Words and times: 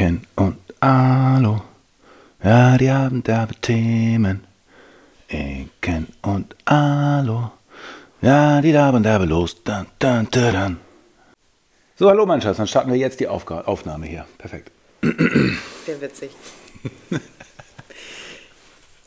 Ken 0.00 0.22
und 0.34 0.56
Alo. 0.80 1.60
Ja, 2.42 2.78
die 2.78 2.90
haben 2.90 3.22
derbe 3.22 3.54
Themen. 3.56 4.46
Ken 5.82 6.06
und 6.22 6.56
Alo. 6.64 7.52
Ja, 8.22 8.62
die 8.62 8.74
haben 8.78 9.02
derbe 9.02 9.26
los. 9.26 9.62
Dun, 9.62 9.84
dun, 9.98 10.26
dun. 10.30 10.78
So, 11.96 12.08
hallo 12.08 12.24
mein 12.24 12.40
Schatz, 12.40 12.56
dann 12.56 12.66
starten 12.66 12.90
wir 12.90 12.96
jetzt 12.96 13.20
die 13.20 13.28
Aufga 13.28 13.60
Aufnahme 13.66 14.06
hier. 14.06 14.24
Perfekt. 14.38 14.70
Sehr 15.02 16.00
witzig. 16.00 16.30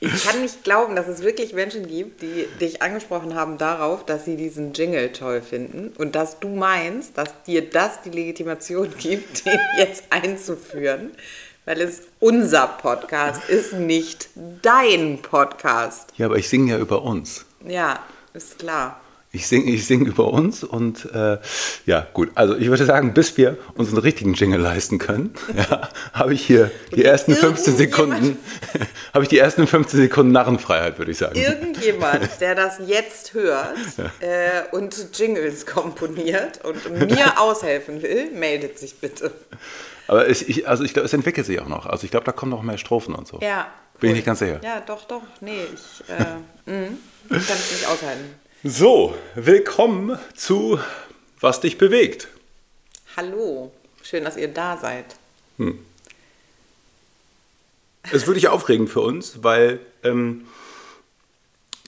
Ich 0.04 0.26
kann 0.26 0.42
nicht 0.42 0.66
glauben, 0.66 0.98
dass 0.98 1.08
es 1.08 1.24
wirklich 1.24 1.54
Menschen 1.54 1.88
gibt, 1.88 2.22
die 2.22 2.46
dich 2.60 2.82
angesprochen 2.82 3.36
haben 3.36 3.58
darauf, 3.58 4.06
dass 4.06 4.26
sie 4.26 4.36
diesen 4.36 4.74
Jingle 4.74 5.14
toll 5.14 5.42
finden 5.42 5.94
und 5.98 6.16
dass 6.16 6.42
du 6.42 6.50
meinst, 6.50 7.18
dass 7.18 7.30
dir 7.44 7.70
das 7.70 8.02
die 8.02 8.10
Legitimation 8.10 8.94
gibt, 9.00 9.46
den 9.46 9.60
jetzt 9.78 10.04
einzuführen, 10.10 11.12
weil 11.64 11.80
es 11.80 12.02
unser 12.20 12.68
Podcast 12.68 13.48
ist, 13.48 13.72
nicht 13.72 14.28
dein 14.62 15.22
Podcast. 15.22 16.10
Ja, 16.18 16.26
aber 16.26 16.36
ich 16.36 16.50
singe 16.50 16.74
ja 16.74 16.80
über 16.80 17.04
uns. 17.04 17.46
Ja, 17.66 18.00
ist 18.34 18.60
klar. 18.60 19.00
Ich 19.36 19.48
singe 19.48 19.72
ich 19.72 19.88
sing 19.88 20.06
über 20.06 20.32
uns 20.32 20.64
und 20.64 21.12
äh, 21.12 21.40
ja, 21.88 22.06
gut. 22.14 22.30
Also 22.36 22.56
ich 22.56 22.68
würde 22.68 22.86
sagen, 22.86 23.16
bis 23.16 23.36
wir 23.36 23.58
uns 23.74 23.90
einen 23.90 23.98
richtigen 23.98 24.36
Jingle 24.36 24.62
leisten 24.62 25.00
können, 25.00 25.34
ja, 25.58 25.90
habe 26.14 26.36
ich 26.36 26.46
hier 26.46 26.70
die 26.96 27.04
ersten 27.04 27.34
15 27.34 27.76
Sekunden, 27.76 28.38
habe 29.14 29.24
ich 29.24 29.30
die 29.30 29.40
ersten 29.40 29.66
15 29.66 30.02
Sekunden 30.02 30.32
Narrenfreiheit, 30.34 31.00
würde 31.00 31.10
ich 31.10 31.18
sagen. 31.18 31.36
Irgendjemand, 31.36 32.30
der 32.42 32.54
das 32.54 32.78
jetzt 32.86 33.34
hört 33.34 33.74
äh, 34.20 34.72
und 34.72 34.96
Jingles 35.18 35.66
komponiert 35.66 36.64
und 36.64 37.10
mir 37.10 37.42
aushelfen 37.42 38.04
will, 38.04 38.30
meldet 38.34 38.78
sich 38.78 39.00
bitte. 39.00 39.32
Aber 40.08 40.30
ich, 40.30 40.48
ich, 40.48 40.68
also 40.68 40.84
ich 40.84 40.94
glaube, 40.94 41.08
es 41.08 41.14
entwickelt 41.14 41.48
sich 41.48 41.60
auch 41.60 41.68
noch. 41.68 41.88
Also 41.88 42.06
ich 42.06 42.12
glaube, 42.12 42.28
da 42.28 42.34
kommen 42.34 42.52
noch 42.52 42.62
mehr 42.62 42.78
Strophen 42.78 43.16
und 43.16 43.28
so. 43.28 43.40
Ja. 43.42 43.66
Bin 44.00 44.12
ich 44.12 44.18
nicht 44.18 44.26
ganz 44.28 44.40
sicher. 44.40 44.60
Ja, 44.64 44.80
doch, 44.86 45.06
doch. 45.06 45.24
Nee, 45.42 45.62
ich, 45.74 46.04
äh, 46.08 46.72
mh, 46.72 46.88
ich 47.30 47.48
kann 47.48 47.58
es 47.58 47.72
nicht 47.72 47.88
aushalten. 47.88 48.43
So, 48.64 49.14
willkommen 49.36 50.18
zu 50.36 50.80
Was 51.40 51.60
dich 51.60 51.78
bewegt. 51.78 52.30
Hallo, 53.18 53.72
schön, 54.02 54.24
dass 54.24 54.38
ihr 54.38 54.48
da 54.48 54.78
seid. 54.78 55.06
Es 58.04 58.14
ist 58.14 58.28
wirklich 58.28 58.48
aufregend 58.48 58.90
für 58.90 59.02
uns, 59.02 59.44
weil 59.44 59.80
ähm, 60.04 60.46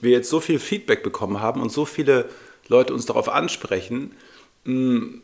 wir 0.00 0.10
jetzt 0.10 0.28
so 0.28 0.40
viel 0.40 0.58
Feedback 0.58 1.02
bekommen 1.02 1.40
haben 1.40 1.62
und 1.62 1.72
so 1.72 1.84
viele 1.86 2.28
Leute 2.68 2.92
uns 2.92 3.06
darauf 3.06 3.28
ansprechen, 3.30 4.14
mh, 4.64 5.18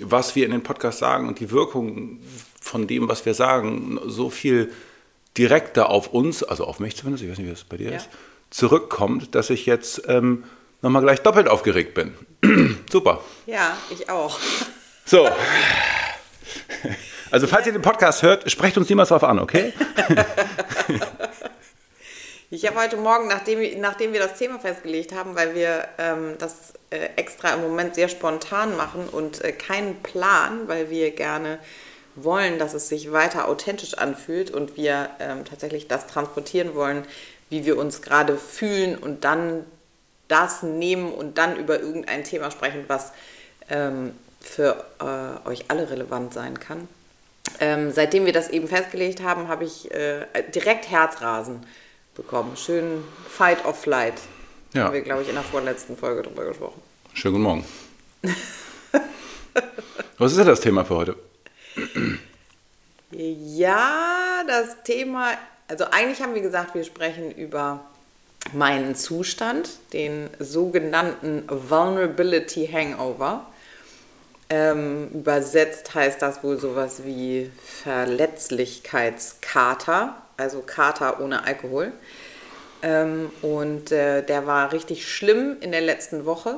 was 0.00 0.34
wir 0.34 0.46
in 0.46 0.52
den 0.52 0.62
Podcast 0.62 0.98
sagen 0.98 1.28
und 1.28 1.40
die 1.40 1.50
Wirkung 1.50 2.20
von 2.60 2.86
dem, 2.86 3.08
was 3.08 3.26
wir 3.26 3.34
sagen, 3.34 4.00
so 4.06 4.30
viel 4.30 4.72
direkter 5.36 5.90
auf 5.90 6.12
uns, 6.12 6.42
also 6.42 6.64
auf 6.64 6.80
mich 6.80 6.96
zumindest, 6.96 7.24
ich 7.24 7.30
weiß 7.30 7.38
nicht, 7.38 7.46
wie 7.48 7.50
das 7.50 7.64
bei 7.64 7.76
dir 7.76 7.90
Ja. 7.90 7.96
ist, 7.98 8.08
zurückkommt, 8.50 9.34
dass 9.34 9.50
ich 9.50 9.66
jetzt 9.66 10.02
ähm, 10.06 10.44
nochmal 10.84 11.02
gleich 11.02 11.20
doppelt 11.20 11.48
aufgeregt 11.48 11.94
bin. 11.94 12.14
Super. 12.92 13.20
Ja, 13.46 13.76
ich 13.90 14.08
auch. 14.08 14.38
So. 15.04 15.28
Also, 17.30 17.48
falls 17.48 17.66
ihr 17.66 17.72
den 17.72 17.82
Podcast 17.82 18.22
hört, 18.22 18.48
sprecht 18.48 18.78
uns 18.78 18.88
niemals 18.88 19.08
darauf 19.08 19.24
an, 19.24 19.40
okay? 19.40 19.72
Ich 22.50 22.64
habe 22.68 22.80
heute 22.80 22.96
Morgen, 22.96 23.26
nachdem, 23.26 23.80
nachdem 23.80 24.12
wir 24.12 24.20
das 24.20 24.38
Thema 24.38 24.60
festgelegt 24.60 25.12
haben, 25.12 25.34
weil 25.34 25.56
wir 25.56 25.88
ähm, 25.98 26.36
das 26.38 26.74
äh, 26.90 27.08
extra 27.16 27.52
im 27.54 27.62
Moment 27.62 27.96
sehr 27.96 28.08
spontan 28.08 28.76
machen 28.76 29.08
und 29.10 29.42
äh, 29.42 29.50
keinen 29.50 30.00
Plan, 30.04 30.68
weil 30.68 30.88
wir 30.88 31.10
gerne 31.10 31.58
wollen, 32.14 32.60
dass 32.60 32.72
es 32.72 32.88
sich 32.88 33.10
weiter 33.10 33.48
authentisch 33.48 33.94
anfühlt 33.94 34.52
und 34.52 34.76
wir 34.76 35.10
ähm, 35.18 35.44
tatsächlich 35.44 35.88
das 35.88 36.06
transportieren 36.06 36.76
wollen, 36.76 37.04
wie 37.50 37.66
wir 37.66 37.76
uns 37.76 38.02
gerade 38.02 38.36
fühlen 38.36 38.96
und 38.96 39.24
dann 39.24 39.64
das 40.28 40.62
nehmen 40.62 41.12
und 41.12 41.38
dann 41.38 41.56
über 41.56 41.80
irgendein 41.80 42.24
Thema 42.24 42.50
sprechen, 42.50 42.84
was 42.88 43.12
ähm, 43.68 44.12
für 44.40 44.84
äh, 45.00 45.48
euch 45.48 45.64
alle 45.68 45.90
relevant 45.90 46.32
sein 46.34 46.58
kann. 46.58 46.88
Ähm, 47.60 47.92
seitdem 47.92 48.26
wir 48.26 48.32
das 48.32 48.48
eben 48.50 48.68
festgelegt 48.68 49.22
haben, 49.22 49.48
habe 49.48 49.64
ich 49.64 49.90
äh, 49.92 50.26
direkt 50.54 50.90
Herzrasen 50.90 51.60
bekommen. 52.14 52.56
Schön 52.56 53.04
Fight 53.28 53.64
or 53.64 53.74
Flight. 53.74 54.14
Ja. 54.72 54.84
Haben 54.84 54.94
wir, 54.94 55.02
glaube 55.02 55.22
ich, 55.22 55.28
in 55.28 55.34
der 55.34 55.44
vorletzten 55.44 55.96
Folge 55.96 56.22
drüber 56.22 56.44
gesprochen. 56.44 56.80
Schönen 57.12 57.34
guten 57.34 57.44
Morgen. 57.44 57.64
Was 60.18 60.32
ist 60.32 60.38
denn 60.38 60.46
das 60.46 60.60
Thema 60.60 60.84
für 60.84 60.96
heute? 60.96 61.16
Ja, 63.10 64.42
das 64.46 64.82
Thema, 64.82 65.32
also 65.68 65.84
eigentlich 65.90 66.20
haben 66.20 66.34
wir 66.34 66.42
gesagt, 66.42 66.74
wir 66.74 66.82
sprechen 66.82 67.30
über 67.30 67.84
meinen 68.52 68.94
Zustand, 68.94 69.70
den 69.92 70.30
sogenannten 70.38 71.42
Vulnerability 71.48 72.68
Hangover. 72.72 73.44
Ähm, 74.50 75.08
übersetzt 75.12 75.94
heißt 75.94 76.20
das 76.20 76.44
wohl 76.44 76.58
sowas 76.58 77.04
wie 77.04 77.50
Verletzlichkeitskater, 77.82 80.16
also 80.36 80.60
Kater 80.60 81.18
ohne 81.20 81.44
Alkohol. 81.44 81.92
Ähm, 82.82 83.30
und 83.40 83.90
äh, 83.90 84.22
der 84.22 84.46
war 84.46 84.72
richtig 84.72 85.08
schlimm 85.08 85.56
in 85.60 85.72
der 85.72 85.80
letzten 85.80 86.26
Woche. 86.26 86.56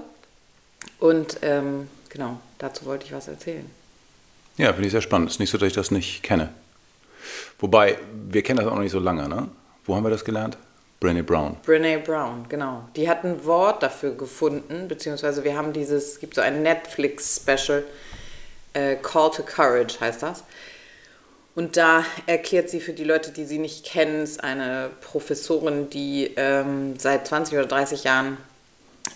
Und 0.99 1.39
ähm, 1.43 1.89
genau, 2.09 2.41
dazu 2.59 2.87
wollte 2.87 3.07
ich 3.07 3.13
was 3.13 3.29
erzählen. 3.29 3.71
Ja, 4.57 4.73
finde 4.73 4.87
ich 4.87 4.93
sehr 4.93 5.03
spannend. 5.03 5.31
Ist 5.31 5.39
nicht 5.39 5.51
so, 5.51 5.59
dass 5.59 5.69
ich 5.69 5.75
das 5.75 5.91
nicht 5.91 6.23
kenne. 6.23 6.49
Wobei, 7.59 7.99
wir 8.29 8.43
kennen 8.43 8.59
das 8.59 8.67
auch 8.67 8.75
noch 8.75 8.83
nicht 8.83 8.93
so 8.93 8.99
lange, 8.99 9.29
ne? 9.29 9.49
Wo 9.85 9.95
haben 9.95 10.03
wir 10.03 10.11
das 10.11 10.25
gelernt? 10.25 10.57
Brené 11.01 11.23
Brown. 11.23 11.57
Brene 11.65 11.99
Brown, 11.99 12.47
genau. 12.49 12.89
Die 12.97 13.09
hat 13.09 13.25
ein 13.25 13.45
Wort 13.45 13.83
dafür 13.83 14.15
gefunden, 14.15 14.89
beziehungsweise 14.89 15.45
wir 15.45 15.57
haben 15.57 15.73
dieses, 15.73 16.13
es 16.13 16.21
gibt 16.21 16.35
so 16.35 16.41
ein 16.41 16.63
Netflix-Special, 16.63 17.85
äh, 18.73 18.97
Call 18.97 19.31
to 19.31 19.43
Courage 19.43 20.01
heißt 20.01 20.23
das. 20.23 20.43
Und 21.55 21.77
da 21.77 22.05
erklärt 22.27 22.69
sie 22.69 22.81
für 22.81 22.93
die 22.93 23.05
Leute, 23.05 23.31
die 23.31 23.45
sie 23.45 23.59
nicht 23.59 23.85
kennen, 23.87 24.23
ist 24.23 24.43
eine 24.45 24.91
Professorin, 25.01 25.89
die 25.89 26.33
ähm, 26.37 26.99
seit 26.99 27.27
20 27.27 27.59
oder 27.59 27.67
30 27.67 28.05
Jahren 28.05 28.37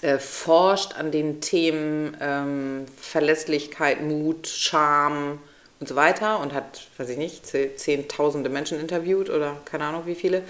äh, 0.01 0.19
forscht 0.19 0.95
an 0.95 1.11
den 1.11 1.41
Themen 1.43 2.17
ähm, 2.21 2.87
Verlässlichkeit, 2.99 4.01
Mut, 4.03 4.47
Charme 4.47 5.39
und 5.81 5.89
so 5.89 5.97
weiter 5.97 6.41
und 6.41 6.55
hat, 6.55 6.87
weiß 6.97 7.11
ich 7.11 7.19
nicht, 7.19 7.45
zeh- 7.47 7.75
zehntausende 7.77 8.49
Menschen 8.49 8.81
interviewt 8.81 9.29
oder 9.29 9.57
keine 9.67 9.85
Ahnung 9.85 10.03
wie 10.07 10.15
viele 10.15 10.43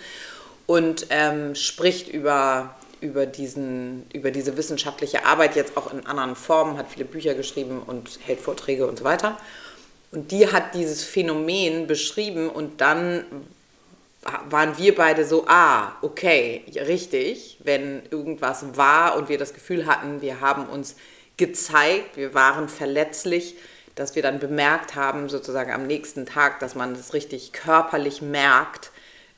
und 0.71 1.09
ähm, 1.11 1.57
spricht 1.57 2.07
über, 2.07 2.77
über, 3.01 3.27
diesen, 3.27 4.07
über 4.13 4.31
diese 4.31 4.57
wissenschaftliche 4.57 5.25
Arbeit 5.25 5.57
jetzt 5.57 5.77
auch 5.77 5.93
in 5.93 6.07
anderen 6.07 6.37
Formen, 6.37 6.79
hat 6.79 6.87
viele 6.89 7.07
Bücher 7.07 7.35
geschrieben 7.35 7.83
und 7.85 8.21
hält 8.25 8.39
Vorträge 8.39 8.87
und 8.87 8.97
so 8.97 9.03
weiter. 9.03 9.37
Und 10.13 10.31
die 10.31 10.53
hat 10.53 10.77
dieses 10.77 11.03
Phänomen 11.03 11.89
beschrieben 11.89 12.49
und 12.49 12.81
dann 12.81 13.25
waren 14.49 14.79
wir 14.79 14.95
beide 14.95 15.25
so, 15.25 15.45
ah, 15.49 15.97
okay, 16.03 16.63
richtig, 16.77 17.59
wenn 17.65 18.03
irgendwas 18.13 18.65
war 18.77 19.17
und 19.17 19.29
wir 19.29 19.39
das 19.39 19.55
Gefühl 19.55 19.87
hatten, 19.87 20.23
wir 20.23 20.41
haben 20.41 20.67
uns 20.67 20.95
gezeigt, 21.37 22.17
wir 22.17 22.33
waren 22.33 22.69
verletzlich, 22.69 23.57
dass 23.97 24.15
wir 24.15 24.23
dann 24.23 24.39
bemerkt 24.39 24.95
haben, 24.95 25.29
sozusagen 25.29 25.73
am 25.73 25.89
nächsten 25.89 26.27
Tag, 26.27 26.61
dass 26.61 26.77
man 26.77 26.95
das 26.95 27.13
richtig 27.13 27.53
körperlich 27.53 28.23
merkt, 28.23 28.93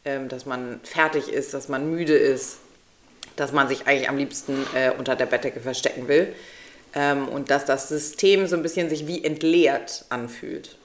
ähm, 0.04 0.28
dass 0.28 0.46
man 0.46 0.80
fertig 0.82 1.28
ist, 1.28 1.54
dass 1.54 1.68
man 1.68 1.90
müde 1.90 2.14
ist, 2.14 2.58
dass 3.36 3.52
man 3.52 3.68
sich 3.68 3.86
eigentlich 3.86 4.08
am 4.08 4.16
liebsten 4.16 4.54
äh, 4.74 4.90
unter 4.96 5.16
der 5.16 5.26
Bettdecke 5.26 5.60
verstecken 5.60 6.08
will 6.08 6.34
ähm, 6.94 7.28
und 7.28 7.50
dass 7.50 7.64
das 7.64 7.88
System 7.88 8.46
so 8.46 8.56
ein 8.56 8.62
bisschen 8.62 8.88
sich 8.88 9.06
wie 9.06 9.24
entleert 9.24 10.04
anfühlt. 10.08 10.76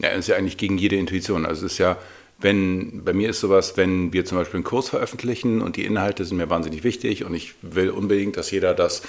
Ja, 0.00 0.10
das 0.10 0.20
ist 0.20 0.28
ja 0.28 0.36
eigentlich 0.36 0.58
gegen 0.58 0.78
jede 0.78 0.96
Intuition. 0.96 1.46
Also 1.46 1.66
es 1.66 1.72
ist 1.72 1.78
ja, 1.78 1.96
wenn, 2.38 3.02
bei 3.04 3.14
mir 3.14 3.30
ist 3.30 3.40
sowas, 3.40 3.76
wenn 3.76 4.12
wir 4.12 4.24
zum 4.26 4.38
Beispiel 4.38 4.58
einen 4.58 4.64
Kurs 4.64 4.90
veröffentlichen 4.90 5.62
und 5.62 5.76
die 5.76 5.86
Inhalte 5.86 6.24
sind 6.24 6.36
mir 6.36 6.50
wahnsinnig 6.50 6.84
wichtig 6.84 7.24
und 7.24 7.34
ich 7.34 7.54
will 7.62 7.90
unbedingt, 7.90 8.36
dass 8.36 8.50
jeder 8.50 8.74
das 8.74 9.02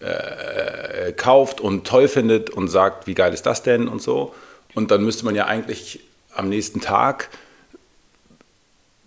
äh, 0.00 1.12
kauft 1.12 1.60
und 1.60 1.86
toll 1.86 2.08
findet 2.08 2.48
und 2.48 2.68
sagt, 2.68 3.06
wie 3.06 3.14
geil 3.14 3.34
ist 3.34 3.44
das 3.44 3.62
denn 3.62 3.86
und 3.86 4.00
so. 4.00 4.34
Und 4.74 4.90
dann 4.90 5.04
müsste 5.04 5.26
man 5.26 5.34
ja 5.34 5.46
eigentlich 5.46 6.00
am 6.32 6.48
nächsten 6.48 6.80
Tag 6.80 7.28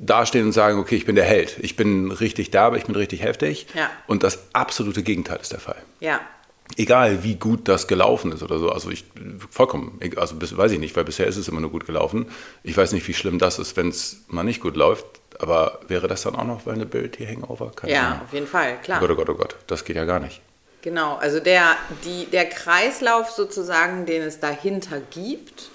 dastehen 0.05 0.45
und 0.45 0.51
sagen, 0.51 0.79
okay, 0.79 0.95
ich 0.95 1.05
bin 1.05 1.15
der 1.15 1.25
Held. 1.25 1.57
Ich 1.59 1.75
bin 1.75 2.11
richtig 2.11 2.51
derbe, 2.51 2.77
ich 2.77 2.85
bin 2.85 2.95
richtig 2.95 3.23
heftig. 3.23 3.67
Ja. 3.73 3.89
Und 4.07 4.23
das 4.23 4.39
absolute 4.53 5.03
Gegenteil 5.03 5.39
ist 5.41 5.51
der 5.51 5.59
Fall. 5.59 5.81
Ja, 5.99 6.19
Egal 6.77 7.23
wie 7.23 7.35
gut 7.35 7.67
das 7.67 7.87
gelaufen 7.87 8.31
ist 8.31 8.41
oder 8.41 8.57
so. 8.57 8.69
Also 8.71 8.89
ich 8.89 9.03
vollkommen, 9.49 9.99
also 10.15 10.35
bis, 10.35 10.55
weiß 10.55 10.71
ich 10.71 10.79
nicht, 10.79 10.95
weil 10.95 11.03
bisher 11.03 11.27
ist 11.27 11.35
es 11.37 11.47
immer 11.47 11.59
nur 11.61 11.69
gut 11.69 11.85
gelaufen. 11.85 12.27
Ich 12.63 12.75
weiß 12.75 12.93
nicht, 12.93 13.07
wie 13.07 13.13
schlimm 13.13 13.37
das 13.37 13.59
ist, 13.59 13.75
wenn 13.77 13.89
es 13.89 14.23
mal 14.27 14.43
nicht 14.43 14.61
gut 14.61 14.75
läuft. 14.75 15.05
Aber 15.39 15.79
wäre 15.87 16.07
das 16.07 16.23
dann 16.23 16.35
auch 16.35 16.45
noch 16.45 16.65
Vulnerability 16.65 17.25
Hangover? 17.25 17.71
Keine 17.75 17.93
ja, 17.93 18.07
Ahnung. 18.07 18.21
auf 18.25 18.33
jeden 18.33 18.47
Fall, 18.47 18.77
Oh 18.79 18.83
klar. 18.83 18.99
Gott, 19.01 19.11
oh 19.11 19.15
Gott, 19.15 19.29
oh 19.29 19.35
Gott, 19.35 19.55
das 19.67 19.83
geht 19.83 19.97
ja 19.97 20.05
gar 20.05 20.19
nicht. 20.19 20.41
Genau, 20.81 21.15
also 21.15 21.39
der, 21.39 21.75
die, 22.05 22.25
der 22.31 22.45
Kreislauf 22.45 23.29
sozusagen, 23.29 24.05
den 24.05 24.21
es 24.21 24.39
dahinter 24.39 24.99
gibt, 25.11 25.69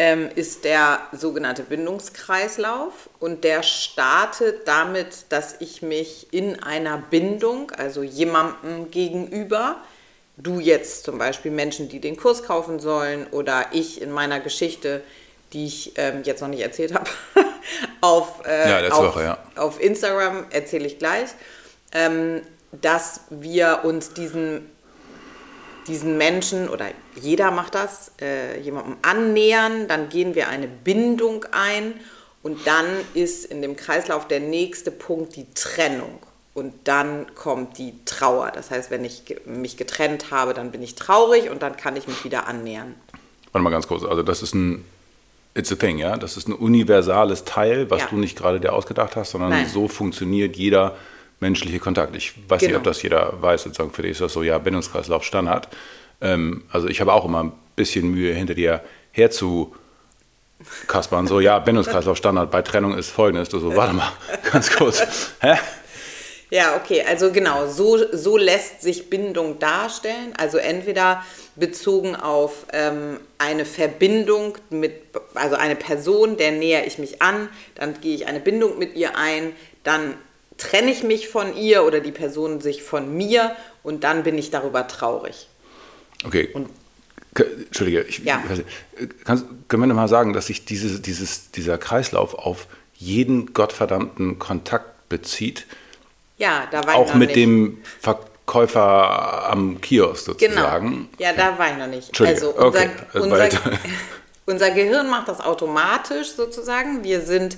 ähm, 0.00 0.30
ist 0.34 0.64
der 0.64 1.00
sogenannte 1.12 1.62
Bindungskreislauf 1.62 3.10
und 3.18 3.44
der 3.44 3.62
startet 3.62 4.66
damit, 4.66 5.26
dass 5.28 5.56
ich 5.60 5.82
mich 5.82 6.32
in 6.32 6.62
einer 6.62 6.96
Bindung, 6.96 7.70
also 7.72 8.02
jemandem 8.02 8.90
gegenüber, 8.90 9.76
du 10.38 10.58
jetzt 10.58 11.04
zum 11.04 11.18
Beispiel 11.18 11.50
Menschen, 11.50 11.90
die 11.90 12.00
den 12.00 12.16
Kurs 12.16 12.44
kaufen 12.44 12.80
sollen 12.80 13.26
oder 13.30 13.66
ich 13.72 14.00
in 14.00 14.10
meiner 14.10 14.40
Geschichte, 14.40 15.02
die 15.52 15.66
ich 15.66 15.92
ähm, 15.96 16.22
jetzt 16.24 16.40
noch 16.40 16.48
nicht 16.48 16.62
erzählt 16.62 16.94
habe, 16.94 17.10
auf, 18.00 18.46
äh, 18.46 18.86
Ja, 18.86 18.90
auf, 18.92 19.04
Woche, 19.04 19.22
ja. 19.22 19.38
auf 19.56 19.78
Instagram 19.82 20.46
erzähle 20.48 20.86
ich 20.86 20.98
gleich, 20.98 21.28
ähm, 21.92 22.40
dass 22.72 23.20
wir 23.28 23.80
uns 23.82 24.14
diesen, 24.14 24.70
diesen 25.90 26.16
Menschen 26.16 26.68
oder 26.68 26.86
jeder 27.20 27.50
macht 27.50 27.74
das, 27.74 28.12
äh, 28.20 28.58
jemandem 28.60 28.96
annähern, 29.02 29.88
dann 29.88 30.08
gehen 30.08 30.34
wir 30.34 30.48
eine 30.48 30.68
Bindung 30.68 31.44
ein 31.52 31.94
und 32.42 32.66
dann 32.66 32.86
ist 33.14 33.44
in 33.44 33.60
dem 33.60 33.76
Kreislauf 33.76 34.26
der 34.28 34.40
nächste 34.40 34.90
Punkt 34.90 35.36
die 35.36 35.46
Trennung. 35.54 36.18
Und 36.52 36.74
dann 36.84 37.32
kommt 37.34 37.78
die 37.78 37.94
Trauer. 38.04 38.50
Das 38.52 38.70
heißt, 38.70 38.90
wenn 38.90 39.04
ich 39.04 39.22
mich 39.46 39.76
getrennt 39.76 40.30
habe, 40.30 40.52
dann 40.52 40.72
bin 40.72 40.82
ich 40.82 40.94
traurig 40.94 41.48
und 41.50 41.62
dann 41.62 41.76
kann 41.76 41.96
ich 41.96 42.08
mich 42.08 42.24
wieder 42.24 42.46
annähern. 42.48 42.94
Warte 43.52 43.62
mal 43.62 43.70
ganz 43.70 43.86
kurz. 43.86 44.02
Also 44.04 44.22
das 44.22 44.42
ist 44.42 44.54
ein, 44.54 44.84
it's 45.54 45.70
a 45.70 45.76
thing, 45.76 45.98
ja? 45.98 46.16
Das 46.16 46.36
ist 46.36 46.48
ein 46.48 46.52
universales 46.54 47.44
Teil, 47.44 47.88
was 47.90 48.00
Ja. 48.02 48.06
du 48.08 48.16
nicht 48.16 48.36
gerade 48.36 48.58
dir 48.60 48.72
ausgedacht 48.72 49.14
hast, 49.16 49.30
sondern 49.30 49.50
Nein. 49.50 49.68
so 49.68 49.86
funktioniert 49.86 50.56
jeder 50.56 50.96
menschliche 51.40 51.78
Kontakt. 51.78 52.14
Ich 52.14 52.32
weiß 52.48 52.60
nicht, 52.62 52.68
Genau. 52.68 52.78
ob 52.78 52.84
das 52.84 53.02
jeder 53.02 53.40
weiß, 53.40 53.64
sozusagen 53.64 53.92
für 53.92 54.02
dich 54.02 54.12
ist 54.12 54.20
das 54.20 54.32
so, 54.32 54.42
ja, 54.42 54.58
Bindungskreislauf 54.58 55.24
Standard. 55.24 55.68
Ähm, 56.20 56.64
also 56.70 56.88
ich 56.88 57.00
habe 57.00 57.12
auch 57.12 57.24
immer 57.24 57.44
ein 57.44 57.52
bisschen 57.76 58.10
Mühe, 58.10 58.34
hinter 58.34 58.54
dir 58.54 58.82
herzu 59.12 59.74
kaspern, 60.86 61.26
so, 61.26 61.40
ja, 61.40 61.58
Bindungskreislauf 61.58 62.16
Standard, 62.18 62.50
bei 62.50 62.62
Trennung 62.62 62.96
ist 62.96 63.08
folgendes. 63.10 63.48
Du 63.48 63.58
so, 63.58 63.74
warte 63.74 63.94
mal, 63.94 64.12
ganz 64.52 64.70
kurz. 64.70 65.02
Hä? 65.40 65.56
Ja, 66.50 66.74
okay, 66.76 67.04
also 67.08 67.30
genau, 67.30 67.68
so, 67.68 68.12
so 68.12 68.36
lässt 68.36 68.82
sich 68.82 69.08
Bindung 69.08 69.58
darstellen. 69.60 70.34
Also 70.36 70.58
entweder 70.58 71.24
bezogen 71.54 72.16
auf 72.16 72.66
ähm, 72.72 73.20
eine 73.38 73.64
Verbindung 73.64 74.58
mit, 74.68 74.94
also 75.34 75.54
eine 75.54 75.76
Person, 75.76 76.36
der 76.36 76.50
näher 76.50 76.86
ich 76.86 76.98
mich 76.98 77.22
an, 77.22 77.48
dann 77.76 78.00
gehe 78.00 78.16
ich 78.16 78.26
eine 78.26 78.40
Bindung 78.40 78.78
mit 78.78 78.96
ihr 78.96 79.16
ein, 79.16 79.52
dann 79.84 80.14
trenne 80.60 80.90
ich 80.90 81.02
mich 81.02 81.28
von 81.28 81.56
ihr 81.56 81.84
oder 81.84 82.00
die 82.00 82.12
Person 82.12 82.60
sich 82.60 82.82
von 82.82 83.12
mir 83.16 83.56
und 83.82 84.04
dann 84.04 84.22
bin 84.22 84.36
ich 84.38 84.50
darüber 84.50 84.86
traurig. 84.86 85.48
Okay. 86.24 86.48
Und- 86.52 86.68
Entschuldige, 87.34 88.02
ich, 88.02 88.18
Ja. 88.18 88.40
ich 88.44 88.50
weiß 88.50 88.58
nicht, 88.58 88.68
äh, 88.98 89.06
kannst, 89.24 89.44
können 89.68 89.82
wir 89.84 89.86
noch 89.86 89.94
mal 89.94 90.08
sagen, 90.08 90.32
dass 90.32 90.46
sich 90.46 90.64
dieses, 90.64 91.00
dieses, 91.00 91.50
dieser 91.52 91.78
Kreislauf 91.78 92.34
auf 92.34 92.66
jeden 92.96 93.52
gottverdammten 93.54 94.38
Kontakt 94.40 95.08
bezieht? 95.08 95.66
Ja, 96.38 96.66
da 96.72 96.82
war 96.84 96.94
ich 96.94 96.98
Auch 96.98 97.14
mit 97.14 97.28
nicht. 97.28 97.36
dem 97.36 97.78
Verkäufer 98.00 99.48
am 99.48 99.80
Kiosk 99.80 100.26
Genau. 100.38 100.54
sozusagen. 100.54 101.08
Ja, 101.18 101.32
da 101.32 101.56
war 101.56 101.70
ich 101.70 101.76
noch 101.78 101.86
nicht. 101.86 102.08
Entschuldige, 102.08 102.36
Also 102.46 102.50
unser, 102.50 102.66
okay, 102.80 102.90
also 103.12 103.24
unser, 103.28 103.48
unser 104.46 104.70
Gehirn 104.72 105.08
macht 105.08 105.28
das 105.28 105.40
automatisch 105.40 106.32
sozusagen. 106.32 107.04
Wir 107.04 107.20
sind, 107.20 107.56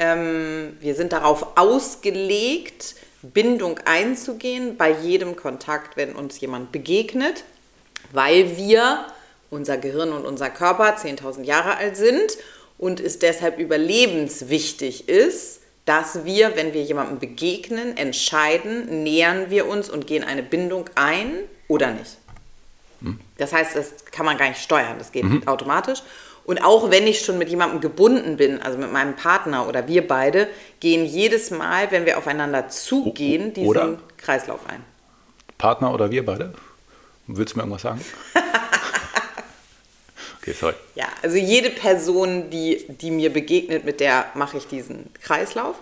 ähm, 0.00 0.76
wir 0.80 0.96
sind 0.96 1.12
darauf 1.12 1.56
ausgelegt, 1.56 2.96
Bindung 3.22 3.78
einzugehen 3.84 4.76
bei 4.76 4.90
jedem 4.90 5.36
Kontakt, 5.36 5.96
wenn 5.96 6.16
uns 6.16 6.40
jemand 6.40 6.72
begegnet, 6.72 7.44
weil 8.12 8.56
wir, 8.56 9.06
unser 9.50 9.76
Gehirn 9.76 10.12
und 10.12 10.24
unser 10.24 10.48
Körper 10.48 10.96
10.000 10.96 11.44
Jahre 11.44 11.76
alt 11.76 11.96
sind 11.96 12.38
und 12.78 12.98
es 12.98 13.18
deshalb 13.18 13.58
überlebenswichtig 13.58 15.08
ist, 15.08 15.60
dass 15.84 16.24
wir, 16.24 16.56
wenn 16.56 16.72
wir 16.72 16.82
jemandem 16.82 17.18
begegnen, 17.18 17.96
entscheiden, 17.96 19.02
nähern 19.02 19.50
wir 19.50 19.66
uns 19.66 19.90
und 19.90 20.06
gehen 20.06 20.24
eine 20.24 20.42
Bindung 20.42 20.88
ein 20.94 21.32
oder 21.68 21.90
nicht. 21.90 22.16
Das 23.38 23.52
heißt, 23.52 23.76
das 23.76 24.04
kann 24.12 24.24
man 24.24 24.38
gar 24.38 24.48
nicht 24.48 24.62
steuern, 24.62 24.98
das 24.98 25.12
geht 25.12 25.24
automatisch. 25.46 26.02
Und 26.50 26.64
auch 26.64 26.90
wenn 26.90 27.06
ich 27.06 27.24
schon 27.24 27.38
mit 27.38 27.48
jemandem 27.48 27.80
gebunden 27.80 28.36
bin, 28.36 28.60
also 28.60 28.76
mit 28.76 28.90
meinem 28.90 29.14
Partner 29.14 29.68
oder 29.68 29.86
wir 29.86 30.08
beide, 30.08 30.48
gehen 30.80 31.04
jedes 31.04 31.52
Mal, 31.52 31.92
wenn 31.92 32.06
wir 32.06 32.18
aufeinander 32.18 32.68
zugehen, 32.68 33.54
diesen 33.54 33.68
oder? 33.68 33.98
Kreislauf 34.16 34.58
ein. 34.66 34.84
Partner 35.58 35.94
oder 35.94 36.10
wir 36.10 36.26
beide? 36.26 36.52
Willst 37.28 37.54
du 37.54 37.58
mir 37.58 37.62
irgendwas 37.62 37.82
sagen? 37.82 38.04
okay, 40.42 40.52
sorry. 40.52 40.74
Ja, 40.96 41.06
also 41.22 41.36
jede 41.36 41.70
Person, 41.70 42.50
die, 42.50 42.84
die 42.88 43.12
mir 43.12 43.32
begegnet, 43.32 43.84
mit 43.84 44.00
der 44.00 44.24
mache 44.34 44.56
ich 44.56 44.66
diesen 44.66 45.08
Kreislauf. 45.22 45.76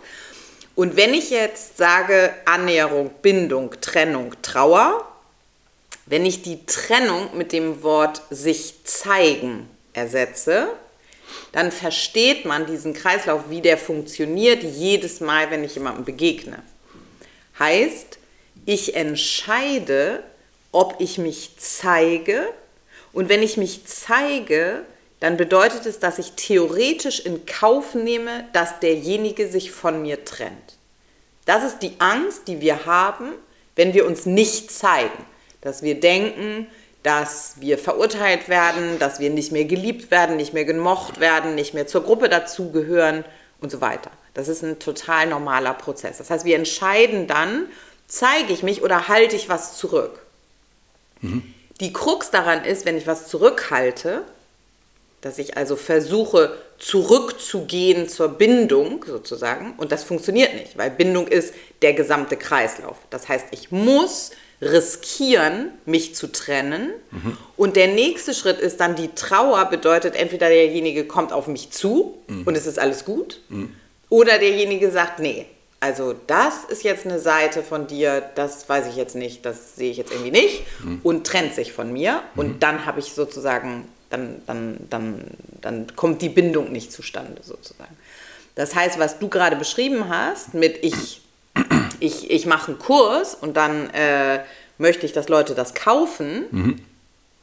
Und 0.75 0.99
wenn 0.99 1.15
ich 1.15 1.31
jetzt 1.31 1.79
sage 1.79 2.35
Annäherung, 2.45 3.11
Bindung, 3.23 3.75
Trennung, 3.81 4.35
Trauer, 4.43 5.11
wenn 6.05 6.27
ich 6.27 6.43
die 6.43 6.67
Trennung 6.67 7.35
mit 7.39 7.53
dem 7.53 7.83
Wort 7.83 8.21
sich 8.29 8.85
zeigen 8.85 9.71
ersetze, 9.99 10.69
dann 11.53 11.73
versteht 11.73 12.45
man 12.45 12.67
diesen 12.67 12.95
Kreislauf, 12.95 13.51
wie 13.51 13.61
der 13.61 13.79
funktioniert, 13.79 14.63
jedes 14.63 15.21
Mal, 15.21 15.51
wenn 15.51 15.65
ich 15.65 15.75
jemandem 15.75 16.05
begegne. 16.05 16.63
Heißt, 17.59 18.19
ich 18.65 18.95
entscheide, 18.95 20.23
ob 20.73 20.97
ich 20.99 21.19
mich 21.19 21.53
zeige. 21.59 22.47
Und 23.13 23.29
wenn 23.29 23.43
ich 23.43 23.57
mich 23.57 23.87
zeige, 23.87 24.85
dann 25.21 25.37
bedeutet 25.37 25.87
es, 25.87 25.99
dass 25.99 26.19
ich 26.19 26.33
theoretisch 26.33 27.21
in 27.21 27.47
Kauf 27.47 27.95
nehme, 27.95 28.47
dass 28.53 28.81
derjenige 28.81 29.49
sich 29.49 29.71
von 29.71 30.03
mir 30.03 30.25
trennt. 30.25 30.77
Das 31.45 31.65
ist 31.65 31.79
die 31.81 31.95
Angst, 31.99 32.43
die 32.47 32.61
wir 32.61 32.85
haben, 32.87 33.33
wenn 33.75 33.95
wir 33.95 34.07
uns 34.07 34.27
nicht 34.27 34.71
zeigen. 34.71 35.25
Dass 35.61 35.83
wir 35.83 35.99
denken, 35.99 36.69
dass 37.03 37.55
wir 37.61 37.79
verurteilt 37.79 38.49
werden, 38.49 38.99
dass 38.99 39.21
wir 39.21 39.31
nicht 39.31 39.53
mehr 39.53 39.65
geliebt 39.65 40.11
werden, 40.11 40.37
nicht 40.37 40.53
mehr 40.53 40.65
gemocht 40.65 41.21
werden, 41.21 41.55
nicht 41.55 41.75
mehr 41.75 41.87
zur 41.87 42.03
Gruppe 42.03 42.29
dazugehören 42.29 43.25
und 43.61 43.71
so 43.71 43.81
weiter. 43.81 44.11
Das 44.35 44.49
ist 44.49 44.63
ein 44.63 44.79
total 44.79 45.27
normaler 45.27 45.75
Prozess. 45.75 46.19
Das 46.19 46.31
heißt, 46.31 46.45
wir 46.45 46.57
entscheiden 46.57 47.27
dann, 47.27 47.67
zeige 48.07 48.53
ich 48.53 48.63
mich 48.63 48.83
oder 48.83 49.09
halte 49.09 49.37
ich 49.37 49.49
was 49.49 49.77
zurück. 49.77 50.21
Die 51.81 51.93
Krux 51.93 52.31
daran 52.31 52.65
ist, 52.65 52.85
wenn 52.85 52.97
ich 52.97 53.07
was 53.07 53.29
zurückhalte, 53.29 54.23
dass 55.21 55.39
ich 55.39 55.57
also 55.57 55.77
versuche 55.77 56.57
zurückzugehen 56.79 58.09
zur 58.09 58.29
Bindung 58.29 59.05
sozusagen 59.05 59.75
und 59.77 59.91
das 59.91 60.05
funktioniert 60.05 60.55
nicht, 60.55 60.79
weil 60.79 60.91
Bindung 60.91 61.27
ist 61.27 61.55
der 61.83 61.93
gesamte 61.93 62.37
Kreislauf. 62.37 62.97
Das 63.11 63.29
heißt, 63.29 63.47
ich 63.51 63.73
muss 63.73 64.31
riskieren, 64.61 65.71
mich 65.87 66.15
zu 66.15 66.33
trennen. 66.33 66.91
Und 67.57 67.77
der 67.77 67.89
nächste 67.89 68.35
Schritt 68.35 68.59
ist 68.59 68.81
dann 68.81 68.97
die 68.97 69.09
Trauer, 69.15 69.65
bedeutet 69.67 70.17
entweder 70.17 70.49
derjenige 70.49 71.05
kommt 71.05 71.33
auf 71.33 71.47
mich 71.47 71.71
zu 71.71 72.19
und 72.29 72.57
es 72.57 72.67
ist 72.67 72.79
alles 72.79 73.05
gut 73.05 73.41
oder 74.09 74.39
derjenige 74.39 74.91
sagt, 74.91 75.19
nee, 75.21 75.47
also 75.81 76.15
das 76.27 76.65
ist 76.69 76.83
jetzt 76.83 77.07
eine 77.07 77.21
Seite 77.21 77.63
von 77.63 77.87
dir, 77.87 78.23
das 78.35 78.69
weiß 78.69 78.89
ich 78.89 78.97
jetzt 78.97 79.15
nicht, 79.15 79.45
das 79.47 79.77
sehe 79.77 79.91
ich 79.91 79.97
jetzt 79.97 80.11
irgendwie 80.11 80.33
nicht 80.33 80.65
und 81.03 81.27
trennt 81.27 81.55
sich 81.55 81.73
von 81.73 81.93
mir. 81.93 82.23
Und 82.35 82.63
dann 82.63 82.85
habe 82.85 83.01
ich 83.01 83.13
sozusagen, 83.13 83.87
dann, 84.11 84.43
dann, 84.47 84.79
dann, 84.91 85.25
dann 85.61 85.87
kommt 85.95 86.21
die 86.23 86.31
Bindung 86.31 86.73
nicht 86.73 86.93
zustande 86.93 87.43
sozusagen. 87.43 87.97
Das 88.57 88.75
heißt, 88.75 88.99
was 88.99 89.21
du 89.21 89.29
gerade 89.29 89.55
beschrieben 89.55 90.09
hast 90.09 90.53
mit 90.53 90.83
ich, 90.85 91.21
ich, 92.01 92.31
ich 92.31 92.47
mache 92.47 92.73
einen 92.73 92.79
Kurs 92.79 93.35
und 93.35 93.57
dann 93.57 93.91
äh, 93.91 94.41
möchte 94.79 95.07
ich, 95.07 95.13
dass 95.13 95.29
Leute 95.29 95.55
das 95.55 95.75
kaufen, 95.75 96.81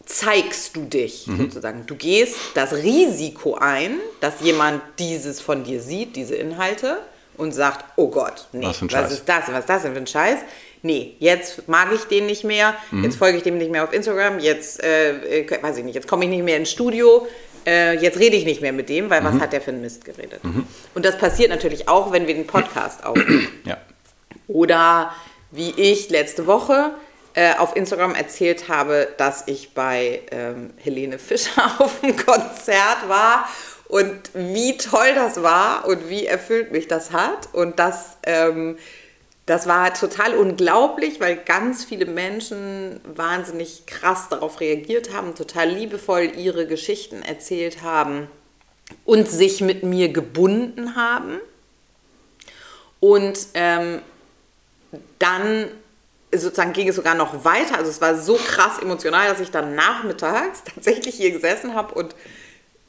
zeigst 0.05 0.75
du 0.75 0.85
dich 0.85 1.27
sozusagen. 1.37 1.85
Du 1.85 1.95
gehst 1.95 2.35
das 2.53 2.73
Risiko 2.73 3.55
ein, 3.55 3.99
dass 4.21 4.35
jemand 4.41 4.81
dieses 4.99 5.41
von 5.41 5.63
dir 5.63 5.81
sieht, 5.81 6.15
diese 6.15 6.35
Inhalte 6.35 6.99
und 7.37 7.53
sagt, 7.53 7.85
oh 7.97 8.07
Gott, 8.09 8.47
nee, 8.53 8.67
Was 8.67 8.81
ein 8.81 8.91
was 8.91 9.11
ist 9.11 9.27
das? 9.27 9.47
Was 9.49 9.59
ist 9.61 9.69
das 9.69 9.81
denn 9.83 9.93
für 9.93 9.99
ein 9.99 10.07
Scheiß? 10.07 10.39
Nee, 10.83 11.15
jetzt 11.19 11.67
mag 11.67 11.91
ich 11.93 12.03
den 12.03 12.27
nicht 12.27 12.43
mehr, 12.43 12.75
jetzt 13.01 13.17
folge 13.17 13.37
ich 13.37 13.43
dem 13.43 13.57
nicht 13.57 13.71
mehr 13.71 13.83
auf 13.83 13.91
Instagram, 13.91 14.39
jetzt, 14.39 14.83
äh, 14.83 15.41
äh, 15.41 15.63
weiß 15.63 15.77
ich 15.77 15.83
nicht, 15.83 15.95
jetzt 15.95 16.07
komme 16.07 16.25
ich 16.25 16.29
nicht 16.29 16.43
mehr 16.43 16.57
ins 16.57 16.69
Studio, 16.69 17.27
äh, 17.65 17.97
jetzt 17.97 18.19
rede 18.19 18.35
ich 18.35 18.45
nicht 18.45 18.61
mehr 18.61 18.71
mit 18.71 18.87
dem, 18.89 19.09
weil 19.09 19.23
was 19.23 19.39
hat 19.39 19.51
der 19.51 19.61
für 19.61 19.71
einen 19.71 19.81
Mist 19.81 20.05
geredet? 20.05 20.41
Und 20.93 21.03
das 21.03 21.17
passiert 21.17 21.49
natürlich 21.49 21.89
auch, 21.89 22.11
wenn 22.11 22.27
wir 22.27 22.35
den 22.35 22.45
Podcast 22.45 23.03
aufnehmen. 23.03 23.47
Ja. 23.65 23.77
Oder 24.47 25.13
wie 25.51 25.71
ich 25.71 26.09
letzte 26.09 26.47
Woche 26.47 26.91
äh, 27.33 27.55
auf 27.55 27.75
Instagram 27.75 28.15
erzählt 28.15 28.69
habe, 28.69 29.09
dass 29.17 29.47
ich 29.47 29.73
bei 29.73 30.21
ähm, 30.31 30.73
Helene 30.77 31.19
Fischer 31.19 31.71
auf 31.79 31.99
dem 32.01 32.15
Konzert 32.15 33.07
war 33.07 33.47
und 33.87 34.31
wie 34.33 34.77
toll 34.77 35.13
das 35.13 35.43
war 35.43 35.87
und 35.87 36.09
wie 36.09 36.25
erfüllt 36.25 36.71
mich 36.71 36.87
das 36.87 37.11
hat. 37.11 37.53
Und 37.53 37.77
das, 37.79 38.17
ähm, 38.23 38.77
das 39.45 39.67
war 39.67 39.93
total 39.93 40.35
unglaublich, 40.35 41.19
weil 41.19 41.35
ganz 41.35 41.85
viele 41.85 42.05
Menschen 42.05 42.99
wahnsinnig 43.03 43.85
krass 43.85 44.27
darauf 44.29 44.59
reagiert 44.59 45.13
haben, 45.13 45.35
total 45.35 45.69
liebevoll 45.69 46.31
ihre 46.35 46.65
Geschichten 46.67 47.21
erzählt 47.21 47.81
haben. 47.81 48.27
und 49.03 49.27
sich 49.27 49.61
mit 49.61 49.81
mir 49.83 50.09
gebunden 50.09 50.95
haben. 50.95 51.39
Und 52.99 53.47
ähm, 53.55 54.01
dann 55.19 55.67
sozusagen 56.33 56.73
ging 56.73 56.87
es 56.87 56.95
sogar 56.95 57.15
noch 57.15 57.45
weiter. 57.45 57.77
Also 57.77 57.89
es 57.89 58.01
war 58.01 58.17
so 58.17 58.35
krass 58.35 58.79
emotional, 58.79 59.27
dass 59.27 59.39
ich 59.39 59.51
dann 59.51 59.75
nachmittags 59.75 60.63
tatsächlich 60.75 61.15
hier 61.15 61.31
gesessen 61.31 61.75
habe 61.75 61.93
und 61.93 62.15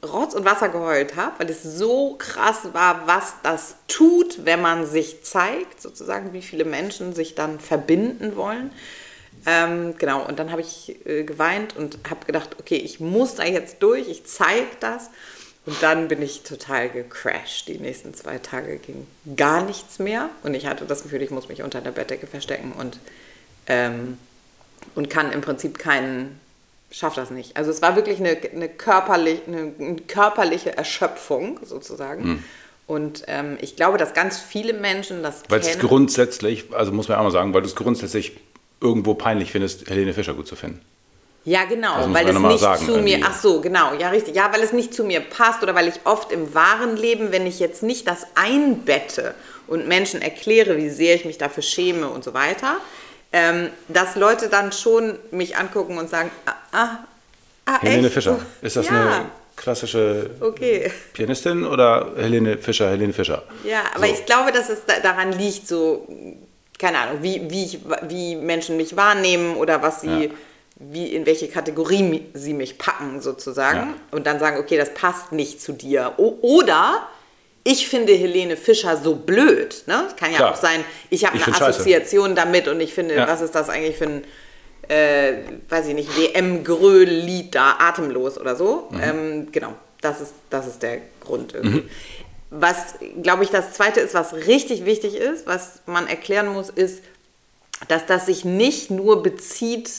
Rotz 0.05 0.35
und 0.35 0.45
Wasser 0.45 0.69
geheult 0.69 1.15
habe, 1.15 1.39
weil 1.39 1.49
es 1.49 1.63
so 1.63 2.15
krass 2.17 2.69
war, 2.73 3.07
was 3.07 3.33
das 3.41 3.75
tut, 3.87 4.45
wenn 4.45 4.61
man 4.61 4.85
sich 4.85 5.23
zeigt, 5.23 5.81
sozusagen, 5.81 6.33
wie 6.33 6.43
viele 6.43 6.65
Menschen 6.65 7.13
sich 7.13 7.33
dann 7.33 7.59
verbinden 7.59 8.35
wollen. 8.35 8.71
Ähm, 9.45 9.95
genau, 9.97 10.25
und 10.25 10.39
dann 10.39 10.51
habe 10.51 10.61
ich 10.61 11.05
äh, 11.05 11.23
geweint 11.23 11.75
und 11.75 11.97
habe 12.09 12.25
gedacht, 12.25 12.57
okay, 12.59 12.75
ich 12.75 12.99
muss 12.99 13.35
da 13.35 13.43
jetzt 13.43 13.81
durch, 13.81 14.07
ich 14.07 14.25
zeige 14.25 14.67
das. 14.79 15.09
Und 15.67 15.83
dann 15.83 16.07
bin 16.07 16.21
ich 16.21 16.43
total 16.43 16.89
gecrashed. 16.89 17.67
Die 17.67 17.77
nächsten 17.77 18.13
zwei 18.13 18.37
Tage 18.37 18.77
ging 18.77 19.05
gar 19.35 19.61
nichts 19.65 19.99
mehr. 19.99 20.29
Und 20.43 20.53
ich 20.53 20.65
hatte 20.65 20.85
das 20.85 21.03
Gefühl, 21.03 21.21
ich 21.21 21.29
muss 21.29 21.49
mich 21.49 21.61
unter 21.61 21.81
der 21.81 21.91
Bettdecke 21.91 22.25
verstecken 22.25 22.71
und, 22.71 22.99
ähm, 23.67 24.17
und 24.95 25.09
kann 25.09 25.29
im 25.33 25.41
Prinzip 25.41 25.77
keinen, 25.77 26.39
schaff 26.89 27.15
das 27.15 27.31
nicht. 27.31 27.57
Also 27.57 27.69
es 27.69 27.81
war 27.81 27.97
wirklich 27.97 28.19
eine, 28.19 28.37
eine, 28.55 28.69
körperlich, 28.69 29.41
eine, 29.45 29.73
eine 29.77 29.97
körperliche 29.97 30.77
Erschöpfung 30.77 31.59
sozusagen. 31.65 32.25
Mhm. 32.25 32.43
Und 32.87 33.23
ähm, 33.27 33.57
ich 33.59 33.75
glaube, 33.75 33.97
dass 33.97 34.13
ganz 34.13 34.39
viele 34.39 34.71
Menschen 34.71 35.21
das 35.21 35.43
Weil 35.49 35.59
es 35.59 35.77
grundsätzlich, 35.79 36.71
also 36.71 36.93
muss 36.93 37.09
man 37.09 37.17
auch 37.17 37.23
mal 37.23 37.31
sagen, 37.31 37.53
weil 37.53 37.61
du 37.61 37.67
es 37.67 37.75
grundsätzlich 37.75 38.37
irgendwo 38.79 39.15
peinlich 39.15 39.51
findest, 39.51 39.89
Helene 39.89 40.13
Fischer 40.13 40.33
gut 40.33 40.47
zu 40.47 40.55
finden. 40.55 40.79
Ja, 41.47 41.63
genau, 41.63 42.13
weil 42.13 42.27
es 42.27 42.37
nicht 42.37 42.59
sagen, 42.59 42.85
zu 42.85 42.97
mir, 42.97 43.21
ach 43.23 43.33
so, 43.33 43.61
genau, 43.61 43.93
ja, 43.97 44.09
richtig. 44.09 44.35
Ja, 44.35 44.51
weil 44.51 44.61
es 44.61 44.73
nicht 44.73 44.93
zu 44.93 45.05
mir 45.05 45.21
passt 45.21 45.63
oder 45.63 45.73
weil 45.75 45.87
ich 45.87 46.01
oft 46.03 46.33
im 46.33 46.53
wahren 46.53 46.97
Leben, 46.97 47.31
wenn 47.31 47.47
ich 47.47 47.59
jetzt 47.59 47.83
nicht 47.83 48.05
das 48.05 48.27
einbette 48.35 49.33
und 49.65 49.87
Menschen 49.87 50.21
erkläre, 50.21 50.75
wie 50.75 50.89
sehr 50.89 51.15
ich 51.15 51.23
mich 51.23 51.37
dafür 51.37 51.63
schäme 51.63 52.09
und 52.09 52.25
so 52.25 52.33
weiter, 52.33 52.75
ähm, 53.31 53.69
dass 53.87 54.17
Leute 54.17 54.49
dann 54.49 54.73
schon 54.73 55.17
mich 55.31 55.55
angucken 55.55 55.97
und 55.97 56.09
sagen, 56.09 56.31
ah, 56.47 56.51
ah, 56.73 56.89
ah 57.65 57.79
Helene 57.79 58.07
echt? 58.07 58.15
Fischer, 58.15 58.39
ist 58.61 58.75
das 58.75 58.87
ja. 58.87 58.91
eine 58.91 59.25
klassische 59.55 60.31
okay. 60.41 60.91
Pianistin 61.13 61.63
oder 61.63 62.11
Helene 62.17 62.57
Fischer, 62.57 62.89
Helene 62.89 63.13
Fischer? 63.13 63.43
Ja, 63.63 63.83
aber 63.95 64.07
so. 64.07 64.13
ich 64.13 64.25
glaube, 64.25 64.51
dass 64.51 64.67
es 64.67 64.79
daran 65.01 65.31
liegt, 65.31 65.65
so, 65.65 66.09
keine 66.77 66.97
Ahnung, 66.97 67.19
wie, 67.21 67.49
wie, 67.49 67.63
ich, 67.63 67.79
wie 68.09 68.35
Menschen 68.35 68.75
mich 68.75 68.97
wahrnehmen 68.97 69.55
oder 69.55 69.81
was 69.81 70.01
sie... 70.01 70.25
Ja 70.25 70.29
wie 70.79 71.07
in 71.13 71.25
welche 71.25 71.47
Kategorie 71.47 72.25
sie 72.33 72.53
mich 72.53 72.77
packen 72.77 73.21
sozusagen 73.21 73.77
ja. 73.77 73.95
und 74.11 74.27
dann 74.27 74.39
sagen, 74.39 74.57
okay, 74.59 74.77
das 74.77 74.93
passt 74.93 75.31
nicht 75.31 75.61
zu 75.61 75.73
dir. 75.73 76.13
O 76.17 76.37
oder 76.41 77.07
ich 77.63 77.87
finde 77.89 78.13
Helene 78.13 78.55
Fischer 78.55 78.95
so 78.95 79.15
blöd. 79.15 79.83
Ne? 79.87 80.07
Kann 80.17 80.31
ja 80.31 80.37
Klar. 80.37 80.51
auch 80.51 80.55
sein, 80.55 80.85
ich 81.09 81.25
habe 81.25 81.35
eine 81.35 81.55
Assoziation 81.55 82.29
scheiße. 82.29 82.35
damit 82.35 82.67
und 82.67 82.79
ich 82.79 82.93
finde, 82.93 83.15
ja. 83.15 83.27
was 83.27 83.41
ist 83.41 83.55
das 83.55 83.69
eigentlich 83.69 83.97
für 83.97 84.05
ein, 84.05 84.23
äh, 84.87 85.33
weiß 85.67 85.87
ich 85.87 85.95
nicht, 85.95 86.09
WM-Gröl-Lied 86.15 87.55
da, 87.55 87.77
atemlos 87.79 88.39
oder 88.39 88.55
so. 88.55 88.87
Mhm. 88.91 89.01
Ähm, 89.01 89.51
genau, 89.51 89.73
das 89.99 90.21
ist, 90.21 90.33
das 90.49 90.67
ist 90.67 90.83
der 90.83 90.99
Grund 91.19 91.55
irgendwie. 91.55 91.81
Mhm. 91.81 91.89
Was, 92.51 92.95
glaube 93.21 93.43
ich, 93.43 93.49
das 93.49 93.73
Zweite 93.73 93.99
ist, 93.99 94.13
was 94.13 94.33
richtig 94.33 94.85
wichtig 94.85 95.15
ist, 95.15 95.47
was 95.47 95.81
man 95.87 96.07
erklären 96.07 96.47
muss, 96.47 96.69
ist, 96.69 97.03
dass 97.89 98.05
das 98.05 98.27
sich 98.27 98.45
nicht 98.45 98.89
nur 98.91 99.21
bezieht 99.21 99.89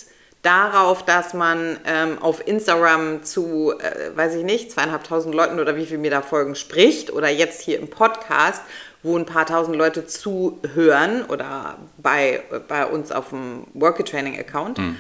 darauf, 0.49 1.05
dass 1.05 1.35
man 1.35 1.79
ähm, 1.85 2.23
auf 2.23 2.47
Instagram 2.47 3.23
zu, 3.23 3.75
äh, 3.79 4.17
weiß 4.17 4.35
ich 4.35 4.45
nicht, 4.45 4.73
zweieinhalbtausend 4.73 5.35
Leuten 5.35 5.61
oder 5.61 5.77
wie 5.77 5.85
viel 5.85 5.99
mir 5.99 6.11
da 6.11 6.23
folgen 6.23 6.55
spricht 6.55 7.13
oder 7.13 7.29
jetzt 7.29 7.61
hier 7.61 7.79
im 7.79 7.89
Podcast, 7.89 8.63
wo 9.03 9.15
ein 9.17 9.27
paar 9.27 9.45
tausend 9.45 9.77
Leute 9.77 10.07
zuhören 10.07 11.25
oder 11.27 11.77
bei, 11.99 12.43
bei 12.67 12.87
uns 12.87 13.13
auf 13.13 13.29
dem 13.29 13.65
Worker 13.75 14.07
Training 14.07 14.39
Account. 14.39 14.79
Mhm. 14.79 14.97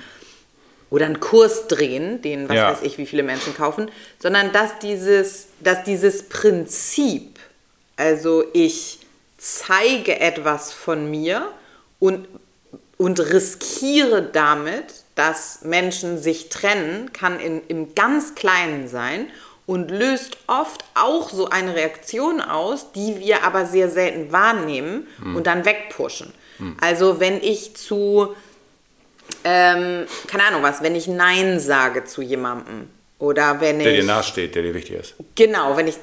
Oder 0.90 1.07
einen 1.07 1.21
Kurs 1.21 1.67
drehen, 1.67 2.23
den, 2.23 2.49
was 2.49 2.57
ja. 2.57 2.71
weiß 2.71 2.78
ich, 2.83 2.97
wie 2.99 3.07
viele 3.07 3.23
Menschen 3.23 3.55
kaufen, 3.55 3.90
sondern 4.19 4.52
dass 4.52 4.78
dieses, 4.78 5.49
dass 5.61 5.85
dieses 5.85 6.28
Prinzip, 6.28 7.38
also 7.97 8.45
ich 8.55 9.00
zeige 9.37 10.19
etwas 10.21 10.73
von 10.73 11.11
mir 11.11 11.52
und, 11.99 12.26
und 12.97 13.21
riskiere 13.21 14.23
damit, 14.23 15.05
dass 15.18 15.62
Menschen 15.62 16.22
sich 16.22 16.48
trennen, 16.48 17.12
kann 17.12 17.40
in, 17.40 17.60
im 17.66 17.96
ganz 17.96 18.37
Kleinen 18.37 18.87
sein 18.87 19.26
und 19.66 19.90
löst 19.90 20.37
oft 20.46 20.84
auch 20.94 21.28
so 21.28 21.48
eine 21.48 21.75
Reaktion 21.75 22.40
aus, 22.40 22.92
die 22.92 23.18
wir 23.18 23.42
aber 23.42 23.66
sehr 23.66 23.90
selten 23.90 24.30
wahrnehmen 24.30 25.08
hm. 25.20 25.34
und 25.34 25.48
dann 25.48 25.64
wegpushen. 25.64 26.32
Hm. 26.58 26.76
Also 26.80 27.18
wenn 27.18 27.42
ich 27.42 27.75
zu, 27.75 28.28
ähm, 29.42 30.06
keine 30.28 30.44
Ahnung 30.44 30.62
was, 30.62 30.82
wenn 30.84 30.94
ich 30.94 31.08
Nein 31.08 31.58
sage 31.58 32.04
zu 32.04 32.22
jemandem 32.22 32.88
oder 33.18 33.60
wenn 33.60 33.80
der 33.80 33.88
ich... 33.88 33.94
Der 33.94 34.02
dir 34.02 34.06
nahesteht, 34.06 34.54
der 34.54 34.62
dir 34.62 34.75
wichtig 34.75 35.00
ist. 35.00 35.14
Genau, 35.34 35.76
wenn 35.76 35.88
ich... 35.88 35.96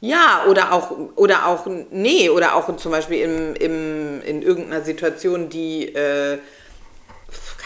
Ja, 0.00 0.44
oder 0.48 0.72
auch, 0.72 0.90
oder 1.14 1.46
auch, 1.46 1.66
nee, 1.90 2.28
oder 2.28 2.56
auch 2.56 2.76
zum 2.76 2.90
Beispiel 2.90 3.20
im, 3.20 3.54
im, 3.54 4.22
in 4.22 4.42
irgendeiner 4.42 4.84
Situation, 4.84 5.50
die... 5.50 5.94
Äh, 5.94 6.38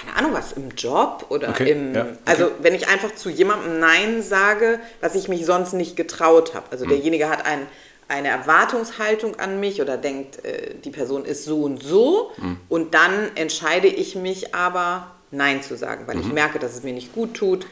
keine 0.00 0.16
Ahnung 0.16 0.32
was, 0.32 0.52
im 0.52 0.70
Job 0.70 1.26
oder 1.28 1.50
okay, 1.50 1.72
im. 1.72 1.94
Ja, 1.94 2.02
okay. 2.02 2.16
Also, 2.24 2.50
wenn 2.60 2.74
ich 2.74 2.88
einfach 2.88 3.14
zu 3.14 3.30
jemandem 3.30 3.78
Nein 3.80 4.22
sage, 4.22 4.80
was 5.00 5.14
ich 5.14 5.28
mich 5.28 5.44
sonst 5.44 5.72
nicht 5.72 5.96
getraut 5.96 6.54
habe. 6.54 6.66
Also, 6.70 6.84
mhm. 6.84 6.90
derjenige 6.90 7.28
hat 7.28 7.44
ein, 7.44 7.66
eine 8.08 8.28
Erwartungshaltung 8.28 9.38
an 9.38 9.60
mich 9.60 9.80
oder 9.80 9.96
denkt, 9.96 10.44
äh, 10.44 10.74
die 10.82 10.90
Person 10.90 11.24
ist 11.24 11.44
so 11.44 11.62
und 11.62 11.82
so. 11.82 12.32
Mhm. 12.38 12.58
Und 12.68 12.94
dann 12.94 13.30
entscheide 13.34 13.88
ich 13.88 14.14
mich 14.14 14.54
aber, 14.54 15.10
Nein 15.32 15.62
zu 15.62 15.76
sagen, 15.76 16.06
weil 16.06 16.16
mhm. 16.16 16.22
ich 16.22 16.32
merke, 16.32 16.58
dass 16.58 16.74
es 16.74 16.82
mir 16.82 16.92
nicht 16.92 17.12
gut 17.12 17.34
tut. 17.34 17.66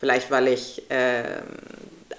Vielleicht, 0.00 0.30
weil 0.30 0.48
ich 0.48 0.82
äh, 0.90 1.22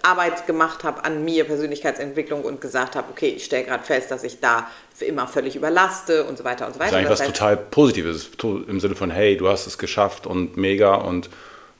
Arbeit 0.03 0.48
gemacht 0.48 0.84
habe 0.84 1.03
an 1.06 1.24
mir, 1.24 1.44
Persönlichkeitsentwicklung 1.44 2.44
und 2.44 2.62
gesagt 2.62 2.96
habe, 2.96 3.08
okay, 3.12 3.29
ich 3.29 3.46
stelle 3.46 3.65
gerade 3.65 3.84
fest, 3.84 4.12
dass 4.12 4.24
ich 4.24 4.39
da 4.39 4.70
für 4.94 5.06
immer 5.06 5.27
völlig 5.27 5.56
überlaste 5.56 6.25
und 6.25 6.38
so 6.38 6.44
weiter 6.44 6.68
und 6.68 6.74
so 6.74 6.79
weiter. 6.79 6.91
Das 6.91 7.01
ist 7.01 7.08
eigentlich 7.08 7.20
was 7.20 7.22
heißt, 7.22 7.36
total 7.36 7.58
Positives 7.58 8.29
im 8.44 8.79
Sinne 8.79 8.96
von, 8.96 9.12
hey, 9.12 9.38
du 9.38 9.50
hast 9.50 9.68
es 9.68 9.77
geschafft 9.77 10.27
und 10.27 10.58
mega 10.58 10.96
und 10.96 11.29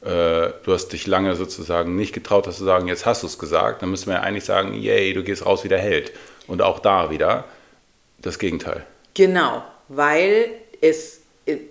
äh, 0.02 0.52
du 0.64 0.74
hast 0.74 0.90
dich 0.90 1.08
lange 1.08 1.36
sozusagen 1.36 1.96
nicht 1.96 2.14
getraut, 2.14 2.48
dass 2.48 2.58
zu 2.58 2.64
sagen, 2.64 2.88
jetzt 2.88 3.06
hast 3.06 3.24
du 3.24 3.28
es 3.28 3.38
gesagt. 3.38 3.82
Dann 3.82 3.92
müssen 3.92 4.08
wir 4.08 4.16
ja 4.16 4.22
eigentlich 4.22 4.46
sagen, 4.46 4.74
yay, 4.74 5.14
du 5.14 5.24
gehst 5.24 5.46
raus 5.46 5.64
wie 5.64 5.70
der 5.70 5.80
Held. 5.80 6.12
Und 6.48 6.62
auch 6.62 6.80
da 6.80 7.12
wieder 7.12 7.46
das 8.22 8.40
Gegenteil. 8.40 8.86
Genau, 9.14 9.64
weil 9.88 10.50
es 10.82 11.22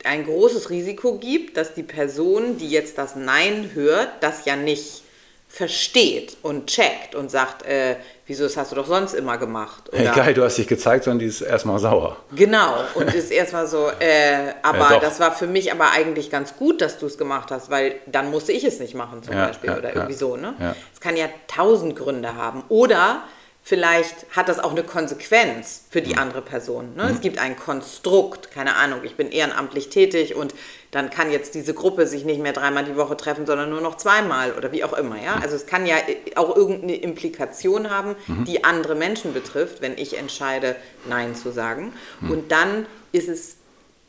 ein 0.04 0.24
großes 0.24 0.70
Risiko 0.70 1.18
gibt, 1.18 1.56
dass 1.56 1.74
die 1.74 1.82
Person, 1.82 2.58
die 2.58 2.68
jetzt 2.68 2.98
das 2.98 3.16
Nein 3.16 3.70
hört, 3.74 4.08
das 4.20 4.44
ja 4.44 4.56
nicht 4.56 5.02
versteht 5.48 6.36
und 6.42 6.66
checkt 6.66 7.14
und 7.14 7.30
sagt, 7.30 7.64
äh, 7.64 7.96
wieso 8.26 8.44
das 8.44 8.56
hast 8.56 8.70
du 8.70 8.76
doch 8.76 8.86
sonst 8.86 9.14
immer 9.14 9.38
gemacht? 9.38 9.88
Oder, 9.88 9.98
hey, 9.98 10.14
geil, 10.14 10.34
du 10.34 10.44
hast 10.44 10.58
dich 10.58 10.68
gezeigt, 10.68 11.04
sondern 11.04 11.20
die 11.20 11.26
ist 11.26 11.40
erstmal 11.40 11.78
sauer. 11.78 12.16
Genau, 12.34 12.74
und 12.94 13.12
ist 13.14 13.30
erstmal 13.30 13.66
so, 13.66 13.88
äh, 13.98 14.52
aber 14.62 14.92
ja, 14.92 15.00
das 15.00 15.18
war 15.18 15.34
für 15.34 15.46
mich 15.46 15.72
aber 15.72 15.90
eigentlich 15.90 16.30
ganz 16.30 16.54
gut, 16.56 16.82
dass 16.82 16.98
du 16.98 17.06
es 17.06 17.16
gemacht 17.16 17.50
hast, 17.50 17.70
weil 17.70 17.96
dann 18.06 18.30
musste 18.30 18.52
ich 18.52 18.62
es 18.64 18.78
nicht 18.78 18.94
machen 18.94 19.22
zum 19.22 19.34
ja, 19.34 19.46
Beispiel 19.46 19.70
ja, 19.70 19.78
oder 19.78 19.94
irgendwie 19.94 20.14
so. 20.14 20.36
Ne? 20.36 20.54
Es 20.92 21.00
kann 21.00 21.16
ja 21.16 21.26
tausend 21.48 21.96
Gründe 21.96 22.34
haben. 22.34 22.62
Oder 22.68 23.22
vielleicht 23.68 24.24
hat 24.34 24.48
das 24.48 24.58
auch 24.60 24.70
eine 24.70 24.82
Konsequenz 24.82 25.82
für 25.90 26.00
die 26.00 26.14
mhm. 26.14 26.20
andere 26.20 26.40
Person. 26.40 26.94
Ne? 26.96 27.04
Mhm. 27.04 27.10
Es 27.10 27.20
gibt 27.20 27.38
ein 27.38 27.54
Konstrukt, 27.54 28.50
keine 28.50 28.76
Ahnung, 28.76 29.00
ich 29.02 29.14
bin 29.14 29.30
ehrenamtlich 29.30 29.90
tätig 29.90 30.34
und 30.34 30.54
dann 30.90 31.10
kann 31.10 31.30
jetzt 31.30 31.54
diese 31.54 31.74
Gruppe 31.74 32.06
sich 32.06 32.24
nicht 32.24 32.40
mehr 32.40 32.54
dreimal 32.54 32.86
die 32.86 32.96
Woche 32.96 33.14
treffen, 33.14 33.44
sondern 33.44 33.68
nur 33.68 33.82
noch 33.82 33.98
zweimal 33.98 34.52
oder 34.52 34.72
wie 34.72 34.84
auch 34.84 34.94
immer. 34.94 35.22
Ja? 35.22 35.36
Mhm. 35.36 35.42
Also 35.42 35.54
es 35.54 35.66
kann 35.66 35.84
ja 35.84 35.96
auch 36.36 36.56
irgendeine 36.56 36.96
Implikation 36.96 37.90
haben, 37.90 38.16
mhm. 38.26 38.46
die 38.46 38.64
andere 38.64 38.94
Menschen 38.94 39.34
betrifft, 39.34 39.82
wenn 39.82 39.98
ich 39.98 40.16
entscheide, 40.16 40.74
Nein 41.06 41.34
zu 41.34 41.52
sagen. 41.52 41.92
Mhm. 42.22 42.30
Und 42.30 42.50
dann 42.50 42.86
ist 43.12 43.28
es 43.28 43.56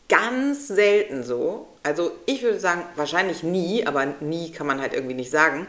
ganz 0.07 0.69
selten 0.69 1.25
so, 1.25 1.67
also 1.83 2.11
ich 2.25 2.43
würde 2.43 2.61
sagen, 2.61 2.83
wahrscheinlich 2.95 3.43
nie, 3.43 3.85
aber 3.85 4.05
nie 4.21 4.53
kann 4.53 4.67
man 4.67 4.79
halt 4.79 4.93
irgendwie 4.93 5.15
nicht 5.15 5.31
sagen, 5.31 5.67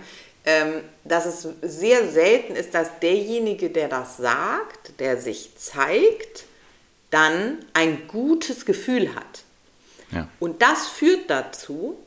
dass 1.04 1.26
es 1.26 1.48
sehr 1.62 2.08
selten 2.08 2.56
ist, 2.56 2.74
dass 2.74 2.98
derjenige, 3.00 3.70
der 3.70 3.88
das 3.88 4.16
sagt, 4.16 4.98
der 4.98 5.16
sich 5.16 5.56
zeigt, 5.56 6.44
dann 7.10 7.58
ein 7.72 8.06
gutes 8.06 8.64
Gefühl 8.64 9.14
hat. 9.14 9.42
Ja. 10.12 10.28
Und 10.38 10.62
das 10.62 10.88
führt 10.88 11.28
dazu, 11.28 11.98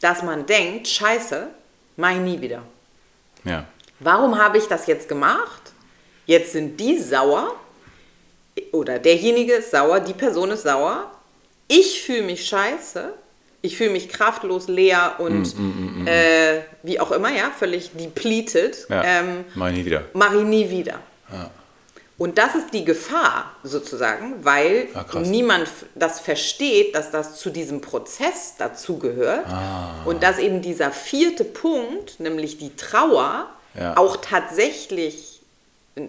dass 0.00 0.22
man 0.22 0.46
denkt, 0.46 0.88
scheiße, 0.88 1.48
mach 1.96 2.12
ich 2.12 2.18
nie 2.18 2.40
wieder. 2.40 2.62
Ja. 3.44 3.66
Warum 4.00 4.38
habe 4.38 4.58
ich 4.58 4.66
das 4.66 4.86
jetzt 4.86 5.08
gemacht? 5.08 5.72
Jetzt 6.26 6.52
sind 6.52 6.78
die 6.78 6.98
sauer 6.98 7.54
oder 8.72 8.98
derjenige 8.98 9.54
ist 9.54 9.70
sauer, 9.70 10.00
die 10.00 10.14
Person 10.14 10.50
ist 10.50 10.62
sauer. 10.62 11.10
Ich 11.68 12.02
fühle 12.02 12.22
mich 12.22 12.46
scheiße. 12.46 13.14
Ich 13.62 13.76
fühle 13.76 13.90
mich 13.90 14.08
kraftlos, 14.08 14.68
leer 14.68 15.14
und 15.18 15.56
Mm, 15.58 16.06
äh, 16.06 16.60
wie 16.82 16.98
auch 17.00 17.12
immer, 17.12 17.30
ja, 17.30 17.50
völlig 17.56 17.92
depleted. 17.94 18.86
Ja, 18.88 19.02
Ähm, 19.04 19.44
mach 19.54 19.68
ich 19.70 19.76
nie 19.76 19.84
wieder. 19.84 20.02
mache 20.12 20.36
ich 20.38 20.44
nie 20.44 20.68
wieder. 20.70 20.98
Und 22.18 22.38
das 22.38 22.54
ist 22.54 22.72
die 22.72 22.84
Gefahr 22.84 23.52
sozusagen, 23.64 24.44
weil 24.44 24.88
Ah, 24.94 25.04
niemand 25.20 25.66
das 25.94 26.20
versteht, 26.20 26.94
dass 26.94 27.10
das 27.10 27.36
zu 27.40 27.50
diesem 27.50 27.80
Prozess 27.80 28.54
dazugehört 28.58 29.46
Ah. 29.48 30.02
und 30.04 30.22
dass 30.22 30.38
eben 30.38 30.60
dieser 30.62 30.92
vierte 30.92 31.42
Punkt, 31.44 32.20
nämlich 32.20 32.58
die 32.58 32.76
Trauer, 32.76 33.46
Ja. 33.78 33.96
auch 33.96 34.18
tatsächlich 34.18 35.40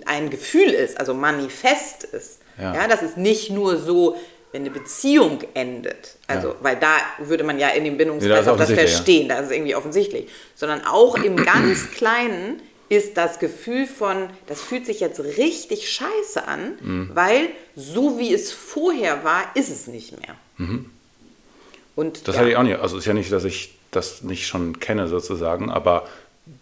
ein 0.05 0.29
Gefühl 0.29 0.69
ist, 0.69 0.99
also 0.99 1.13
manifest 1.13 2.03
ist. 2.03 2.39
Ja. 2.59 2.73
Ja. 2.75 2.87
das 2.87 3.01
ist 3.01 3.17
nicht 3.17 3.49
nur 3.49 3.77
so, 3.79 4.15
wenn 4.53 4.61
eine 4.61 4.69
Beziehung 4.71 5.41
endet, 5.55 6.15
also 6.27 6.49
Ja. 6.49 6.55
weil 6.61 6.77
da 6.77 6.95
würde 7.19 7.43
man 7.43 7.59
ja 7.59 7.69
in 7.69 7.83
dem 7.83 7.93
Ja, 7.95 7.97
Bindungskreis 7.97 8.37
das 8.37 8.45
das 8.45 8.53
offensichtlich, 8.53 8.89
ja. 8.91 8.95
verstehen, 8.95 9.29
da 9.29 9.39
ist 9.39 9.45
es 9.47 9.51
irgendwie 9.51 9.75
offensichtlich, 9.75 10.29
sondern 10.55 10.85
auch 10.85 11.15
im 11.15 11.35
ganz 11.35 11.91
Kleinen 11.95 12.61
ist 12.89 13.17
das 13.17 13.39
Gefühl 13.39 13.87
von, 13.87 14.29
das 14.47 14.61
fühlt 14.61 14.85
sich 14.85 14.99
jetzt 14.99 15.19
richtig 15.19 15.89
scheiße 15.91 16.47
an, 16.47 16.73
Mhm. 16.79 17.09
weil 17.13 17.49
so 17.75 18.19
wie 18.19 18.33
es 18.33 18.51
vorher 18.53 19.23
war, 19.23 19.43
ist 19.55 19.69
es 19.69 19.87
nicht 19.87 20.11
mehr. 20.21 20.35
Und 20.59 20.67
Mhm. 20.67 22.23
Das 22.23 22.35
ja. 22.35 22.41
hatte 22.41 22.49
ich 22.51 22.55
auch 22.57 22.63
nicht. 22.63 22.79
Also 22.79 22.97
ist 22.97 23.05
ja 23.05 23.13
nicht, 23.13 23.31
dass 23.31 23.43
ich 23.43 23.73
das 23.91 24.21
nicht 24.23 24.47
schon 24.47 24.79
kenne 24.79 25.07
sozusagen, 25.07 25.69
aber 25.71 26.07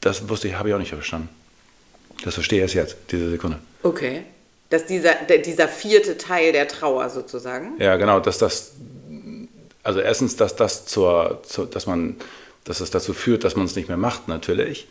das 0.02 0.30
wusste 0.30 0.48
ich, 0.48 0.56
habe 0.56 0.70
ich 0.70 0.76
auch 0.76 0.80
nicht 0.80 0.90
verstanden. 0.92 1.30
Das 2.24 2.36
verstehe 2.36 2.60
ich 2.60 2.64
erst 2.64 2.76
jetzt, 2.76 2.98
diese 3.12 3.30
Sekunde. 3.32 3.60
Okay. 3.84 4.24
Dass 4.72 4.86
dieser, 4.88 5.14
dieser 5.46 5.68
vierte 5.68 6.18
Teil 6.18 6.52
der 6.52 6.68
Trauer 6.68 7.10
sozusagen. 7.12 7.74
Ja, 7.80 7.98
genau, 7.98 8.20
dass 8.20 8.40
das, 8.40 8.72
also 9.84 10.00
erstens, 10.00 10.36
dass 10.38 10.56
das 10.56 10.86
zur, 10.88 11.42
zur 11.44 11.68
dass 11.68 11.86
man, 11.86 12.16
dass 12.64 12.80
es 12.80 12.90
dazu 12.90 13.14
führt, 13.14 13.44
dass 13.44 13.56
man 13.56 13.66
es 13.66 13.76
nicht 13.76 13.88
mehr 13.90 13.98
macht, 13.98 14.28
natürlich. 14.28 14.88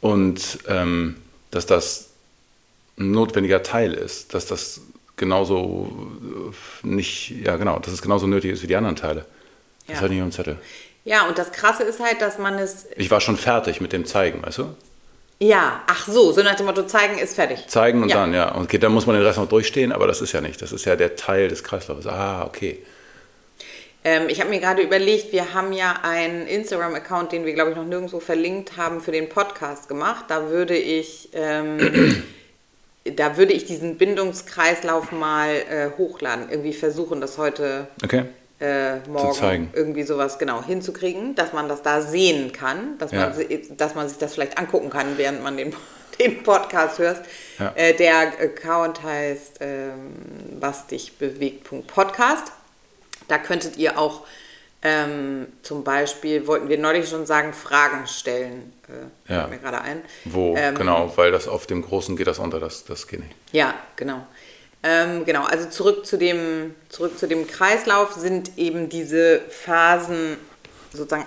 Und 0.00 0.58
ähm, 0.68 1.16
dass 1.50 1.66
das 1.66 2.06
ein 2.98 3.10
notwendiger 3.10 3.62
Teil 3.62 3.92
ist, 3.92 4.32
dass 4.34 4.46
das 4.46 4.80
genauso 5.16 5.90
nicht, 6.82 7.30
ja 7.44 7.56
genau, 7.56 7.78
dass 7.78 7.92
es 7.92 8.00
genauso 8.02 8.26
nötig 8.26 8.52
ist 8.52 8.62
wie 8.62 8.66
die 8.66 8.76
anderen 8.76 8.96
Teile. 8.96 9.26
Das 9.86 9.96
Ja. 9.96 10.02
hatte 10.02 10.14
ich 10.14 10.20
auf 10.20 10.28
dem 10.28 10.32
Zettel. 10.32 10.56
Ja, 11.04 11.26
und 11.28 11.36
das 11.38 11.50
Krasse 11.52 11.82
ist 11.82 11.98
halt, 12.00 12.20
dass 12.20 12.38
man 12.38 12.58
es. 12.58 12.86
Ich 12.96 13.10
war 13.10 13.20
schon 13.20 13.36
fertig 13.36 13.80
mit 13.80 13.92
dem 13.92 14.04
Zeigen, 14.06 14.42
weißt 14.42 14.58
du? 14.58 14.74
Ja, 15.42 15.82
ach 15.86 16.06
so, 16.06 16.32
so 16.32 16.42
nach 16.42 16.54
dem 16.54 16.66
Motto, 16.66 16.82
zeigen 16.84 17.18
ist 17.18 17.34
fertig. 17.34 17.66
Zeigen 17.66 18.02
und 18.02 18.10
Ja. 18.10 18.16
dann, 18.16 18.34
ja. 18.34 18.52
Und 18.54 18.64
okay, 18.64 18.78
dann 18.78 18.92
muss 18.92 19.06
man 19.06 19.16
den 19.16 19.24
Rest 19.24 19.38
noch 19.38 19.48
durchstehen, 19.48 19.90
aber 19.90 20.06
das 20.06 20.20
ist 20.20 20.32
ja 20.32 20.42
nicht. 20.42 20.60
Das 20.60 20.70
ist 20.70 20.84
ja 20.84 20.96
der 20.96 21.16
Teil 21.16 21.48
des 21.48 21.64
Kreislaufs. 21.64 22.06
Ah, 22.06 22.44
okay. 22.44 22.78
Ähm, 24.04 24.28
ich 24.28 24.40
habe 24.40 24.50
mir 24.50 24.60
gerade 24.60 24.82
überlegt, 24.82 25.32
wir 25.32 25.54
haben 25.54 25.72
ja 25.72 26.00
einen 26.02 26.46
Instagram-Account, 26.46 27.32
den 27.32 27.44
wir, 27.46 27.54
glaube 27.54 27.70
ich, 27.70 27.76
noch 27.76 27.84
nirgendwo 27.84 28.20
verlinkt 28.20 28.76
haben, 28.76 29.00
für 29.00 29.12
den 29.12 29.28
Podcast 29.30 29.88
gemacht. 29.88 30.26
Da 30.28 30.50
würde 30.50 30.76
ich, 30.76 31.30
ähm, 31.32 32.22
da 33.16 33.36
würde 33.38 33.54
ich 33.54 33.64
diesen 33.64 33.96
Bindungskreislauf 33.96 35.10
mal 35.10 35.50
äh, 35.54 35.90
hochladen. 35.96 36.48
Irgendwie 36.50 36.74
versuchen, 36.74 37.20
das 37.22 37.38
heute 37.38 37.88
Okay. 38.04 38.24
Äh, 38.60 38.98
morgen 39.08 39.70
irgendwie 39.72 40.02
sowas 40.02 40.38
genau 40.38 40.62
hinzukriegen, 40.62 41.34
dass 41.34 41.52
man 41.52 41.68
das 41.68 41.82
da 41.82 42.02
sehen 42.02 42.52
kann, 42.52 42.98
dass, 42.98 43.10
Ja. 43.12 43.30
man, 43.30 43.46
dass 43.76 43.94
man 43.94 44.08
sich 44.08 44.18
das 44.18 44.34
vielleicht 44.34 44.58
angucken 44.58 44.90
kann, 44.90 45.16
während 45.16 45.42
man 45.42 45.56
den, 45.56 45.74
den 46.20 46.42
Podcast 46.42 46.98
hört. 46.98 47.20
Ja. 47.58 47.72
Äh, 47.74 47.94
der 47.94 48.18
Account 48.40 49.02
heißt 49.02 49.58
ähm, 49.60 50.12
was 50.60 50.86
dich 50.86 51.16
bewegt.podcast. 51.18 52.52
Da 53.28 53.38
könntet 53.38 53.76
ihr 53.76 53.98
auch 53.98 54.26
ähm, 54.82 55.46
zum 55.62 55.84
Beispiel, 55.84 56.46
wollten 56.46 56.68
wir 56.70 56.78
neulich 56.78 57.08
schon 57.08 57.26
sagen, 57.26 57.52
Fragen 57.52 58.06
stellen. 58.06 58.72
Äh, 59.28 59.32
Ja. 59.32 59.46
mir 59.46 59.58
gerade 59.58 59.80
ein. 59.82 60.00
Wo, 60.24 60.56
Ähm, 60.56 60.74
genau, 60.74 61.12
weil 61.16 61.30
das 61.32 61.46
auf 61.48 61.66
dem 61.66 61.82
Großen 61.82 62.16
geht 62.16 62.26
das 62.26 62.38
unter, 62.38 62.58
das, 62.60 62.84
das 62.84 63.06
geht 63.06 63.20
nicht. 63.20 63.34
Ja, 63.52 63.74
genau. 63.96 64.26
Ähm, 64.82 65.24
genau, 65.24 65.44
also 65.44 65.68
zurück 65.68 66.06
zu, 66.06 66.16
dem, 66.16 66.74
zurück 66.88 67.18
zu 67.18 67.28
dem 67.28 67.46
Kreislauf 67.46 68.12
sind 68.14 68.56
eben 68.56 68.88
diese 68.88 69.40
Phasen, 69.50 70.38
sozusagen 70.92 71.26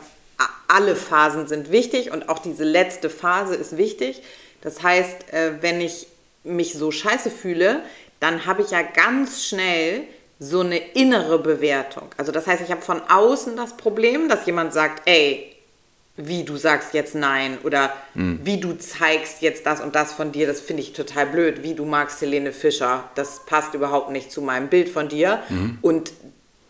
alle 0.68 0.96
Phasen 0.96 1.48
sind 1.48 1.72
wichtig 1.72 2.12
und 2.12 2.30
auch 2.30 2.39
diese 2.39 2.63
letzte 2.63 3.10
Phase 3.10 3.56
ist 3.56 3.78
wichtig. 3.78 4.24
Das 4.62 4.82
heißt, 4.82 5.32
äh, 5.34 5.62
wenn 5.62 5.82
ich 5.82 6.08
mich 6.44 6.74
so 6.74 6.92
scheiße 6.92 7.30
fühle, 7.30 7.84
dann 8.20 8.46
habe 8.46 8.63
ich 8.63 8.72
ja 8.72 8.82
ganz 8.82 9.44
schnell 9.44 10.04
so 10.39 10.62
eine 10.62 10.78
innere 10.78 11.39
Bewertung. 11.39 12.10
Also 12.18 12.32
das 12.32 12.48
heißt, 12.48 12.62
ich 12.63 12.72
habe 12.72 12.82
von 12.82 13.02
außen 13.08 13.56
das 13.56 13.78
Problem, 13.78 14.30
dass 14.30 14.46
jemand 14.46 14.74
sagt, 14.74 15.08
ey, 15.08 15.53
wie 16.15 16.43
du 16.43 16.58
sagst 16.58 16.93
jetzt 16.93 17.15
nein 17.15 17.58
oder 17.63 17.91
wie 18.13 18.60
du 18.60 18.73
zeigst 18.73 19.41
jetzt 19.41 19.65
das 19.65 19.82
und 19.82 19.95
das 19.95 20.13
von 20.13 20.32
dir, 20.32 20.45
das 20.45 20.62
finde 20.62 20.84
ich 20.84 20.93
total 20.93 21.26
blöd, 21.26 21.63
wie 21.63 21.73
du 21.73 21.86
magst 21.86 22.21
Helene 22.21 22.52
Fischer, 22.52 23.10
das 23.15 23.45
passt 23.45 23.73
überhaupt 23.73 24.12
nicht 24.12 24.32
zu 24.32 24.41
meinem 24.41 24.67
Bild 24.67 24.89
von 24.89 25.10
dir 25.10 25.41
und 25.82 26.12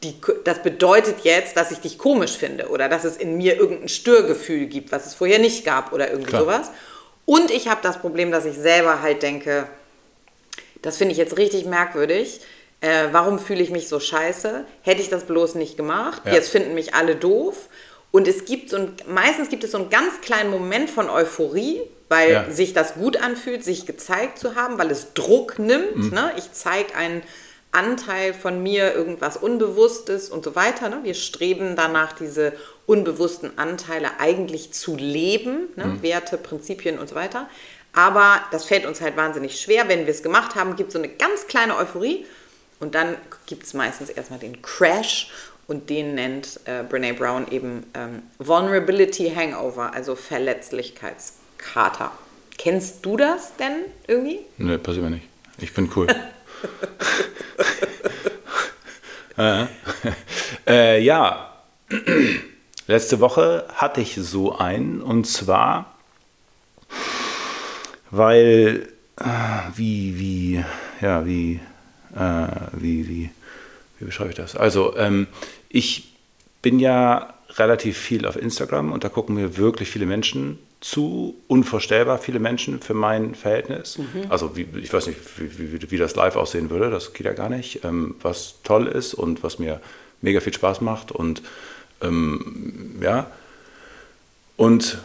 die, 0.03 0.15
das 0.43 0.61
bedeutet 0.61 1.21
jetzt, 1.23 1.57
dass 1.57 1.71
ich 1.71 1.79
dich 1.79 1.97
komisch 1.97 2.37
finde 2.37 2.69
oder 2.69 2.89
dass 2.89 3.03
es 3.03 3.17
in 3.17 3.37
mir 3.37 3.57
irgendein 3.57 3.89
Störgefühl 3.89 4.65
gibt, 4.67 4.91
was 4.91 5.05
es 5.05 5.13
vorher 5.13 5.39
nicht 5.39 5.65
gab 5.65 5.93
oder 5.93 6.09
irgendwie 6.09 6.29
Klar. 6.29 6.41
sowas. 6.41 6.71
Und 7.25 7.51
ich 7.51 7.69
habe 7.69 7.79
das 7.81 7.99
Problem, 7.99 8.31
dass 8.31 8.45
ich 8.45 8.55
selber 8.55 9.01
halt 9.01 9.23
denke, 9.23 9.67
das 10.81 10.97
finde 10.97 11.13
ich 11.13 11.17
jetzt 11.17 11.37
richtig 11.37 11.65
merkwürdig. 11.65 12.41
Äh, 12.81 13.07
warum 13.13 13.39
fühle 13.39 13.63
ich 13.63 13.69
mich 13.69 13.87
so 13.87 14.01
scheiße? 14.01 14.65
Hätte 14.81 15.01
ich 15.01 15.09
das 15.09 15.23
bloß 15.23 15.55
nicht 15.55 15.77
gemacht? 15.77 16.23
Ja. 16.25 16.33
Jetzt 16.33 16.49
finden 16.49 16.73
mich 16.73 16.93
alle 16.93 17.15
doof. 17.15 17.69
Und 18.13 18.27
es 18.27 18.45
gibt 18.45 18.69
so 18.69 18.77
ein, 18.77 18.93
meistens 19.07 19.49
gibt 19.49 19.63
es 19.63 19.71
so 19.71 19.79
einen 19.79 19.89
ganz 19.89 20.21
kleinen 20.21 20.51
Moment 20.51 20.87
von 20.87 21.09
Euphorie, 21.09 21.81
weil 22.09 22.31
Ja. 22.31 22.51
sich 22.51 22.73
das 22.73 22.93
gut 22.93 23.17
anfühlt, 23.17 23.63
sich 23.63 23.87
gezeigt 23.87 24.37
zu 24.37 24.53
haben, 24.53 24.77
weil 24.77 24.91
es 24.91 25.13
Druck 25.15 25.57
nimmt. 25.57 25.95
Mhm. 25.95 26.09
Ne? 26.11 26.31
Ich 26.37 26.51
zeige 26.51 26.93
einen 26.95 27.23
Anteil 27.71 28.35
von 28.35 28.61
mir, 28.61 28.93
irgendwas 28.93 29.35
Unbewusstes 29.35 30.29
und 30.29 30.43
so 30.45 30.53
weiter. 30.55 30.89
Ne? 30.89 30.99
Wir 31.01 31.15
streben 31.15 31.75
danach, 31.75 32.13
diese 32.13 32.53
unbewussten 32.85 33.57
Anteile 33.57 34.11
eigentlich 34.19 34.73
zu 34.73 34.95
leben, 34.95 35.69
ne? 35.75 35.85
Mhm. 35.85 36.03
Werte, 36.03 36.37
Prinzipien 36.37 36.99
und 36.99 37.09
so 37.09 37.15
weiter. 37.15 37.49
Aber 37.93 38.41
das 38.51 38.65
fällt 38.65 38.85
uns 38.85 39.01
halt 39.01 39.17
wahnsinnig 39.17 39.59
schwer. 39.59 39.87
Wenn 39.89 40.05
wir 40.05 40.13
es 40.13 40.21
gemacht 40.21 40.53
haben, 40.53 40.75
gibt 40.75 40.89
es 40.89 40.93
so 40.93 40.99
eine 40.99 41.09
ganz 41.09 41.47
kleine 41.47 41.75
Euphorie 41.77 42.27
und 42.79 42.93
dann 42.93 43.17
gibt 43.47 43.63
es 43.63 43.73
meistens 43.73 44.09
erstmal 44.11 44.37
den 44.39 44.61
Crash 44.61 45.31
und 45.67 45.89
den 45.89 46.15
nennt 46.15 46.59
äh, 46.65 46.83
Brene 46.83 47.13
Brown 47.13 47.47
eben 47.51 47.85
ähm, 47.93 48.23
Vulnerability 48.39 49.31
Hangover, 49.33 49.93
also 49.93 50.15
Verletzlichkeitskater. 50.15 52.11
Kennst 52.57 53.05
du 53.05 53.17
das 53.17 53.55
denn 53.55 53.85
irgendwie? 54.07 54.39
Nö, 54.57 54.77
passiert 54.77 55.03
mir 55.05 55.11
nicht. 55.11 55.27
Ich 55.59 55.73
bin 55.73 55.89
cool. 55.95 56.07
äh, 59.37 59.65
äh, 60.67 61.01
ja, 61.01 61.53
letzte 62.87 63.19
Woche 63.19 63.67
hatte 63.75 64.01
ich 64.01 64.15
so 64.15 64.57
einen 64.57 65.01
und 65.01 65.25
zwar, 65.25 65.95
weil, 68.11 68.89
äh, 69.19 69.25
wie, 69.75 70.19
wie, 70.19 70.63
ja, 71.01 71.25
wie, 71.25 71.59
äh, 72.15 72.47
wie, 72.73 73.07
wie, 73.07 73.29
wie 74.03 74.07
beschreibe 74.07 74.31
ich 74.31 74.35
das? 74.35 74.57
Also, 74.57 74.97
ähm, 74.97 75.27
ich 75.69 76.13
bin 76.61 76.77
ja 76.77 77.33
relativ 77.55 77.97
viel 77.97 78.25
auf 78.25 78.35
Instagram 78.35 78.91
und 78.91 79.05
da 79.05 79.09
gucken 79.09 79.35
mir 79.35 79.55
wirklich 79.57 79.89
viele 79.89 80.05
Menschen 80.05 80.59
zu, 80.81 81.35
unvorstellbar 81.47 82.17
viele 82.17 82.39
Menschen 82.39 82.81
für 82.81 82.93
mein 82.93 83.35
Verhältnis. 83.35 83.97
Also 84.29 84.57
wie, 84.57 84.67
ich 84.81 84.91
weiß 84.91 85.07
nicht, 85.07 85.17
wie, 85.37 85.71
wie, 85.81 85.91
wie 85.91 85.97
das 85.97 86.15
live 86.15 86.35
aussehen 86.35 86.69
würde, 86.69 86.89
das 86.89 87.13
geht 87.13 87.25
ja 87.25 87.31
gar 87.31 87.47
nicht. 87.47 87.85
Ähm, 87.85 88.15
was 88.21 88.55
toll 88.63 88.87
ist 88.87 89.13
und 89.13 89.43
was 89.43 89.59
mir 89.59 89.79
mega 90.21 90.41
viel 90.41 90.53
Spaß 90.53 90.81
macht 90.81 91.13
und 91.13 91.41
ähm, 92.01 92.97
ja. 93.01 93.27
Und 94.57 94.97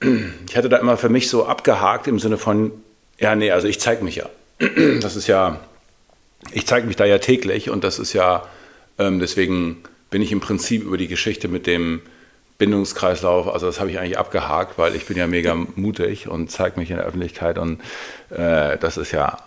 ich 0.00 0.56
hatte 0.56 0.68
da 0.68 0.76
immer 0.76 0.98
für 0.98 1.08
mich 1.08 1.30
so 1.30 1.46
abgehakt 1.46 2.06
im 2.06 2.18
Sinne 2.18 2.36
von, 2.36 2.72
ja, 3.18 3.34
nee, 3.34 3.50
also 3.50 3.68
ich 3.68 3.80
zeige 3.80 4.04
mich 4.04 4.16
ja. 4.16 4.28
Das 5.00 5.16
ist 5.16 5.28
ja, 5.28 5.60
ich 6.50 6.66
zeige 6.66 6.86
mich 6.86 6.96
da 6.96 7.04
ja 7.04 7.18
täglich 7.18 7.70
und 7.70 7.84
das 7.84 7.98
ist 7.98 8.12
ja, 8.12 8.48
ähm, 8.98 9.20
deswegen 9.20 9.84
bin 10.10 10.22
ich 10.22 10.32
im 10.32 10.40
Prinzip 10.40 10.82
über 10.82 10.96
die 10.96 11.08
Geschichte 11.08 11.48
mit 11.48 11.66
dem 11.66 12.02
Bindungskreislauf, 12.58 13.48
also 13.48 13.66
das 13.66 13.80
habe 13.80 13.90
ich 13.90 13.98
eigentlich 13.98 14.18
abgehakt, 14.18 14.78
weil 14.78 14.94
ich 14.94 15.06
bin 15.06 15.16
ja 15.16 15.26
mega 15.26 15.54
mutig 15.54 16.28
und 16.28 16.50
zeige 16.50 16.78
mich 16.78 16.90
in 16.90 16.96
der 16.96 17.06
Öffentlichkeit 17.06 17.58
und 17.58 17.80
äh, 18.30 18.78
das 18.78 18.96
ist 18.96 19.12
ja 19.12 19.38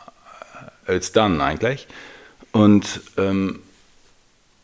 it's 0.87 1.11
done 1.11 1.43
eigentlich. 1.43 1.87
Und 2.51 3.01
ähm, 3.17 3.61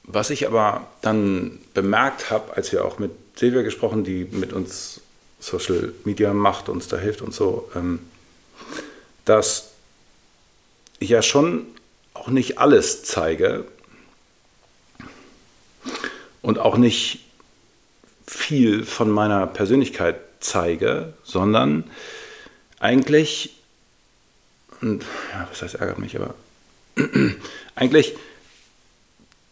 was 0.03 0.29
ich 0.29 0.47
aber 0.47 0.87
dann 1.01 1.59
bemerkt 1.73 2.31
habe, 2.31 2.55
als 2.55 2.71
wir 2.71 2.85
auch 2.85 2.99
mit 2.99 3.11
Silvia 3.35 3.61
gesprochen, 3.61 4.03
die 4.03 4.27
mit 4.31 4.53
uns 4.53 5.01
Social 5.39 5.93
Media 6.03 6.33
macht, 6.33 6.69
uns 6.69 6.87
da 6.87 6.97
hilft 6.97 7.21
und 7.21 7.33
so, 7.33 7.69
ähm, 7.75 7.99
dass 9.25 9.71
ich 10.99 11.09
ja 11.09 11.21
schon 11.21 11.65
auch 12.21 12.27
nicht 12.27 12.59
alles 12.59 13.03
zeige. 13.03 13.65
und 16.41 16.57
auch 16.59 16.77
nicht 16.77 17.19
viel 18.25 18.85
von 18.85 19.09
meiner 19.09 19.47
Persönlichkeit 19.47 20.15
zeige, 20.39 21.13
sondern 21.23 21.83
eigentlich, 22.79 23.55
und 24.81 25.03
ja, 25.31 25.47
was 25.49 25.61
heißt 25.61 25.75
ärgert 25.75 25.99
mich, 25.99 26.15
aber 26.15 26.33
eigentlich 27.75 28.15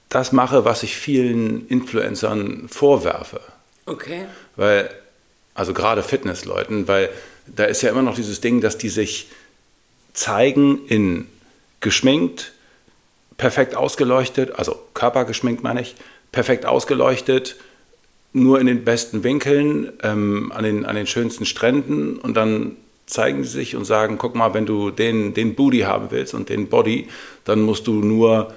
das 0.10 0.32
mache, 0.32 0.66
was 0.66 0.82
ich 0.82 0.96
vielen 0.96 1.68
Influencern 1.68 2.68
vorwerfe. 2.70 3.42
Okay. 3.86 4.26
Weil, 4.56 4.90
also 5.54 5.74
gerade 5.74 6.02
Fitnessleuten, 6.02 6.88
weil 6.88 7.10
da 7.46 7.66
ist 7.66 7.84
ja 7.84 7.92
immer 7.92 8.02
noch 8.02 8.16
dieses 8.16 8.42
Ding, 8.42 8.62
dass 8.62 8.78
die 8.78 8.90
sich 8.90 9.28
zeigen 10.14 10.88
in 10.88 11.28
geschminkt, 11.80 12.52
perfekt 13.40 13.76
ausgeleuchtet, 13.76 14.60
also 14.60 14.78
körpergeschminkt 14.94 15.64
meine 15.64 15.82
ich, 15.82 15.96
perfekt 16.32 16.68
ausgeleuchtet, 16.68 17.56
nur 18.34 18.60
in 18.60 18.68
den 18.68 18.84
besten 18.84 19.24
Winkeln, 19.24 19.92
ähm, 20.04 20.52
an, 20.54 20.64
den, 20.64 20.86
an 20.86 20.96
den 20.96 21.08
schönsten 21.08 21.46
Stränden 21.46 22.20
und 22.20 22.38
dann 22.38 22.76
zeigen 23.08 23.44
sie 23.44 23.50
sich 23.50 23.76
und 23.76 23.86
sagen, 23.86 24.20
guck 24.20 24.36
mal, 24.36 24.54
wenn 24.54 24.68
du 24.68 24.92
den, 24.92 25.34
den 25.34 25.56
Booty 25.56 25.80
haben 25.80 26.12
willst 26.12 26.36
und 26.36 26.50
den 26.50 26.68
Body, 26.68 27.08
dann 27.46 27.62
musst 27.62 27.88
du 27.88 27.94
nur 27.94 28.54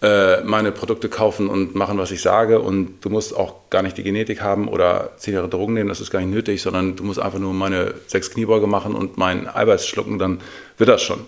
äh, 0.00 0.42
meine 0.42 0.70
Produkte 0.70 1.08
kaufen 1.08 1.48
und 1.48 1.74
machen, 1.74 1.98
was 1.98 2.10
ich 2.10 2.20
sage 2.20 2.60
und 2.60 3.00
du 3.00 3.08
musst 3.08 3.34
auch 3.34 3.54
gar 3.70 3.82
nicht 3.82 3.96
die 3.96 4.04
Genetik 4.04 4.42
haben 4.42 4.68
oder 4.68 5.12
zehn 5.16 5.34
Jahre 5.34 5.48
Drogen 5.48 5.74
nehmen, 5.74 5.88
das 5.88 6.00
ist 6.00 6.10
gar 6.10 6.20
nicht 6.20 6.30
nötig, 6.30 6.60
sondern 6.60 6.94
du 6.94 7.02
musst 7.02 7.18
einfach 7.18 7.38
nur 7.38 7.54
meine 7.54 7.94
sechs 8.06 8.30
Kniebeuge 8.30 8.66
machen 8.66 8.94
und 8.94 9.16
mein 9.16 9.48
Eiweiß 9.48 9.86
schlucken, 9.86 10.18
dann 10.18 10.40
wird 10.76 10.90
das 10.90 11.02
schon. 11.02 11.20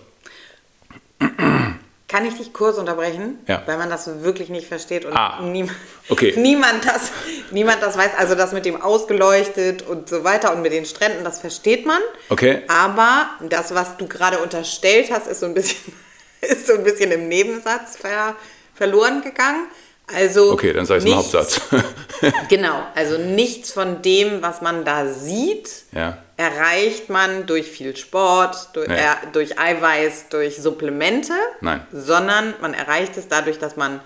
Kann 2.09 2.25
ich 2.25 2.33
dich 2.35 2.53
kurz 2.53 2.77
unterbrechen? 2.77 3.37
Ja. 3.47 3.61
Weil 3.67 3.77
man 3.77 3.89
das 3.89 4.23
wirklich 4.23 4.49
nicht 4.49 4.67
versteht 4.67 5.05
und 5.05 5.13
Ah, 5.15 5.41
niem 5.43 5.69
okay. 6.09 6.33
niemand, 6.37 6.83
das, 6.85 7.11
niemand 7.51 7.83
das 7.83 7.95
weiß. 7.97 8.11
Also 8.17 8.33
das 8.33 8.51
mit 8.51 8.65
dem 8.65 8.81
ausgeleuchtet 8.81 9.83
und 9.83 10.09
so 10.09 10.23
weiter 10.23 10.51
und 10.53 10.63
mit 10.63 10.73
den 10.73 10.85
Stränden, 10.85 11.23
das 11.23 11.39
versteht 11.39 11.85
man. 11.85 12.01
Okay. 12.29 12.63
Aber 12.67 13.29
das, 13.47 13.75
was 13.75 13.95
du 13.97 14.07
gerade 14.07 14.39
unterstellt 14.39 15.11
hast, 15.11 15.27
ist 15.27 15.39
so 15.39 15.45
ein 15.45 15.53
bisschen, 15.53 15.93
ist 16.41 16.65
so 16.65 16.73
ein 16.73 16.83
bisschen 16.83 17.11
im 17.11 17.27
Nebensatz 17.27 17.95
ver, 17.97 18.35
verloren 18.73 19.21
gegangen. 19.21 19.67
Also 20.11 20.51
Okay, 20.53 20.73
dann 20.73 20.87
sage 20.87 21.01
ich 21.01 21.05
es 21.05 21.11
im 21.11 21.17
Hauptsatz. 21.17 21.61
Genau, 22.49 22.81
also 22.95 23.19
nichts 23.19 23.71
von 23.71 24.01
dem, 24.01 24.41
was 24.41 24.61
man 24.61 24.83
da 24.83 25.05
sieht, 25.07 25.69
Ja. 25.91 26.17
Erreicht 26.39 27.09
man 27.09 27.45
durch 27.47 27.67
viel 27.69 27.97
Sport, 27.97 28.69
durch, 28.71 28.87
Nee. 28.87 28.95
äh, 28.95 29.31
durch 29.33 29.59
Eiweiß, 29.59 30.29
durch 30.29 30.55
Supplemente, 30.61 31.33
Nein. 31.59 31.85
sondern 31.91 32.53
man 32.61 32.73
erreicht 32.73 33.17
es 33.17 33.27
dadurch, 33.27 33.59
dass 33.59 33.75
man 33.75 33.99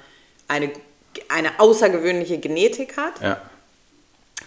eine, 0.48 0.72
eine 1.30 1.60
außergewöhnliche 1.60 2.40
Genetik 2.40 2.98
hat. 2.98 3.22
ja. 3.22 3.40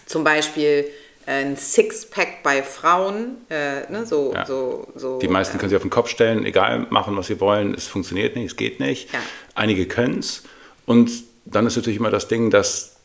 Zum 0.05 0.23
Beispiel 0.25 0.85
äh, 1.25 1.31
ein 1.31 1.55
Sixpack 1.57 2.43
bei 2.43 2.61
Frauen, 2.61 3.37
äh, 3.49 3.89
ne, 3.89 4.05
so, 4.05 4.33
Ja. 4.35 4.45
so, 4.45 4.87
so. 4.95 5.19
Die 5.19 5.27
meisten 5.29 5.55
äh, 5.55 5.59
können 5.59 5.69
sich 5.69 5.75
auf 5.77 5.81
den 5.81 5.89
Kopf 5.89 6.09
stellen, 6.09 6.45
egal 6.45 6.87
machen, 6.89 7.15
was 7.15 7.27
sie 7.27 7.39
wollen, 7.39 7.73
es 7.73 7.87
funktioniert 7.87 8.35
nicht, 8.35 8.47
es 8.51 8.55
geht 8.57 8.81
nicht. 8.81 9.13
Ja. 9.13 9.19
Einige 9.55 9.87
können 9.87 10.19
es. 10.19 10.43
Und 10.85 11.09
dann 11.45 11.65
ist 11.65 11.77
natürlich 11.77 11.99
immer 11.99 12.11
das 12.11 12.27
Ding, 12.27 12.49
dass 12.51 12.96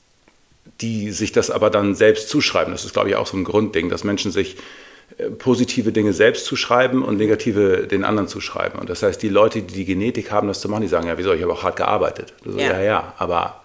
die 0.81 1.11
sich 1.11 1.33
das 1.33 1.51
aber 1.51 1.71
dann 1.71 1.95
selbst 1.95 2.29
zuschreiben. 2.29 2.73
Das 2.73 2.85
ist, 2.85 2.93
glaube 2.93 3.09
ich, 3.11 3.17
auch 3.17 3.27
so 3.27 3.37
ein 3.37 3.45
Grundding, 3.45 3.89
dass 3.89 4.05
Menschen 4.05 4.31
sich 4.31 4.57
äh, 5.19 5.25
positive 5.31 5.93
Dinge 5.93 6.13
selbst 6.13 6.45
zuschreiben 6.47 7.03
und 7.03 7.17
negative 7.17 7.87
den 7.87 8.05
anderen 8.05 8.29
zuschreiben. 8.29 8.79
Und 8.81 8.89
das 8.91 9.03
heißt, 9.03 9.23
die 9.23 9.29
Leute, 9.29 9.63
die 9.63 9.75
die 9.75 9.85
Genetik 9.85 10.31
haben, 10.31 10.49
das 10.49 10.61
zu 10.61 10.69
machen, 10.69 10.83
die 10.83 10.89
sagen, 10.89 11.07
ja, 11.09 11.19
wieso, 11.19 11.33
ich 11.33 11.43
habe 11.43 11.53
auch 11.53 11.63
hart 11.63 11.77
gearbeitet. 11.77 12.33
So, 12.45 12.59
Ja. 12.59 12.73
ja. 12.75 12.81
ja, 12.83 13.15
aber 13.19 13.61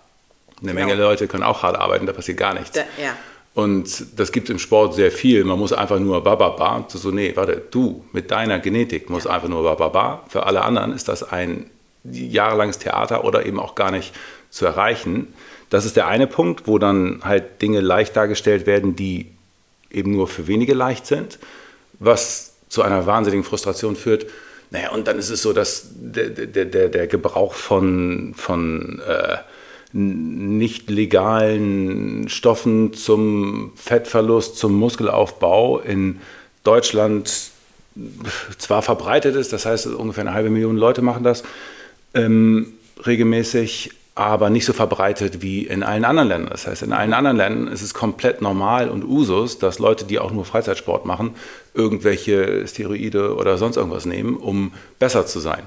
eine 0.62 0.74
Menge 0.74 0.94
Genau. 0.94 1.10
Leute 1.10 1.28
können 1.28 1.44
auch 1.44 1.62
hart 1.64 1.76
arbeiten, 1.78 2.06
da 2.08 2.14
passiert 2.14 2.38
gar 2.38 2.54
nichts. 2.54 2.72
Da- 2.72 2.82
ja. 3.02 3.16
Und 3.54 4.20
das 4.20 4.32
gibt 4.32 4.50
es 4.50 4.54
im 4.54 4.60
Sport 4.60 4.94
sehr 4.94 5.12
viel. 5.12 5.44
Man 5.44 5.58
muss 5.58 5.74
einfach 5.74 5.98
nur 5.98 6.24
bababa. 6.24 6.86
So, 6.90 7.00
so, 7.00 7.10
nee, 7.10 7.32
warte, 7.36 7.60
du 7.72 8.04
mit 8.12 8.30
deiner 8.30 8.60
Genetik 8.60 9.10
musst 9.10 9.26
einfach 9.28 9.48
nur 9.48 9.64
bababa. 9.64 10.24
Für 10.30 10.46
alle 10.46 10.62
anderen 10.62 10.94
ist 10.94 11.08
das 11.08 11.24
ein 11.24 11.68
jahrelanges 12.04 12.78
Theater 12.78 13.24
oder 13.24 13.48
eben 13.48 13.60
auch 13.60 13.74
gar 13.74 13.90
nicht 13.90 14.14
zu 14.52 14.68
erreichen. 14.68 15.34
Das 15.70 15.86
ist 15.86 15.96
der 15.96 16.08
eine 16.08 16.28
Punkt, 16.28 16.68
wo 16.68 16.78
dann 16.78 17.22
halt 17.24 17.62
Dinge 17.62 17.82
leicht 17.82 18.16
dargestellt 18.16 18.66
werden, 18.66 18.96
die 18.96 19.28
eben 19.92 20.12
nur 20.12 20.28
für 20.28 20.48
wenige 20.48 20.74
leicht 20.74 21.06
sind, 21.06 21.40
was 22.00 22.54
zu 22.70 22.82
einer 22.82 23.06
wahnsinnigen 23.06 23.44
Frustration 23.44 23.96
führt. 23.96 24.26
Naja, 24.70 24.92
und 24.92 25.08
dann 25.08 25.18
ist 25.18 25.30
es 25.30 25.42
so, 25.42 25.54
dass 25.54 25.88
der, 25.94 26.30
der, 26.30 26.66
der, 26.66 26.90
der 26.90 27.08
Gebrauch 27.08 27.54
von, 27.54 28.34
von 28.36 29.02
äh, 29.08 29.38
nicht 29.94 30.90
legalen 30.90 32.28
Stoffen 32.28 32.94
zum 32.94 33.72
Fettverlust, 33.76 34.58
zum 34.58 34.74
Muskelaufbau 34.74 35.80
in 35.80 36.20
Deutschland 36.64 37.52
zwar 38.58 38.82
verbreitet 38.82 39.36
ist, 39.36 39.54
das 39.54 39.66
heißt 39.66 39.88
ungefähr 39.88 40.22
eine 40.26 40.34
halbe 40.34 40.50
Million 40.50 40.78
Leute 40.78 41.02
machen 41.02 41.24
das 41.24 41.44
ähm, 42.14 42.74
regelmäßig, 43.06 43.92
aber 44.18 44.50
nicht 44.50 44.66
so 44.66 44.74
verbreitet 44.74 45.42
wie 45.44 45.68
in 45.68 45.84
allen 45.84 46.04
anderen 46.04 46.28
Ländern. 46.28 46.50
Das 46.50 46.66
heißt, 46.66 46.82
in 46.82 46.92
allen 46.92 47.14
anderen 47.14 47.38
Ländern 47.38 47.68
ist 47.72 47.84
es 47.84 47.94
komplett 47.94 48.42
normal 48.42 48.90
und 48.90 49.04
Usus, 49.04 49.60
dass 49.60 49.78
Leute, 49.78 50.06
die 50.06 50.18
auch 50.18 50.32
nur 50.32 50.44
Freizeitsport 50.44 51.06
machen, 51.06 51.36
irgendwelche 51.76 52.68
Steroide 52.68 53.36
oder 53.36 53.60
sonst 53.60 53.78
irgendwas 53.78 54.06
nehmen, 54.06 54.36
um 54.36 54.74
besser 54.98 55.28
zu 55.28 55.40
sein. 55.40 55.64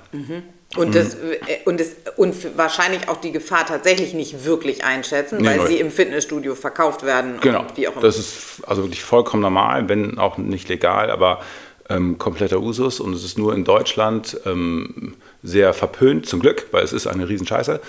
Und, 0.76 0.96
das, 0.96 1.14
äh, 1.14 1.38
und, 1.64 1.78
das, 1.78 1.90
und 2.16 2.34
wahrscheinlich 2.56 3.08
auch 3.08 3.18
die 3.18 3.30
Gefahr 3.30 3.66
tatsächlich 3.66 4.14
nicht 4.14 4.44
wirklich 4.44 4.84
einschätzen, 4.84 5.38
Nee, 5.40 5.46
weil 5.46 5.56
null. 5.58 5.66
sie 5.68 5.78
im 5.78 5.92
Fitnessstudio 5.92 6.56
verkauft 6.56 7.04
werden. 7.04 7.38
Genau. 7.40 7.60
Und 7.60 7.76
wie 7.76 7.86
auch 7.86 7.92
immer. 7.92 8.02
Das 8.02 8.18
ist 8.18 8.62
also 8.66 8.82
wirklich 8.82 9.02
vollkommen 9.02 9.42
normal, 9.42 9.88
wenn 9.88 10.18
auch 10.18 10.38
nicht 10.38 10.68
legal, 10.68 11.10
aber 11.10 11.40
ähm, 11.88 12.18
kompletter 12.18 12.60
Usus. 12.60 12.98
Und 12.98 13.14
es 13.14 13.24
ist 13.24 13.38
nur 13.38 13.54
in 13.54 13.64
Deutschland 13.64 14.40
ähm, 14.44 15.14
sehr 15.44 15.72
verpönt, 15.72 16.26
zum 16.26 16.40
Glück, 16.40 16.66
weil 16.72 16.82
es 16.82 16.92
ist 16.92 17.06
eine 17.06 17.28
Riesenscheiße. 17.28 17.80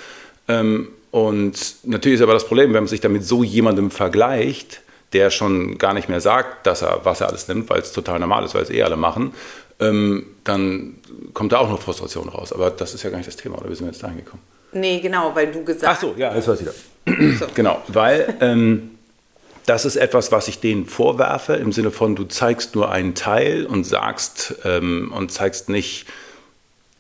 Ähm, 0.47 0.89
und 1.12 1.75
natürlich 1.84 2.19
ist 2.19 2.23
aber 2.23 2.34
das 2.34 2.47
Problem, 2.47 2.73
wenn 2.73 2.84
man 2.84 2.88
sich 2.88 3.01
damit 3.01 3.25
so 3.25 3.43
jemandem 3.43 3.91
vergleicht, 3.91 4.82
der 5.13 5.30
schon 5.30 5.77
gar 5.77 5.93
nicht 5.93 6.08
mehr 6.08 6.21
sagt, 6.21 6.65
dass 6.65 6.82
er, 6.82 7.01
was 7.04 7.21
er 7.21 7.27
alles 7.27 7.47
nimmt, 7.47 7.69
weil 7.69 7.80
es 7.82 7.91
total 7.91 8.19
normal 8.19 8.45
ist, 8.45 8.56
weil 8.56 8.63
es 8.63 8.69
eh 8.69 8.82
alle 8.82 8.95
machen, 8.95 9.34
ähm, 9.80 10.25
dann 10.45 10.95
kommt 11.34 11.51
da 11.51 11.58
auch 11.58 11.69
noch 11.69 11.82
Frustration 11.82 12.30
raus. 12.30 12.54
Aber 12.54 12.71
das 12.71 12.93
ist 12.93 13.04
ja 13.04 13.10
gar 13.10 13.17
nicht 13.17 13.27
das 13.27 13.36
Thema, 13.36 13.58
oder 13.58 13.69
wie 13.69 13.75
sind 13.75 13.88
wir 13.88 13.91
jetzt 13.91 14.04
dahin 14.04 14.17
gekommen? 14.17 14.41
nee, 14.73 14.99
genau, 14.99 15.36
weil 15.36 15.51
du 15.51 15.63
gesagt 15.63 15.93
Ach 15.95 15.99
so, 15.99 16.15
ja, 16.17 16.34
jetzt 16.34 16.47
weiß 16.47 16.62
ich 16.62 16.67
wieder. 16.67 17.38
So. 17.39 17.47
Genau, 17.56 17.82
weil 17.88 18.36
ähm, 18.41 18.91
das 19.65 19.86
ist 19.86 19.95
etwas, 19.95 20.32
was 20.32 20.47
ich 20.47 20.60
denen 20.60 20.86
vorwerfe, 20.86 21.54
im 21.54 21.71
Sinne 21.71 21.91
von, 21.91 22.15
du 22.15 22.25
zeigst 22.25 22.75
nur 22.75 22.91
einen 22.91 23.15
Teil 23.15 23.65
und 23.65 23.84
sagst 23.84 24.56
ähm, 24.63 25.12
und 25.15 25.32
zeigst 25.32 25.69
nicht 25.69 26.06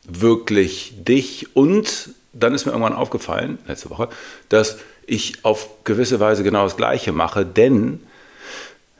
wirklich 0.03 0.93
dich. 0.97 1.55
Und 1.55 2.09
dann 2.33 2.53
ist 2.53 2.65
mir 2.65 2.71
irgendwann 2.71 2.93
aufgefallen, 2.93 3.57
letzte 3.67 3.89
Woche, 3.89 4.09
dass 4.49 4.77
ich 5.05 5.43
auf 5.43 5.83
gewisse 5.83 6.19
Weise 6.19 6.43
genau 6.43 6.63
das 6.63 6.77
Gleiche 6.77 7.11
mache, 7.11 7.45
denn 7.45 7.99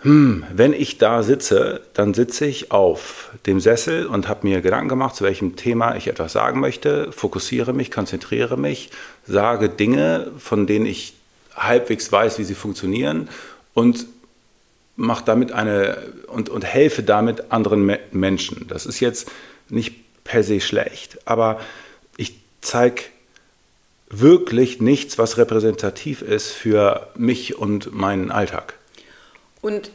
hm, 0.01 0.43
wenn 0.51 0.73
ich 0.73 0.97
da 0.97 1.21
sitze, 1.21 1.81
dann 1.93 2.15
sitze 2.15 2.47
ich 2.47 2.71
auf 2.71 3.29
dem 3.45 3.59
Sessel 3.59 4.07
und 4.07 4.27
habe 4.27 4.47
mir 4.47 4.61
Gedanken 4.61 4.89
gemacht, 4.89 5.15
zu 5.15 5.23
welchem 5.23 5.55
Thema 5.55 5.95
ich 5.95 6.07
etwas 6.07 6.33
sagen 6.33 6.59
möchte, 6.59 7.11
fokussiere 7.11 7.71
mich, 7.71 7.91
konzentriere 7.91 8.57
mich, 8.57 8.89
sage 9.27 9.69
Dinge, 9.69 10.31
von 10.39 10.65
denen 10.65 10.87
ich 10.87 11.13
halbwegs 11.55 12.11
weiß, 12.11 12.39
wie 12.39 12.43
sie 12.43 12.55
funktionieren 12.55 13.29
und 13.75 14.07
mache 14.95 15.23
damit 15.23 15.51
eine 15.51 15.97
und, 16.27 16.49
und 16.49 16.65
helfe 16.65 17.03
damit 17.03 17.51
anderen 17.51 17.85
Me 17.85 17.99
Menschen. 18.11 18.67
Das 18.67 18.87
ist 18.87 18.99
jetzt 18.99 19.29
nicht 19.69 20.23
per 20.23 20.43
se 20.43 20.61
schlecht, 20.61 21.19
aber 21.25 21.59
ich 22.17 22.39
zeige 22.61 23.03
wirklich 24.11 24.81
nichts, 24.81 25.17
was 25.17 25.37
repräsentativ 25.37 26.21
ist 26.21 26.51
für 26.51 27.07
mich 27.15 27.57
und 27.57 27.93
meinen 27.93 28.29
Alltag. 28.31 28.73
Und 29.61 29.91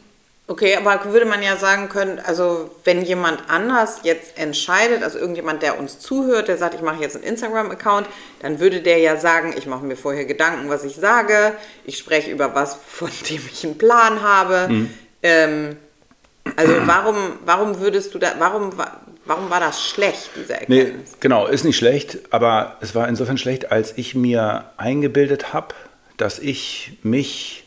okay, 0.48 0.76
aber 0.76 1.12
würde 1.12 1.26
man 1.26 1.42
ja 1.42 1.56
sagen 1.56 1.88
können, 1.88 2.18
also 2.24 2.70
wenn 2.84 3.02
jemand 3.02 3.50
anders 3.50 4.00
jetzt 4.04 4.38
entscheidet, 4.38 5.02
also 5.02 5.18
irgendjemand, 5.18 5.62
der 5.62 5.78
uns 5.78 5.98
zuhört, 5.98 6.48
der 6.48 6.56
sagt, 6.56 6.74
ich 6.74 6.82
mache 6.82 7.02
jetzt 7.02 7.16
einen 7.16 7.24
Instagram-Account, 7.24 8.06
dann 8.40 8.60
würde 8.60 8.80
der 8.80 8.98
ja 8.98 9.16
sagen, 9.16 9.54
ich 9.56 9.66
mache 9.66 9.84
mir 9.84 9.96
vorher 9.96 10.24
Gedanken, 10.24 10.68
was 10.68 10.84
ich 10.84 10.96
sage, 10.96 11.52
ich 11.84 11.98
spreche 11.98 12.30
über 12.30 12.54
was, 12.54 12.78
von 12.86 13.10
dem 13.28 13.42
ich 13.52 13.64
einen 13.64 13.76
Plan 13.78 14.22
habe. 14.22 14.72
Mhm. 14.72 14.90
Ähm, 15.22 15.76
also 16.54 16.74
warum, 16.86 17.16
warum 17.44 17.80
würdest 17.80 18.14
du 18.14 18.18
da, 18.20 18.34
warum, 18.38 18.78
wa- 18.78 19.00
warum 19.26 19.50
war 19.50 19.60
das 19.60 19.84
schlecht, 19.88 20.30
diese 20.36 20.54
Nee, 20.68 20.80
Erkenntnis? 20.80 21.16
genau, 21.20 21.46
ist 21.46 21.64
nicht 21.64 21.76
schlecht, 21.76 22.18
aber 22.30 22.76
es 22.80 22.94
war 22.94 23.08
insofern 23.08 23.38
schlecht, 23.38 23.70
als 23.72 23.96
ich 23.96 24.14
mir 24.14 24.70
eingebildet 24.76 25.52
habe, 25.52 25.74
dass 26.16 26.38
ich 26.38 26.92
mich, 27.02 27.64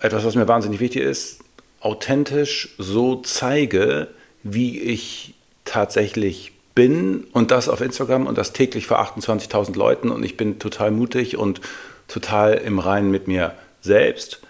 etwas, 0.00 0.24
was 0.24 0.34
mir 0.34 0.48
wahnsinnig 0.48 0.80
wichtig 0.80 1.02
ist, 1.02 1.40
authentisch 1.80 2.74
so 2.78 3.16
zeige, 3.16 4.08
wie 4.42 4.80
ich 4.80 5.34
tatsächlich 5.64 6.52
bin 6.74 7.24
und 7.32 7.50
das 7.50 7.68
auf 7.68 7.80
Instagram 7.80 8.26
und 8.26 8.38
das 8.38 8.52
täglich 8.52 8.86
vor 8.86 9.00
28.000 9.00 9.76
Leuten 9.76 10.10
und 10.10 10.24
ich 10.24 10.36
bin 10.36 10.58
total 10.58 10.90
mutig 10.90 11.36
und 11.36 11.60
total 12.08 12.54
im 12.54 12.78
Reinen 12.78 13.10
mit 13.10 13.28
mir 13.28 13.52
selbst, 13.80 14.40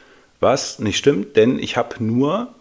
was 0.40 0.78
nicht 0.78 0.96
stimmt, 0.98 1.36
denn 1.36 1.58
ich 1.58 1.76
habe 1.76 2.02
nur 2.02 2.54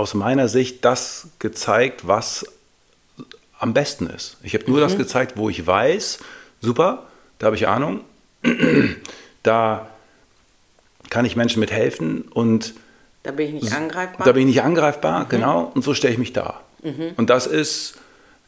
aus 0.00 0.14
meiner 0.14 0.48
Sicht 0.48 0.84
das 0.84 1.28
gezeigt, 1.38 2.08
was 2.08 2.46
am 3.58 3.74
besten 3.74 4.06
ist. 4.08 4.38
Ich 4.42 4.54
habe 4.54 4.64
nur 4.64 4.78
mhm. 4.78 4.82
das 4.82 4.96
gezeigt, 4.96 5.36
wo 5.36 5.50
ich 5.50 5.66
weiß, 5.66 6.18
super, 6.62 7.06
da 7.38 7.46
habe 7.46 7.56
ich 7.56 7.68
Ahnung, 7.68 8.00
da 9.42 9.90
kann 11.10 11.26
ich 11.26 11.36
Menschen 11.36 11.60
mit 11.60 11.70
helfen 11.70 12.22
und 12.22 12.72
da 13.22 13.32
bin 13.32 13.48
ich 13.48 13.62
nicht 13.64 13.72
angreifbar. 13.74 14.26
Da 14.26 14.32
bin 14.32 14.48
ich 14.48 14.54
nicht 14.54 14.62
angreifbar, 14.62 15.24
mhm. 15.24 15.28
genau, 15.28 15.70
und 15.74 15.84
so 15.84 15.92
stelle 15.92 16.14
ich 16.14 16.18
mich 16.18 16.32
da. 16.32 16.60
Mhm. 16.82 17.12
Und 17.16 17.28
das 17.28 17.46
ist 17.46 17.96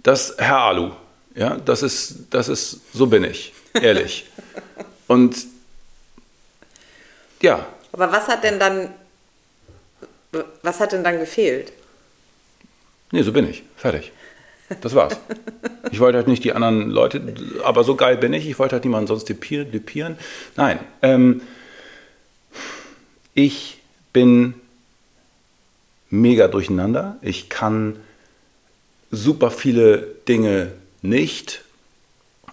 das 0.03 0.37
Herr 0.39 0.61
Alu. 0.61 0.93
Ja, 1.35 1.59
das 1.59 1.83
ist, 1.83 2.29
das 2.31 2.49
ist, 2.49 2.81
so 2.95 3.07
bin 3.07 3.25
ich, 3.25 3.53
ehrlich. 3.75 4.31
und 5.07 5.37
ja. 7.43 7.67
Aber 7.93 8.11
was 8.11 8.29
hat 8.29 8.43
denn 8.43 8.59
dann, 8.59 8.89
was 10.63 10.81
hat 10.81 10.93
denn 10.93 11.05
dann 11.05 11.19
gefehlt? 11.19 11.73
Nee, 13.11 13.23
so 13.23 13.33
bin 13.33 13.49
ich. 13.49 13.63
Fertig. 13.77 14.13
Das 14.81 14.95
war's. 14.95 15.19
Ich 15.91 16.01
wollte 16.01 16.17
halt 16.17 16.29
nicht 16.29 16.45
die 16.45 16.53
anderen 16.53 16.91
Leute, 16.91 17.35
aber 17.63 17.85
so 17.85 17.95
geil 17.95 18.17
bin 18.17 18.33
ich, 18.33 18.49
ich 18.49 18.59
wollte 18.59 18.75
halt 18.75 18.85
niemanden 18.85 19.07
sonst 19.07 19.29
dupieren. 19.29 20.17
Nein, 20.57 20.79
ähm, 21.03 21.43
ich 23.35 23.79
bin 24.13 24.55
mega 26.09 26.49
durcheinander. 26.49 27.17
Ich 27.21 27.49
kann 27.49 27.97
super 29.11 29.51
viele 29.51 29.99
Dinge 30.29 30.73
nicht. 31.03 31.63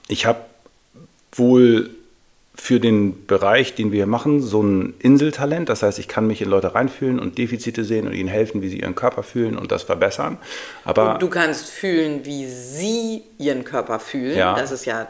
Ich 0.08 0.26
habe 0.26 0.42
wohl 1.32 1.90
für 2.60 2.80
den 2.80 3.26
Bereich, 3.26 3.74
den 3.74 3.92
wir 3.92 4.06
machen, 4.06 4.42
so 4.42 4.62
ein 4.62 4.94
Inseltalent. 5.00 5.70
Das 5.70 5.82
heißt, 5.82 5.98
ich 5.98 6.08
kann 6.08 6.28
mich 6.28 6.42
in 6.42 6.50
Leute 6.50 6.76
reinfühlen 6.76 7.20
und 7.20 7.38
Defizite 7.38 7.84
sehen 7.84 8.06
und 8.06 8.14
ihnen 8.14 8.30
helfen, 8.30 8.62
wie 8.62 8.70
sie 8.70 8.82
ihren 8.82 8.96
Körper 8.96 9.24
fühlen 9.24 9.58
und 9.58 9.72
das 9.72 9.84
verbessern. 9.84 10.38
Aber 10.84 11.14
und 11.14 11.22
du 11.22 11.30
kannst 11.30 11.70
fühlen, 11.70 12.26
wie 12.26 12.48
sie 12.48 13.24
ihren 13.38 13.64
Körper 13.64 14.00
fühlen. 14.00 14.38
Ja. 14.38 14.56
Das 14.56 14.72
ist 14.72 14.86
ja 14.86 15.08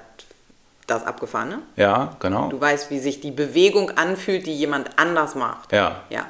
das 0.88 1.06
Abgefahrene. 1.06 1.60
Ja, 1.76 2.16
genau. 2.20 2.50
Du 2.50 2.62
weißt, 2.62 2.92
wie 2.92 3.00
sich 3.00 3.20
die 3.20 3.32
Bewegung 3.32 3.92
anfühlt, 3.92 4.46
die 4.46 4.56
jemand 4.56 4.98
anders 4.98 5.36
macht. 5.36 5.72
Ja. 5.72 6.04
Ja. 6.10 6.28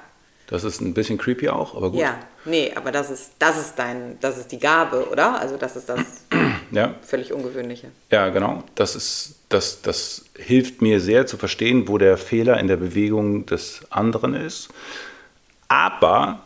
Das 0.47 0.63
ist 0.63 0.81
ein 0.81 0.93
bisschen 0.93 1.17
creepy 1.17 1.49
auch, 1.49 1.75
aber 1.75 1.91
gut. 1.91 1.99
Ja, 1.99 2.15
nee, 2.45 2.71
aber 2.75 2.91
das 2.91 3.11
ist, 3.11 3.33
das 3.37 3.59
ist 3.59 3.73
dein, 3.77 4.17
das 4.19 4.37
ist 4.37 4.51
die 4.51 4.59
Gabe, 4.59 5.07
oder? 5.11 5.39
Also 5.39 5.57
das 5.57 5.75
ist 5.75 5.87
das 5.87 5.99
ja. 6.71 6.95
völlig 7.01 7.33
Ungewöhnliche. 7.33 7.87
Ja, 8.11 8.29
genau. 8.29 8.63
Das 8.75 8.95
ist, 8.95 9.35
das, 9.49 9.81
das 9.81 10.25
hilft 10.37 10.81
mir 10.81 10.99
sehr 10.99 11.27
zu 11.27 11.37
verstehen, 11.37 11.87
wo 11.87 11.97
der 11.97 12.17
Fehler 12.17 12.59
in 12.59 12.67
der 12.67 12.77
Bewegung 12.77 13.45
des 13.45 13.81
anderen 13.89 14.33
ist. 14.33 14.69
Aber 15.67 16.41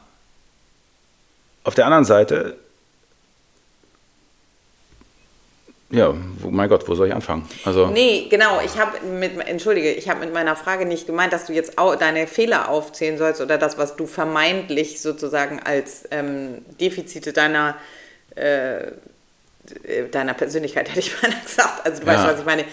auf 1.64 1.76
der 1.76 1.86
anderen 1.86 2.06
Seite 2.06 2.58
Ja, 5.94 6.12
mein 6.50 6.70
Gott, 6.70 6.88
wo 6.88 6.96
soll 6.96 7.10
ich 7.10 7.14
anfangen? 7.14 7.48
Also 7.66 7.86
nee, 7.86 8.26
genau, 8.28 8.60
ich 8.66 8.80
habe 8.80 9.00
mit, 9.06 9.38
entschuldige, 9.48 9.92
ich 9.92 10.10
habe 10.10 10.22
mit 10.22 10.34
meiner 10.34 10.56
Frage 10.56 10.88
nicht 10.88 11.06
gemeint, 11.06 11.32
dass 11.32 11.46
du 11.46 11.54
jetzt 11.54 11.74
deine 11.78 12.26
Fehler 12.26 12.70
aufzählen 12.70 13.20
sollst 13.20 13.42
oder 13.42 13.60
das, 13.60 13.78
was 13.78 13.96
du 13.96 14.08
vermeintlich 14.08 15.02
sozusagen 15.02 15.60
als 15.60 16.08
ähm, 16.10 16.66
Defizite 16.82 17.32
deiner, 17.32 17.76
äh, 18.34 18.94
deiner 20.12 20.34
Persönlichkeit, 20.34 20.90
hätte 20.96 21.00
ich 21.00 21.22
mal 21.22 21.32
gesagt, 21.44 21.86
also 21.86 22.02
du 22.02 22.08
ja. 22.08 22.14
weißt, 22.14 22.28
was 22.28 22.40
ich 22.40 22.46
meine, 22.46 22.66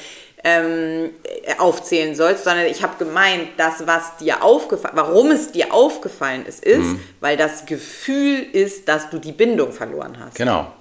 ähm, 0.42 1.10
aufzählen 1.58 2.14
sollst, 2.14 2.44
sondern 2.44 2.66
ich 2.66 2.82
habe 2.82 3.02
gemeint, 3.02 3.48
das, 3.58 3.86
was 3.86 4.16
dir 4.16 4.42
aufgefallen, 4.42 4.96
warum 4.96 5.30
es 5.30 5.52
dir 5.52 5.72
aufgefallen 5.74 6.46
ist, 6.46 6.64
ist, 6.64 6.78
mhm. 6.78 7.00
weil 7.20 7.36
das 7.36 7.66
Gefühl 7.66 8.46
ist, 8.52 8.88
dass 8.88 9.10
du 9.10 9.18
die 9.18 9.32
Bindung 9.32 9.72
verloren 9.72 10.16
hast. 10.18 10.36
Genau. 10.36 10.72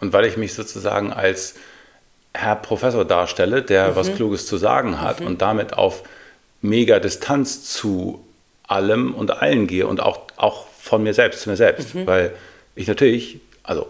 Und 0.00 0.12
weil 0.12 0.24
ich 0.24 0.36
mich 0.36 0.54
sozusagen 0.54 1.12
als 1.12 1.54
Herr 2.34 2.56
Professor 2.56 3.04
darstelle, 3.04 3.62
der 3.62 3.90
mhm. 3.90 3.96
was 3.96 4.14
Kluges 4.14 4.46
zu 4.46 4.56
sagen 4.56 5.00
hat 5.00 5.20
mhm. 5.20 5.26
und 5.26 5.42
damit 5.42 5.74
auf 5.74 6.02
mega 6.60 6.98
Distanz 6.98 7.64
zu 7.64 8.24
allem 8.66 9.14
und 9.14 9.30
allen 9.30 9.66
gehe 9.66 9.86
und 9.86 10.00
auch, 10.00 10.22
auch 10.36 10.66
von 10.80 11.02
mir 11.02 11.14
selbst 11.14 11.42
zu 11.42 11.50
mir 11.50 11.56
selbst. 11.56 11.94
Mhm. 11.94 12.06
Weil 12.06 12.34
ich 12.74 12.88
natürlich, 12.88 13.40
also 13.62 13.86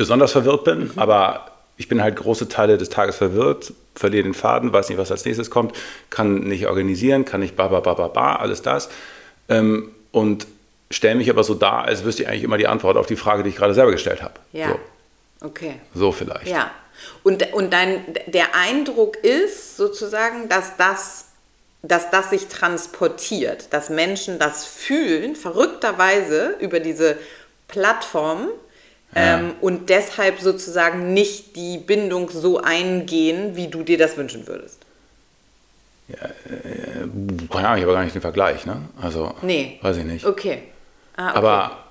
besonders 0.00 0.32
verwirrt 0.32 0.64
bin, 0.64 0.84
mhm. 0.84 0.92
aber 0.96 1.50
ich 1.76 1.86
bin 1.86 2.02
halt 2.02 2.16
große 2.16 2.48
Teile 2.48 2.78
des 2.78 2.88
Tages 2.88 3.16
verwirrt, 3.16 3.74
verliere 3.94 4.22
den 4.22 4.32
Faden, 4.32 4.72
weiß 4.72 4.88
nicht, 4.88 4.96
was 4.96 5.10
als 5.10 5.26
nächstes 5.26 5.50
kommt, 5.50 5.76
kann 6.08 6.40
nicht 6.40 6.66
organisieren, 6.66 7.26
kann 7.26 7.40
nicht 7.40 7.54
ba, 7.54 7.68
ba, 7.68 7.80
ba, 7.80 7.92
ba, 7.92 8.08
ba 8.08 8.36
alles 8.36 8.62
das. 8.62 8.88
Ähm, 9.50 9.90
und 10.10 10.46
stelle 10.90 11.16
mich 11.16 11.28
aber 11.28 11.44
so 11.44 11.52
dar, 11.52 11.84
als 11.84 12.02
wüsste 12.02 12.22
ich 12.22 12.28
eigentlich 12.28 12.44
immer 12.44 12.56
die 12.56 12.66
Antwort 12.66 12.96
auf 12.96 13.04
die 13.04 13.16
Frage, 13.16 13.42
die 13.42 13.50
ich 13.50 13.56
gerade 13.56 13.74
selber 13.74 13.92
gestellt 13.92 14.22
habe. 14.22 14.34
Ja. 14.52 14.68
So. 14.68 15.46
Okay. 15.48 15.74
So 15.94 16.12
vielleicht. 16.12 16.46
Ja. 16.46 16.70
Und, 17.22 17.52
und 17.52 17.70
dein, 17.70 18.02
der 18.26 18.54
Eindruck 18.54 19.18
ist 19.18 19.76
sozusagen, 19.76 20.48
dass 20.48 20.78
das, 20.78 21.26
dass 21.82 22.10
das 22.10 22.30
sich 22.30 22.48
transportiert, 22.48 23.74
dass 23.74 23.90
Menschen 23.90 24.38
das 24.38 24.64
fühlen, 24.64 25.36
verrückterweise 25.36 26.56
über 26.58 26.80
diese 26.80 27.18
Plattform 27.68 28.48
ja. 29.14 29.38
ähm, 29.38 29.54
und 29.60 29.88
deshalb 29.88 30.40
sozusagen 30.40 31.12
nicht 31.12 31.56
die 31.56 31.78
Bindung 31.78 32.30
so 32.30 32.60
eingehen, 32.60 33.56
wie 33.56 33.68
du 33.68 33.82
dir 33.82 33.98
das 33.98 34.16
wünschen 34.16 34.46
würdest. 34.46 34.78
Ja, 36.08 36.26
äh, 36.26 37.06
keine 37.52 37.68
Ahnung, 37.68 37.78
ich 37.78 37.84
habe 37.84 37.92
gar 37.92 38.04
nicht 38.04 38.14
den 38.14 38.22
Vergleich, 38.22 38.66
ne? 38.66 38.88
Also, 39.00 39.34
nee. 39.42 39.78
weiß 39.82 39.98
ich 39.98 40.04
nicht. 40.04 40.26
Okay. 40.26 40.62
Ah, 41.16 41.30
okay. 41.30 41.38
Aber, 41.38 41.84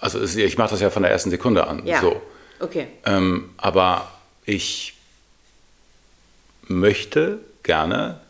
also 0.00 0.22
ich 0.22 0.58
mache 0.58 0.70
das 0.70 0.80
ja 0.80 0.90
von 0.90 1.02
der 1.02 1.12
ersten 1.12 1.30
Sekunde 1.30 1.66
an. 1.66 1.86
Ja. 1.86 2.00
So. 2.00 2.20
Okay. 2.60 2.86
Ähm, 3.04 3.50
aber 3.56 4.08
ich 4.44 4.94
möchte 6.68 7.38
gerne 7.62 8.20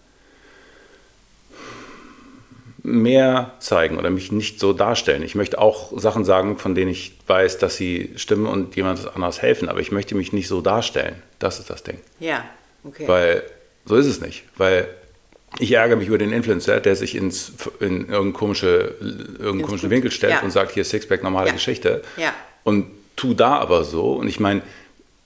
mehr 2.83 3.53
zeigen 3.61 3.97
oder 3.97 4.11
mich 4.11 4.33
nicht 4.33 4.59
so 4.59 4.73
darstellen. 4.73 5.23
Ich 5.23 5.35
möchte 5.35 5.59
auch 5.59 5.99
Sachen 5.99 6.25
sagen, 6.25 6.59
von 6.59 6.75
denen 6.75 6.90
ich 6.90 7.16
weiß, 7.27 7.59
dass 7.59 7.77
sie 7.77 8.11
stimmen 8.16 8.47
und 8.47 8.75
jemand 8.75 9.14
anderes 9.14 9.40
helfen, 9.40 9.68
aber 9.68 9.81
ich 9.81 9.92
möchte 9.92 10.14
mich 10.14 10.33
nicht 10.33 10.49
so 10.49 10.61
darstellen. 10.61 11.23
Das 11.38 11.61
ist 11.61 11.71
das 11.71 11.83
Ding. 11.85 11.99
Ja, 12.18 12.45
okay. 12.85 13.07
Weil 13.07 13.42
so 13.85 13.97
ist 13.97 14.07
es 14.07 14.21
nicht. 14.21 14.45
Weil 14.57 14.88
ich 15.59 15.73
ärgere 15.73 15.97
mich 15.97 16.09
über 16.09 16.18
den 16.18 16.33
Influencer, 16.33 16.81
der 16.81 16.97
sich 16.97 17.14
ins, 17.14 17.53
in 17.79 18.01
irgendeinen, 18.01 18.33
komische, 18.33 18.95
irgendeinen 19.01 19.62
komischen 19.62 19.90
Winkel 19.90 20.11
stellt 20.11 20.35
ja. 20.35 20.40
und 20.40 20.51
sagt, 20.51 20.73
hier 20.73 20.85
Sixpack, 20.85 21.23
normale 21.23 21.49
ja. 21.49 21.53
Geschichte. 21.53 22.03
Ja. 22.16 22.35
Und 22.64 22.87
tu 23.16 23.35
da 23.35 23.59
aber 23.59 23.85
so. 23.85 24.14
Und 24.14 24.29
ich 24.29 24.40
meine, 24.40 24.62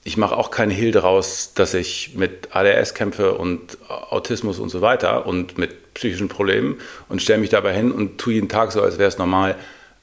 ich 0.06 0.16
mache 0.16 0.36
auch 0.36 0.52
keine 0.52 0.72
Hehl 0.72 0.92
daraus, 0.92 1.52
dass 1.54 1.74
ich 1.74 2.14
mit 2.14 2.54
ADS 2.54 2.94
kämpfe 2.94 3.34
und 3.34 3.76
Autismus 3.88 4.60
und 4.60 4.68
so 4.68 4.80
weiter 4.80 5.26
und 5.26 5.58
mit 5.58 5.94
psychischen 5.94 6.28
Problemen 6.28 6.80
und 7.08 7.20
stelle 7.20 7.40
mich 7.40 7.50
dabei 7.50 7.74
hin 7.74 7.90
und 7.90 8.16
tue 8.16 8.34
jeden 8.34 8.48
Tag 8.48 8.70
so, 8.70 8.82
als 8.82 8.98
wäre 8.98 9.08
es 9.08 9.18
normal, 9.18 9.56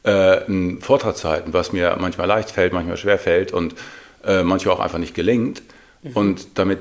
äh, 0.04 0.10
einen 0.10 0.82
Vortrag 0.82 1.16
zu 1.16 1.30
halten, 1.30 1.54
was 1.54 1.72
mir 1.72 1.96
manchmal 2.02 2.28
leicht 2.28 2.52
fällt, 2.52 2.74
manchmal 2.74 2.98
schwer 2.98 3.18
fällt 3.18 3.54
und 3.54 3.76
äh, 4.26 4.44
manchmal 4.44 4.76
auch 4.76 4.82
einfach 4.82 4.98
nicht 4.98 5.16
gelingt. 5.16 5.62
Mhm. 6.02 6.12
Und 6.12 6.48
damit 6.56 6.80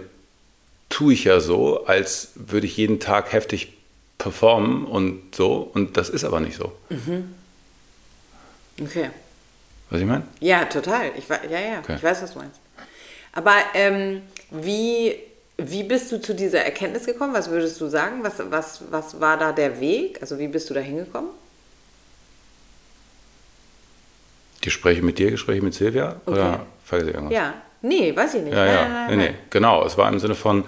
tue 0.89 1.13
ich 1.13 1.23
ja 1.23 1.39
so, 1.39 1.87
als 1.87 2.33
würde 2.35 2.67
ich 2.67 2.77
jeden 2.77 2.99
Tag 2.99 3.33
heftig 3.33 3.73
performen 4.19 4.85
und 4.85 5.37
so. 5.37 5.59
Und 5.59 5.97
das 5.97 6.09
ist 6.09 6.25
aber 6.25 6.41
nicht 6.41 6.57
so. 6.57 6.73
Mhm. 6.91 7.33
Okay. 8.81 9.11
Was 9.91 10.01
ich 10.01 10.07
meine? 10.07 10.25
Ja, 10.41 10.65
total. 10.65 11.13
Ich, 11.17 11.29
ja, 11.29 11.61
ja, 11.61 11.79
okay. 11.79 11.95
ich 11.97 12.03
weiß, 12.03 12.21
was 12.21 12.33
du 12.33 12.41
meinst. 12.41 12.62
Aber 13.33 13.55
ähm, 13.75 14.23
wie, 14.51 15.17
wie 15.57 15.83
bist 15.83 16.13
du 16.13 16.21
zu 16.21 16.35
dieser 16.35 16.61
Erkenntnis 16.61 17.07
gekommen? 17.07 17.35
Was 17.35 17.51
würdest 17.51 17.81
du 17.81 17.87
sagen? 17.87 18.23
Was, 18.23 18.43
was, 18.51 18.83
was 18.91 19.21
war 19.21 19.39
da 19.39 19.53
der 19.53 19.81
Weg? 19.81 20.19
Also 20.21 20.39
wie 20.39 20.49
bist 20.49 20.69
du 20.71 20.75
da 20.75 20.81
hingekommen? 20.81 21.31
Gespräche 24.61 25.03
mit 25.03 25.19
dir, 25.19 25.31
Gespräche 25.31 25.63
mit 25.63 25.75
Silvia? 25.75 26.17
Okay. 26.25 26.35
Oder 26.35 26.67
vergesse 26.85 27.11
ich 27.11 27.17
irgendwas? 27.17 27.37
Ja, 27.37 27.55
Nee, 27.83 28.15
weiß 28.15 28.35
ich 28.35 28.43
nicht. 28.43 28.55
Ja, 28.55 28.65
ja. 28.65 28.83
Nein, 28.83 28.93
nein, 28.93 29.19
nee, 29.19 29.29
nee. 29.29 29.35
Genau, 29.51 29.85
es 29.85 29.99
war 29.99 30.09
im 30.09 30.19
Sinne 30.21 30.35
von. 30.35 30.65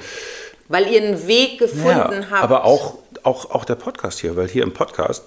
Weil 0.69 0.89
ihr 0.89 1.03
einen 1.03 1.27
Weg 1.27 1.59
gefunden 1.59 2.23
ja, 2.23 2.31
habt. 2.31 2.43
Aber 2.43 2.65
auch, 2.65 2.99
auch, 3.23 3.51
auch 3.51 3.65
der 3.65 3.77
Podcast 3.77 4.19
hier, 4.21 4.37
weil 4.37 4.49
hier 4.49 4.65
im 4.65 4.73
Podcast 4.73 5.25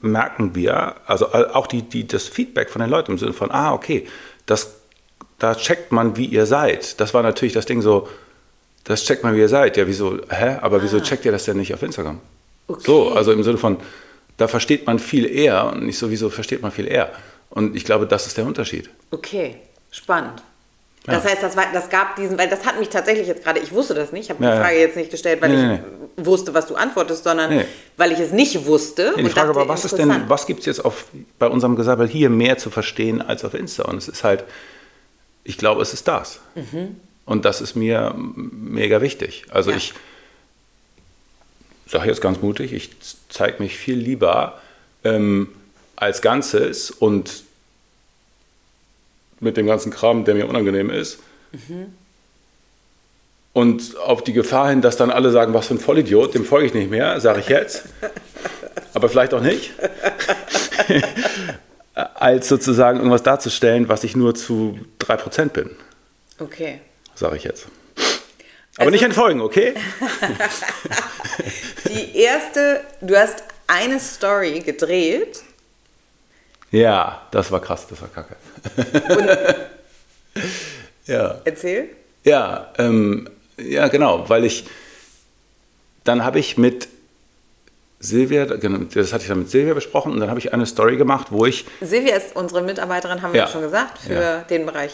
merken 0.00 0.54
wir, 0.54 0.96
also 1.06 1.26
äh, 1.26 1.46
auch 1.52 1.66
die, 1.66 1.82
die, 1.82 2.06
das 2.06 2.26
Feedback 2.26 2.70
von 2.70 2.80
den 2.80 2.90
Leuten 2.90 3.12
im 3.12 3.18
Sinne 3.18 3.32
von, 3.32 3.50
ah, 3.50 3.72
okay, 3.72 4.08
das, 4.46 4.79
da 5.40 5.56
checkt 5.56 5.90
man, 5.90 6.16
wie 6.16 6.26
ihr 6.26 6.46
seid. 6.46 7.00
Das 7.00 7.12
war 7.12 7.22
natürlich 7.24 7.54
das 7.54 7.66
Ding 7.66 7.82
so, 7.82 8.08
das 8.84 9.04
checkt 9.04 9.24
man, 9.24 9.34
wie 9.34 9.40
ihr 9.40 9.48
seid. 9.48 9.76
Ja, 9.76 9.86
wieso, 9.86 10.18
hä? 10.28 10.58
Aber 10.60 10.76
ah. 10.76 10.80
wieso 10.82 11.00
checkt 11.00 11.24
ihr 11.24 11.32
das 11.32 11.44
denn 11.46 11.56
nicht 11.56 11.74
auf 11.74 11.82
Instagram? 11.82 12.20
Okay. 12.68 12.82
So, 12.84 13.10
also 13.10 13.32
im 13.32 13.42
Sinne 13.42 13.58
von, 13.58 13.78
da 14.36 14.46
versteht 14.46 14.86
man 14.86 14.98
viel 14.98 15.26
eher 15.26 15.66
und 15.72 15.82
nicht 15.84 15.98
so, 15.98 16.10
wieso 16.10 16.30
versteht 16.30 16.62
man 16.62 16.70
viel 16.70 16.86
eher. 16.86 17.10
Und 17.48 17.74
ich 17.74 17.84
glaube, 17.84 18.06
das 18.06 18.26
ist 18.26 18.36
der 18.36 18.46
Unterschied. 18.46 18.90
Okay, 19.10 19.56
spannend. 19.90 20.42
Das 21.06 21.24
Ja. 21.24 21.30
heißt, 21.30 21.42
das, 21.42 21.56
war, 21.56 21.64
das 21.72 21.88
gab 21.88 22.16
diesen, 22.16 22.36
weil 22.38 22.48
das 22.48 22.64
hat 22.66 22.78
mich 22.78 22.90
tatsächlich 22.90 23.26
jetzt 23.26 23.42
gerade, 23.42 23.58
ich 23.60 23.72
wusste 23.72 23.94
das 23.94 24.12
nicht, 24.12 24.24
ich 24.24 24.30
habe 24.30 24.44
Ja, 24.44 24.50
die 24.50 24.56
ja. 24.56 24.62
Frage 24.62 24.78
jetzt 24.78 24.96
nicht 24.96 25.10
gestellt, 25.10 25.40
weil 25.40 25.48
Nee, 25.48 25.74
ich 25.74 25.80
nee, 26.18 26.26
wusste, 26.26 26.52
was 26.52 26.66
du 26.66 26.74
antwortest, 26.74 27.24
sondern 27.24 27.64
weil 27.96 28.12
ich 28.12 28.20
es 28.20 28.32
nicht 28.32 28.66
wusste. 28.66 29.14
Ja, 29.16 29.22
die 29.22 29.30
Frage 29.30 29.50
aber, 29.50 29.66
was 29.66 29.86
ist 29.86 29.96
denn, 29.96 30.24
was 30.28 30.46
gibt 30.46 30.60
es 30.60 30.66
jetzt 30.66 30.84
auf, 30.84 31.06
bei 31.38 31.48
unserem 31.48 31.74
Gesabbel 31.76 32.06
hier 32.06 32.28
mehr 32.28 32.58
zu 32.58 32.68
verstehen 32.68 33.22
als 33.22 33.44
auf 33.44 33.54
Insta? 33.54 33.84
Und 33.84 33.96
es 33.96 34.08
ist 34.08 34.22
halt, 34.24 34.44
ich 35.44 35.58
glaube, 35.58 35.82
es 35.82 35.92
ist 35.92 36.06
das. 36.08 36.40
Und 37.24 37.44
das 37.44 37.60
ist 37.60 37.74
mir 37.76 38.14
mega 38.16 39.00
wichtig. 39.00 39.44
Also 39.50 39.70
Ja. 39.70 39.76
ich 39.76 39.94
sage 41.86 42.08
jetzt 42.08 42.20
ganz 42.20 42.40
mutig, 42.40 42.72
ich 42.72 42.90
zeige 43.28 43.62
mich 43.62 43.76
viel 43.76 43.96
lieber 43.98 44.60
ähm, 45.04 45.48
als 45.96 46.22
Ganzes 46.22 46.90
und 46.90 47.44
mit 49.40 49.56
dem 49.56 49.66
ganzen 49.66 49.90
Kram, 49.90 50.24
der 50.24 50.34
mir 50.34 50.48
unangenehm 50.48 50.90
ist. 50.90 51.18
Und 53.52 53.96
auf 53.96 54.22
die 54.22 54.32
Gefahr 54.32 54.68
hin, 54.70 54.82
dass 54.82 54.96
dann 54.96 55.10
alle 55.10 55.30
sagen, 55.30 55.52
was 55.54 55.66
für 55.66 55.74
ein 55.74 55.80
Vollidiot, 55.80 56.34
dem 56.34 56.44
folge 56.44 56.66
ich 56.66 56.74
nicht 56.74 56.90
mehr, 56.90 57.20
sage 57.20 57.40
ich 57.40 57.48
jetzt. 57.48 57.84
Aber 58.94 59.08
vielleicht 59.08 59.34
auch 59.34 59.40
nicht. 59.40 59.70
als 62.02 62.48
sozusagen 62.48 62.98
irgendwas 62.98 63.22
darzustellen, 63.22 63.88
was 63.88 64.04
ich 64.04 64.16
nur 64.16 64.34
zu 64.34 64.78
3% 65.00 65.52
bin, 65.52 65.70
Okay. 66.38 66.80
sage 67.14 67.36
ich 67.36 67.44
jetzt. 67.44 67.66
Aber 68.76 68.86
Also- 68.86 68.90
nicht 68.90 69.02
entfolgen, 69.02 69.40
okay? 69.40 69.74
Die 71.88 72.16
erste, 72.18 72.82
du 73.00 73.16
hast 73.16 73.42
eine 73.66 74.00
Story 74.00 74.60
gedreht 74.60 75.42
Ja, 76.70 77.26
das 77.30 77.50
war 77.50 77.60
krass, 77.60 77.86
das 77.88 78.00
war 78.00 78.08
kacke. 78.08 78.36
und 79.16 80.42
Ja. 81.06 81.40
erzähl. 81.44 81.88
Ja, 82.24 82.72
ähm, 82.78 83.28
ja, 83.58 83.88
genau, 83.88 84.28
weil 84.28 84.44
ich, 84.44 84.66
dann 86.04 86.24
habe 86.24 86.38
ich 86.38 86.56
mit 86.58 86.88
Silvia, 88.02 88.46
genau, 88.46 88.78
das 88.94 89.12
hatte 89.12 89.22
ich 89.24 89.28
dann 89.28 89.40
mit 89.40 89.50
Silvia 89.50 89.74
besprochen 89.74 90.12
und 90.12 90.20
dann 90.20 90.30
habe 90.30 90.38
ich 90.38 90.54
eine 90.54 90.64
Story 90.64 90.96
gemacht, 90.96 91.26
wo 91.30 91.44
ich, 91.44 91.66
Silvia 91.82 92.16
ist 92.16 92.34
unsere 92.34 92.62
Mitarbeiterin, 92.62 93.20
haben 93.20 93.34
wir 93.34 93.40
Ja. 93.42 93.46
schon 93.46 93.60
gesagt, 93.62 93.98
für 93.98 94.14
Ja. 94.14 94.38
den 94.42 94.64
Bereich, 94.64 94.92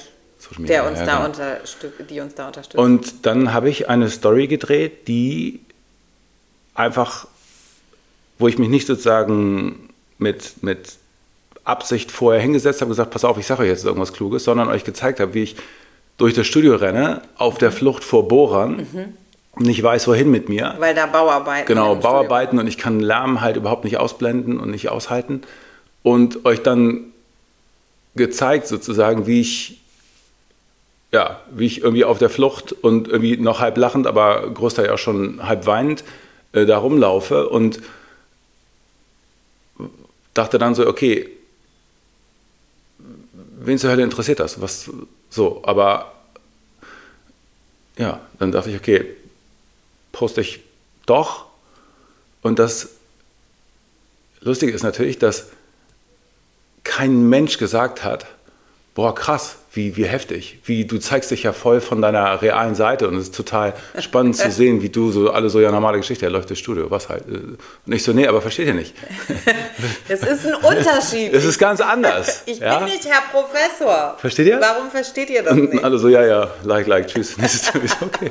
Media, 0.58 0.82
der 0.82 0.90
uns 0.90 0.98
ja, 1.00 1.06
da 1.06 1.12
genau. 1.16 1.26
unterstützt, 1.26 1.94
die 2.10 2.20
uns 2.20 2.34
da 2.34 2.48
unterstützt. 2.48 2.78
und 2.78 3.24
dann 3.26 3.52
habe 3.52 3.68
ich 3.70 3.88
eine 3.88 4.10
Story 4.10 4.48
gedreht, 4.48 5.06
die 5.08 5.60
einfach, 6.74 7.26
wo 8.38 8.48
ich 8.48 8.58
mich 8.58 8.68
nicht 8.68 8.86
sozusagen 8.86 9.88
mit, 10.18 10.62
mit 10.62 10.94
Absicht 11.64 12.10
vorher 12.10 12.40
hingesetzt 12.40 12.80
habe, 12.80 12.90
gesagt, 12.90 13.10
pass 13.10 13.24
auf, 13.24 13.38
ich 13.38 13.46
sage 13.46 13.62
euch 13.62 13.68
jetzt 13.68 13.84
irgendwas 13.84 14.12
Kluges, 14.12 14.44
sondern 14.44 14.68
euch 14.68 14.84
gezeigt 14.84 15.20
habe, 15.20 15.32
wie 15.34 15.42
ich 15.44 15.56
durch 16.18 16.34
das 16.34 16.46
Studio 16.46 16.76
renne, 16.76 17.22
auf 17.36 17.58
der 17.58 17.70
Flucht 17.72 18.02
vor 18.04 18.26
Bohrern, 18.28 18.86
nicht 19.58 19.82
weiß, 19.82 20.06
wohin 20.08 20.30
mit 20.30 20.48
mir. 20.48 20.74
weil 20.78 20.94
da 20.94 21.06
Bauarbeiten. 21.06 21.66
Genau, 21.66 21.94
Bauarbeiten 21.94 22.58
und 22.58 22.66
ich 22.66 22.78
kann 22.78 23.00
Lärm 23.00 23.40
halt 23.40 23.56
überhaupt 23.56 23.84
nicht 23.84 23.96
ausblenden 23.96 24.60
und 24.60 24.70
nicht 24.70 24.88
aushalten. 24.88 25.42
Und 26.02 26.44
euch 26.44 26.62
dann 26.62 27.12
gezeigt 28.14 28.66
sozusagen, 28.66 29.26
wie 29.26 29.40
ich, 29.40 29.80
ja, 31.12 31.40
wie 31.50 31.66
ich 31.66 31.82
irgendwie 31.82 32.04
auf 32.04 32.18
der 32.18 32.30
Flucht 32.30 32.72
und 32.72 33.08
irgendwie 33.08 33.36
noch 33.36 33.60
halb 33.60 33.76
lachend, 33.76 34.06
aber 34.06 34.48
großteil 34.50 34.90
auch 34.90 34.98
schon 34.98 35.46
halb 35.46 35.66
weinend 35.66 36.04
äh, 36.52 36.66
da 36.66 36.78
rumlaufe 36.78 37.48
und 37.48 37.80
dachte 40.34 40.58
dann 40.58 40.74
so, 40.74 40.86
okay, 40.86 41.28
wen 43.58 43.78
zur 43.78 43.90
Hölle 43.90 44.02
interessiert 44.02 44.40
das? 44.40 44.60
Was 44.60 44.90
so, 45.30 45.60
aber 45.64 46.12
ja, 47.98 48.20
dann 48.38 48.52
dachte 48.52 48.70
ich, 48.70 48.76
okay, 48.76 49.16
poste 50.16 50.40
ich 50.40 50.60
doch. 51.04 51.44
Und 52.42 52.58
das 52.58 52.88
Lustige 54.40 54.72
ist 54.72 54.82
natürlich, 54.82 55.18
dass 55.18 55.48
kein 56.84 57.28
Mensch 57.28 57.58
gesagt 57.58 58.02
hat, 58.02 58.26
boah, 58.94 59.14
krass, 59.14 59.56
wie, 59.72 59.94
wie 59.98 60.06
heftig, 60.06 60.58
wie 60.64 60.86
du 60.86 60.96
zeigst 60.98 61.30
dich 61.30 61.42
ja 61.42 61.52
voll 61.52 61.82
von 61.82 62.00
deiner 62.00 62.40
realen 62.40 62.74
Seite 62.74 63.08
und 63.08 63.16
es 63.16 63.24
ist 63.24 63.34
total 63.34 63.74
spannend 63.98 64.34
zu 64.36 64.50
sehen, 64.60 64.80
wie 64.80 64.88
du 64.88 65.12
so 65.12 65.30
alle 65.32 65.50
so, 65.50 65.60
ja, 65.60 65.70
normale 65.70 65.98
Geschichte, 65.98 66.24
er 66.24 66.30
läuft 66.30 66.50
das 66.50 66.58
Studio, 66.58 66.90
was 66.90 67.10
halt. 67.10 67.28
äh, 67.28 67.32
Und 67.84 67.92
ich 67.92 68.02
so, 68.02 68.14
nee, 68.14 68.26
aber 68.26 68.40
versteht 68.40 68.68
ihr 68.68 68.74
nicht. 68.74 68.94
Das 70.08 70.20
ist 70.22 70.46
ein 70.46 70.54
Unterschied. 70.54 71.34
Es 71.34 71.44
ist 71.44 71.58
ganz 71.58 71.80
anders. 71.82 72.42
ich 72.46 72.60
ja? 72.60 72.78
bin 72.78 72.88
nicht 72.88 73.04
Herr 73.04 73.20
Professor. 73.30 74.16
Versteht 74.18 74.46
ihr? 74.46 74.58
Warum 74.60 74.90
versteht 74.90 75.28
ihr 75.28 75.42
das 75.42 75.52
Und 75.52 75.70
nicht? 75.74 75.84
alle 75.84 75.98
so, 75.98 76.08
ja, 76.08 76.24
ja, 76.24 76.50
like, 76.62 76.86
like, 76.86 77.08
tschüss. 77.08 77.34
Das 77.36 77.54
ist 77.54 77.70
okay. 78.00 78.30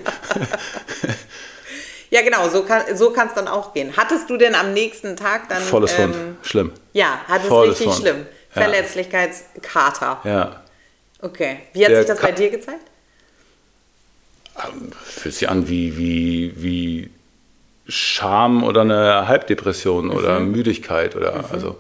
Ja, 2.10 2.22
genau, 2.22 2.50
so 2.50 2.64
kann 2.64 2.84
so 2.96 3.12
kann 3.12 3.28
es 3.28 3.34
dann 3.34 3.48
auch 3.48 3.74
gehen. 3.74 3.94
Hattest 3.98 4.30
du 4.30 4.38
denn 4.38 4.56
am 4.56 4.74
nächsten 4.74 5.16
Tag 5.16 5.50
dann. 5.50 5.62
Volles 5.62 5.92
Fund. 5.94 6.16
ähm, 6.16 6.38
Schlimm. 6.44 6.72
Ja, 6.94 7.20
hat 7.28 7.42
es 7.44 7.48
Volles 7.48 7.80
richtig 7.80 7.88
Fund. 7.88 8.02
schlimm. 8.02 8.26
Ja. 8.56 8.62
Verletzlichkeitskater. 8.62 10.22
Ja. 10.24 10.64
Okay. 11.22 11.60
Wie 11.74 11.84
hat 11.84 11.92
Der 11.92 12.00
sich 12.00 12.08
das 12.08 12.20
bei 12.20 12.32
dir 12.32 12.50
gezeigt? 12.50 12.82
Fühlt 15.04 15.36
sich 15.36 15.50
an 15.50 15.68
wie, 15.68 15.98
wie, 15.98 16.54
wie 16.56 17.10
Scham 17.88 18.64
oder 18.64 18.82
eine 18.82 19.28
Halbdepression 19.28 20.10
oder 20.10 20.40
Müdigkeit 20.40 21.16
oder 21.16 21.46
also 21.52 21.78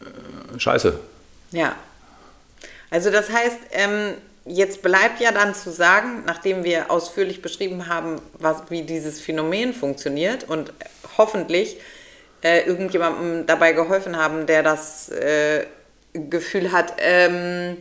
äh, 0.00 0.58
Scheiße. 0.58 0.98
Ja. 1.50 1.76
Also 2.90 3.10
das 3.10 3.30
heißt, 3.30 3.58
ähm, 3.72 4.14
jetzt 4.44 4.82
bleibt 4.82 5.20
ja 5.20 5.32
dann 5.32 5.54
zu 5.54 5.70
sagen, 5.70 6.24
nachdem 6.26 6.64
wir 6.64 6.90
ausführlich 6.90 7.42
beschrieben 7.42 7.88
haben, 7.88 8.20
was, 8.34 8.62
wie 8.70 8.82
dieses 8.82 9.20
Phänomen 9.20 9.72
funktioniert 9.72 10.44
und 10.44 10.72
hoffentlich 11.16 11.76
äh, 12.42 12.66
irgendjemandem 12.66 13.46
dabei 13.46 13.72
geholfen 13.72 14.16
haben, 14.16 14.46
der 14.46 14.62
das 14.62 15.08
äh, 15.10 15.66
Gefühl 16.12 16.72
hat, 16.72 16.94
ähm, 16.98 17.76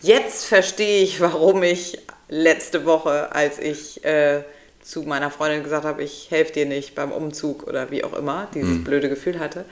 jetzt 0.00 0.46
verstehe 0.46 1.02
ich, 1.02 1.20
warum 1.20 1.62
ich 1.62 1.98
letzte 2.28 2.84
Woche, 2.84 3.34
als 3.34 3.58
ich 3.58 4.04
äh, 4.04 4.42
zu 4.82 5.02
meiner 5.02 5.30
Freundin 5.30 5.62
gesagt 5.62 5.84
habe, 5.84 6.02
ich 6.02 6.30
helfe 6.30 6.52
dir 6.52 6.66
nicht 6.66 6.94
beim 6.94 7.12
Umzug 7.12 7.66
oder 7.66 7.90
wie 7.90 8.04
auch 8.04 8.14
immer, 8.14 8.48
dieses 8.54 8.82
blöde 8.82 9.08
Gefühl 9.08 9.38
hatte. 9.38 9.64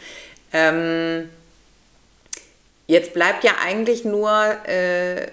Ähm, 0.52 1.28
Jetzt 2.88 3.12
bleibt 3.12 3.44
ja 3.44 3.53
eigentlich 3.62 4.07
nur 4.07 4.33
äh, 4.66 5.27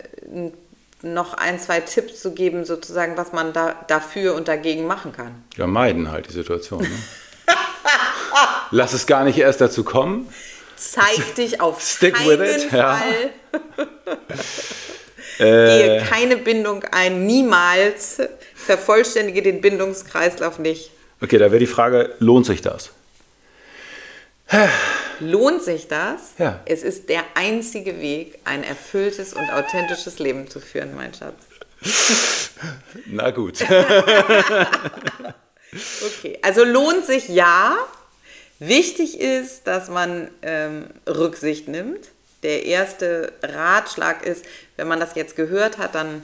noch 1.01 1.35
ein, 1.35 1.57
zwei 1.57 1.79
Tipps 1.79 2.19
zu 2.19 2.33
geben, 2.33 2.65
sozusagen, 2.65 3.15
was 3.15 3.31
man 3.31 3.53
da, 3.53 3.75
dafür 3.87 4.35
und 4.35 4.49
dagegen 4.49 4.85
machen 4.85 5.13
kann. 5.13 5.41
Ja, 5.55 5.65
meiden 5.65 6.11
halt 6.11 6.27
die 6.27 6.33
Situation. 6.33 6.81
Ne? 6.81 6.99
Lass 8.71 8.91
es 8.91 9.07
gar 9.07 9.23
nicht 9.23 9.37
erst 9.37 9.61
dazu 9.61 9.85
kommen. 9.85 10.27
Zeig 10.75 11.35
dich 11.35 11.61
auf 11.61 11.81
Stick 11.81 12.15
keinen 12.15 12.39
with 12.39 12.63
it, 12.65 12.71
ja. 12.71 12.97
Fall. 12.97 13.29
Äh, 15.37 15.43
Gehe 15.43 16.05
keine 16.09 16.37
Bindung 16.37 16.85
ein, 16.91 17.25
niemals. 17.25 18.21
Vervollständige 18.53 19.41
den 19.41 19.59
Bindungskreislauf 19.59 20.59
nicht. 20.59 20.91
okay, 21.21 21.37
da 21.37 21.51
wäre 21.51 21.59
die 21.59 21.67
Frage, 21.67 22.15
lohnt 22.19 22.45
sich 22.45 22.61
das? 22.61 22.91
Lohnt 25.19 25.63
sich 25.63 25.87
das? 25.87 26.33
Ja. 26.37 26.61
Es 26.65 26.83
ist 26.83 27.09
der 27.09 27.23
einzige 27.35 27.99
Weg, 27.99 28.39
ein 28.43 28.63
erfülltes 28.63 29.33
und 29.33 29.49
authentisches 29.51 30.19
Leben 30.19 30.49
zu 30.49 30.59
führen, 30.59 30.95
mein 30.95 31.13
Schatz. 31.13 31.43
Na 33.05 33.31
gut. 33.31 33.63
Okay, 36.05 36.39
also 36.41 36.63
lohnt 36.63 37.05
sich 37.05 37.27
ja. 37.27 37.75
Wichtig 38.59 39.19
ist, 39.19 39.67
dass 39.67 39.89
man 39.89 40.29
ähm, 40.41 40.85
Rücksicht 41.07 41.67
nimmt. 41.67 42.07
Der 42.43 42.65
erste 42.65 43.33
Ratschlag 43.43 44.25
ist, 44.25 44.45
wenn 44.77 44.87
man 44.87 44.99
das 44.99 45.15
jetzt 45.15 45.35
gehört 45.35 45.77
hat, 45.77 45.95
dann 45.95 46.21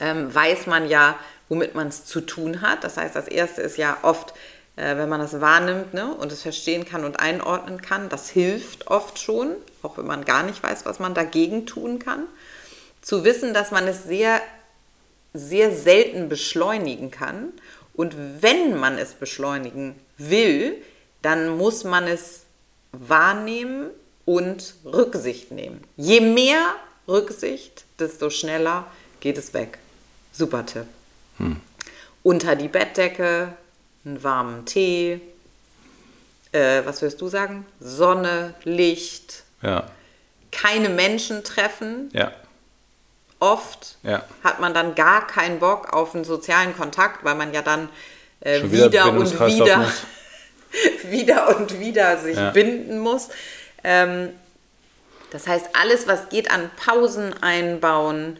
ähm, 0.00 0.34
weiß 0.34 0.66
man 0.66 0.88
ja, 0.88 1.18
womit 1.48 1.74
man 1.74 1.88
es 1.88 2.06
zu 2.06 2.22
tun 2.22 2.62
hat. 2.62 2.84
Das 2.84 2.96
heißt, 2.96 3.14
das 3.14 3.28
erste 3.28 3.60
ist 3.60 3.76
ja 3.76 3.98
oft, 4.02 4.32
äh, 4.80 4.96
wenn 4.96 5.08
man 5.08 5.20
das 5.20 5.40
wahrnimmt 5.40 5.94
ne, 5.94 6.14
und 6.14 6.32
es 6.32 6.42
verstehen 6.42 6.84
kann 6.84 7.04
und 7.04 7.20
einordnen 7.20 7.82
kann, 7.82 8.08
das 8.08 8.28
hilft 8.30 8.86
oft 8.88 9.18
schon, 9.18 9.54
auch 9.82 9.98
wenn 9.98 10.06
man 10.06 10.24
gar 10.24 10.42
nicht 10.42 10.62
weiß, 10.62 10.86
was 10.86 10.98
man 10.98 11.14
dagegen 11.14 11.66
tun 11.66 11.98
kann. 11.98 12.26
Zu 13.02 13.24
wissen, 13.24 13.54
dass 13.54 13.70
man 13.70 13.86
es 13.86 14.04
sehr 14.04 14.40
sehr 15.32 15.74
selten 15.74 16.28
beschleunigen 16.28 17.10
kann. 17.10 17.52
Und 17.94 18.16
wenn 18.40 18.78
man 18.78 18.98
es 18.98 19.12
beschleunigen 19.12 19.94
will, 20.18 20.76
dann 21.22 21.56
muss 21.56 21.84
man 21.84 22.06
es 22.06 22.42
wahrnehmen 22.92 23.90
und 24.24 24.74
Rücksicht 24.84 25.50
nehmen. 25.50 25.84
Je 25.96 26.20
mehr 26.20 26.74
Rücksicht, 27.06 27.84
desto 27.98 28.30
schneller 28.30 28.86
geht 29.20 29.38
es 29.38 29.54
weg. 29.54 29.78
Super 30.32 30.64
Tipp. 30.66 30.86
Unter 32.22 32.56
die 32.56 32.68
Bettdecke, 32.68 33.54
einen 34.04 34.22
warmen 34.22 34.64
Tee. 34.66 35.20
Äh, 36.52 36.82
was 36.84 37.00
würdest 37.02 37.20
du 37.20 37.28
sagen? 37.28 37.64
Sonne, 37.80 38.54
Licht, 38.64 39.44
Ja, 39.62 39.84
keine 40.50 40.88
Menschen 40.88 41.44
treffen, 41.44 42.10
ja. 42.12 42.32
oft 43.38 43.96
Ja. 44.02 44.24
hat 44.42 44.58
man 44.60 44.74
dann 44.74 44.94
gar 44.96 45.26
keinen 45.26 45.60
Bock 45.60 45.92
auf 45.92 46.14
einen 46.14 46.24
sozialen 46.24 46.76
Kontakt, 46.76 47.24
weil 47.24 47.36
man 47.36 47.54
ja 47.54 47.62
dann 47.62 47.88
äh, 48.40 48.62
wieder 48.64 48.90
wieder, 48.90 49.12
und 49.12 49.32
wieder, 49.46 49.92
wieder 51.10 51.56
und 51.56 51.78
wieder 51.78 52.18
sich 52.18 52.36
Ja. 52.36 52.50
binden 52.50 52.98
muss. 52.98 53.28
Ähm, 53.84 54.30
das 55.30 55.46
heißt, 55.46 55.66
alles, 55.80 56.08
was 56.08 56.28
geht 56.30 56.50
an 56.50 56.70
Pausen 56.76 57.32
einbauen, 57.42 58.38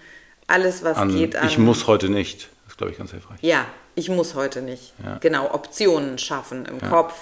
alles, 0.49 0.83
was 0.83 0.97
An, 0.97 1.15
geht 1.17 1.37
an. 1.37 1.47
ich 1.47 1.59
muss 1.59 1.87
heute 1.87 2.09
nicht. 2.09 2.49
Das 2.65 2.73
ist, 2.73 2.79
glaube 2.79 2.91
ich, 2.93 2.99
ganz 2.99 3.13
hilfreich. 3.13 3.39
Ja, 3.43 3.67
ich 4.01 4.09
muss 4.09 4.35
heute 4.35 4.63
nicht. 4.63 4.95
Ja. 5.05 5.19
Genau, 5.19 5.53
Optionen 5.53 6.19
schaffen 6.19 6.67
im 6.67 6.81
Kopf 6.81 7.15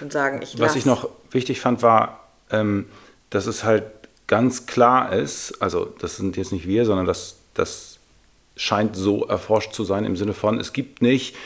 und 0.00 0.12
sagen, 0.12 0.40
ich 0.42 0.54
Was 0.54 0.68
lass. 0.68 0.76
ich 0.76 0.86
noch 0.86 1.08
wichtig 1.30 1.60
fand, 1.60 1.82
war, 1.82 2.28
ähm, 2.50 2.86
dass 3.30 3.46
es 3.46 3.62
halt 3.62 3.84
ganz 4.26 4.66
klar 4.66 5.12
ist, 5.12 5.60
also 5.60 5.84
das 6.00 6.16
sind 6.16 6.36
jetzt 6.36 6.52
nicht 6.52 6.66
wir, 6.66 6.84
sondern 6.86 7.06
das, 7.06 7.36
das 7.54 7.98
scheint 8.56 8.96
so 8.96 9.24
erforscht 9.26 9.72
zu 9.72 9.84
sein 9.84 10.04
im 10.04 10.16
Sinne 10.16 10.34
von, 10.34 10.58
es 10.58 10.72
gibt 10.72 11.02
nicht 11.02 11.36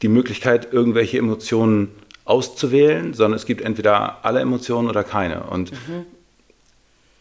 die 0.00 0.08
Möglichkeit, 0.08 0.72
irgendwelche 0.72 1.18
Emotionen 1.18 1.88
auszuwählen, 2.24 3.14
sondern 3.14 3.36
es 3.36 3.46
gibt 3.46 3.60
entweder 3.60 4.24
alle 4.24 4.40
Emotionen 4.40 4.88
oder 4.88 5.04
keine. 5.04 5.44
Und 5.44 5.72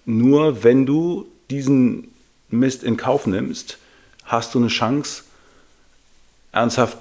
nur 0.05 0.63
wenn 0.63 0.85
du 0.85 1.27
diesen 1.49 2.13
Mist 2.49 2.83
in 2.83 2.97
Kauf 2.97 3.27
nimmst, 3.27 3.77
hast 4.23 4.55
du 4.55 4.59
eine 4.59 4.67
Chance, 4.67 5.23
ernsthaft 6.51 6.97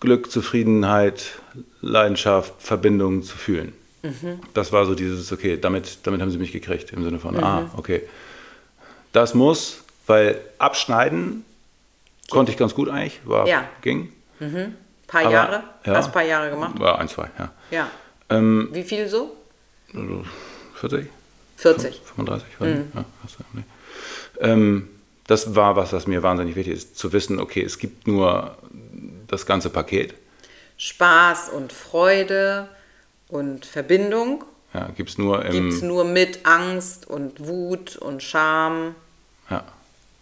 Glück, 0.00 0.30
Zufriedenheit, 0.30 1.40
Leidenschaft, 1.80 2.54
Verbindung 2.58 3.22
zu 3.22 3.36
fühlen. 3.36 3.72
Das 4.54 4.72
war 4.72 4.86
so 4.86 4.94
dieses, 4.94 5.30
okay, 5.30 5.58
damit, 5.60 5.98
damit 6.04 6.22
haben 6.22 6.30
sie 6.30 6.38
mich 6.38 6.52
gekriegt, 6.52 6.90
im 6.92 7.04
Sinne 7.04 7.18
von, 7.18 7.36
ah, 7.42 7.70
okay. 7.76 8.02
Das 9.12 9.34
muss, 9.34 9.82
weil 10.06 10.40
abschneiden 10.58 11.44
konnte 12.30 12.50
ich 12.52 12.56
ganz 12.58 12.74
gut 12.74 12.88
eigentlich, 12.88 13.20
war, 13.24 13.46
Ja. 13.46 13.68
ging. 13.82 14.10
Ein 14.38 14.74
paar 15.06 15.20
Aber, 15.22 15.30
Jahre? 15.32 15.62
ja. 15.84 15.94
Hast 15.96 16.06
ein 16.06 16.12
paar 16.12 16.22
Jahre 16.24 16.48
gemacht? 16.50 16.78
War 16.78 16.98
ein, 16.98 17.08
zwei, 17.08 17.28
ja. 17.38 17.52
Ja. 17.70 17.90
Ähm, 18.30 18.70
Wie 18.72 18.84
viel 18.84 19.06
so? 19.08 19.36
also 19.92 20.24
40, 20.76 21.06
40. 21.56 22.00
35, 22.16 22.48
weiß 22.58 22.68
nicht. 22.78 22.94
Ja, 22.94 23.04
hast 23.22 23.36
du, 23.38 23.42
nee. 23.52 23.64
ähm, 24.40 24.88
das 25.30 25.54
war 25.54 25.76
was, 25.76 25.92
was 25.92 26.06
mir 26.06 26.22
wahnsinnig 26.22 26.56
wichtig 26.56 26.74
ist, 26.74 26.98
zu 26.98 27.12
wissen, 27.12 27.38
okay, 27.40 27.62
es 27.62 27.78
gibt 27.78 28.06
nur 28.08 28.56
das 29.28 29.46
ganze 29.46 29.70
Paket. 29.70 30.14
Spaß 30.76 31.50
und 31.50 31.72
Freude 31.72 32.68
und 33.28 33.64
Verbindung 33.66 34.44
Ja, 34.74 34.88
gibt 34.96 35.10
es 35.10 35.18
nur 35.18 35.44
im. 35.44 35.52
gibt 35.52 35.72
es 35.74 35.82
nur 35.82 36.04
mit 36.04 36.46
Angst 36.46 37.08
und 37.08 37.46
Wut 37.46 37.96
und 37.96 38.22
Scham, 38.22 38.94
ja, 39.48 39.62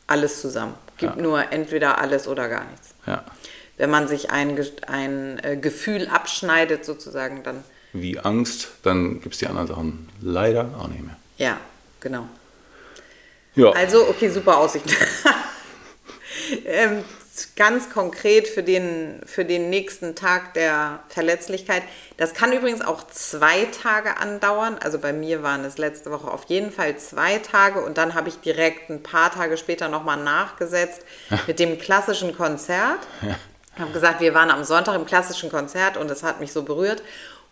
alles 0.07 0.41
zusammen. 0.41 0.75
Gibt 0.99 1.17
Ja. 1.17 1.23
nur 1.23 1.53
entweder 1.53 1.99
alles 1.99 2.27
oder 2.29 2.49
gar 2.49 2.65
nichts. 2.71 2.95
ja. 3.07 3.25
Wenn 3.77 3.91
man 3.91 4.09
sich 4.09 4.31
ein, 4.33 4.59
ein 4.89 5.39
äh, 5.45 5.57
Gefühl 5.57 6.09
abschneidet, 6.09 6.85
sozusagen, 6.85 7.45
dann 7.45 7.63
Wie 7.93 8.19
Angst, 8.19 8.69
dann 8.83 9.21
gibt 9.21 9.35
es 9.35 9.39
die 9.39 9.47
anderen 9.47 9.69
Sachen 9.69 10.09
leider 10.21 10.71
auch 10.79 10.89
nicht 10.89 11.05
mehr. 11.05 11.17
ja, 11.39 11.57
genau. 12.01 12.27
Ja, 13.59 13.71
Also, 13.71 14.09
okay, 14.09 14.29
super 14.29 14.59
Aussicht. 14.59 14.85
ähm, 16.65 17.03
ganz 17.57 17.91
konkret 17.91 18.47
für 18.47 18.63
den, 18.63 19.21
für 19.27 19.45
den 19.45 19.69
nächsten 19.69 20.15
Tag 20.15 20.55
der 20.55 21.01
Verletzlichkeit. 21.09 21.83
Das 22.17 22.35
kann 22.35 22.53
übrigens 22.53 22.83
auch 22.83 23.05
zwei 23.09 23.67
Tage 23.83 24.17
andauern. 24.19 24.77
Also 24.81 25.01
bei 25.01 25.13
mir 25.13 25.43
waren 25.43 25.65
es 25.65 25.77
letzte 25.77 26.13
Woche 26.13 26.31
auf 26.31 26.45
jeden 26.45 26.71
Fall 26.71 26.99
zwei 26.99 27.39
Tage 27.39 27.81
und 27.81 27.99
dann 27.99 28.15
habe 28.15 28.29
ich 28.29 28.37
direkt 28.37 28.91
ein 28.91 29.03
paar 29.03 29.33
Tage 29.33 29.57
später 29.57 29.89
nochmal 29.89 30.19
nachgesetzt 30.19 31.03
mit 31.49 31.59
dem 31.59 31.79
klassischen 31.81 32.37
Konzert. 32.37 33.01
Ich 33.75 33.81
habe 33.81 33.93
gesagt, 33.93 34.21
wir 34.21 34.35
waren 34.35 34.53
am 34.53 34.63
Sonntag 34.63 34.95
im 34.95 35.05
klassischen 35.05 35.51
Konzert 35.51 35.97
und 35.97 36.09
es 36.13 36.23
hat 36.23 36.39
mich 36.39 36.53
so 36.53 36.63
berührt. 36.63 37.03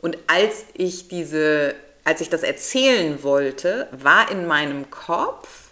Und 0.00 0.18
als 0.28 0.66
ich 0.74 1.08
diese, 1.08 1.74
als 2.04 2.20
ich 2.20 2.28
das 2.28 2.44
erzählen 2.44 3.24
wollte, 3.24 3.88
war 3.90 4.30
in 4.30 4.46
meinem 4.46 4.88
Kopf, 4.90 5.65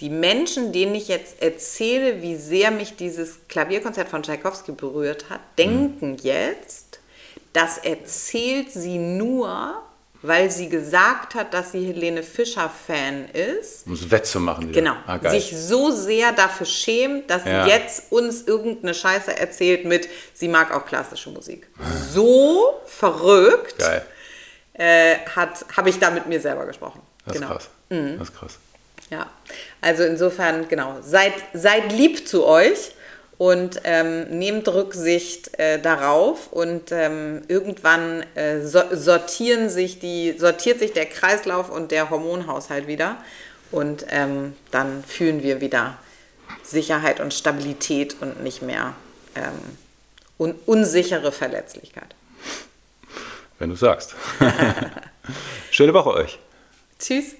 die 0.00 0.10
Menschen, 0.10 0.72
denen 0.72 0.94
ich 0.94 1.08
jetzt 1.08 1.42
erzähle, 1.42 2.22
wie 2.22 2.36
sehr 2.36 2.70
mich 2.70 2.96
dieses 2.96 3.38
Klavierkonzert 3.48 4.08
von 4.08 4.22
Tchaikovsky 4.22 4.72
berührt 4.72 5.28
hat, 5.30 5.40
denken 5.58 6.16
jetzt, 6.22 7.00
das 7.52 7.78
erzählt 7.78 8.70
sie 8.70 8.98
nur, 8.98 9.82
weil 10.22 10.50
sie 10.50 10.68
gesagt 10.68 11.34
hat, 11.34 11.52
dass 11.54 11.72
sie 11.72 11.84
Helene 11.86 12.22
Fischer-Fan 12.22 13.28
ist. 13.30 13.86
um 13.86 13.92
es 13.94 14.08
wettzumachen. 14.10 14.68
wieder. 14.68 14.80
Genau. 14.80 14.94
Ah, 15.06 15.18
sich 15.30 15.52
so 15.56 15.90
sehr 15.90 16.32
dafür 16.32 16.66
schämt, 16.66 17.30
dass 17.30 17.44
Ja. 17.44 17.64
sie 17.64 17.70
jetzt 17.70 18.12
uns 18.12 18.42
irgendeine 18.42 18.94
Scheiße 18.94 19.36
erzählt 19.36 19.84
mit, 19.84 20.08
sie 20.34 20.48
mag 20.48 20.72
auch 20.74 20.86
klassische 20.86 21.30
Musik. 21.30 21.68
So 22.12 22.80
verrückt 22.86 23.80
äh, 24.74 25.16
habe 25.76 25.88
ich 25.90 25.98
da 25.98 26.10
mit 26.10 26.26
mir 26.26 26.40
selber 26.40 26.66
gesprochen. 26.66 27.00
Das 27.24 27.34
genau. 27.34 27.46
ist 27.46 27.52
krass. 27.52 27.68
Das 27.88 28.28
ist 28.28 28.36
krass. 28.36 28.58
Ja, 29.10 29.30
also 29.80 30.02
insofern, 30.02 30.68
genau, 30.68 30.96
seid, 31.02 31.32
seid 31.54 31.92
lieb 31.92 32.28
zu 32.28 32.46
euch 32.46 32.92
und 33.38 33.80
ähm, 33.84 34.24
nehmt 34.38 34.68
Rücksicht 34.68 35.58
äh, 35.58 35.80
darauf 35.80 36.52
und 36.52 36.92
ähm, 36.92 37.42
irgendwann 37.48 38.24
äh, 38.34 38.60
so, 38.60 38.82
sortieren 38.90 39.70
sich 39.70 39.98
die, 39.98 40.36
sortiert 40.36 40.80
sich 40.80 40.92
der 40.92 41.06
Kreislauf 41.06 41.70
und 41.70 41.90
der 41.90 42.10
Hormonhaushalt 42.10 42.86
wieder 42.86 43.16
und 43.70 44.04
ähm, 44.10 44.54
dann 44.70 45.04
fühlen 45.04 45.42
wir 45.42 45.60
wieder 45.60 45.96
Sicherheit 46.62 47.20
und 47.20 47.32
Stabilität 47.32 48.16
und 48.20 48.42
nicht 48.42 48.60
mehr 48.60 48.94
ähm, 49.34 49.78
un 50.38 50.54
unsichere 50.66 51.32
Verletzlichkeit. 51.32 52.14
Wenn 53.58 53.70
du 53.70 53.76
sagst. 53.76 54.14
Schöne 55.70 55.94
Woche 55.94 56.10
euch. 56.10 56.38
Tschüss. 56.98 57.34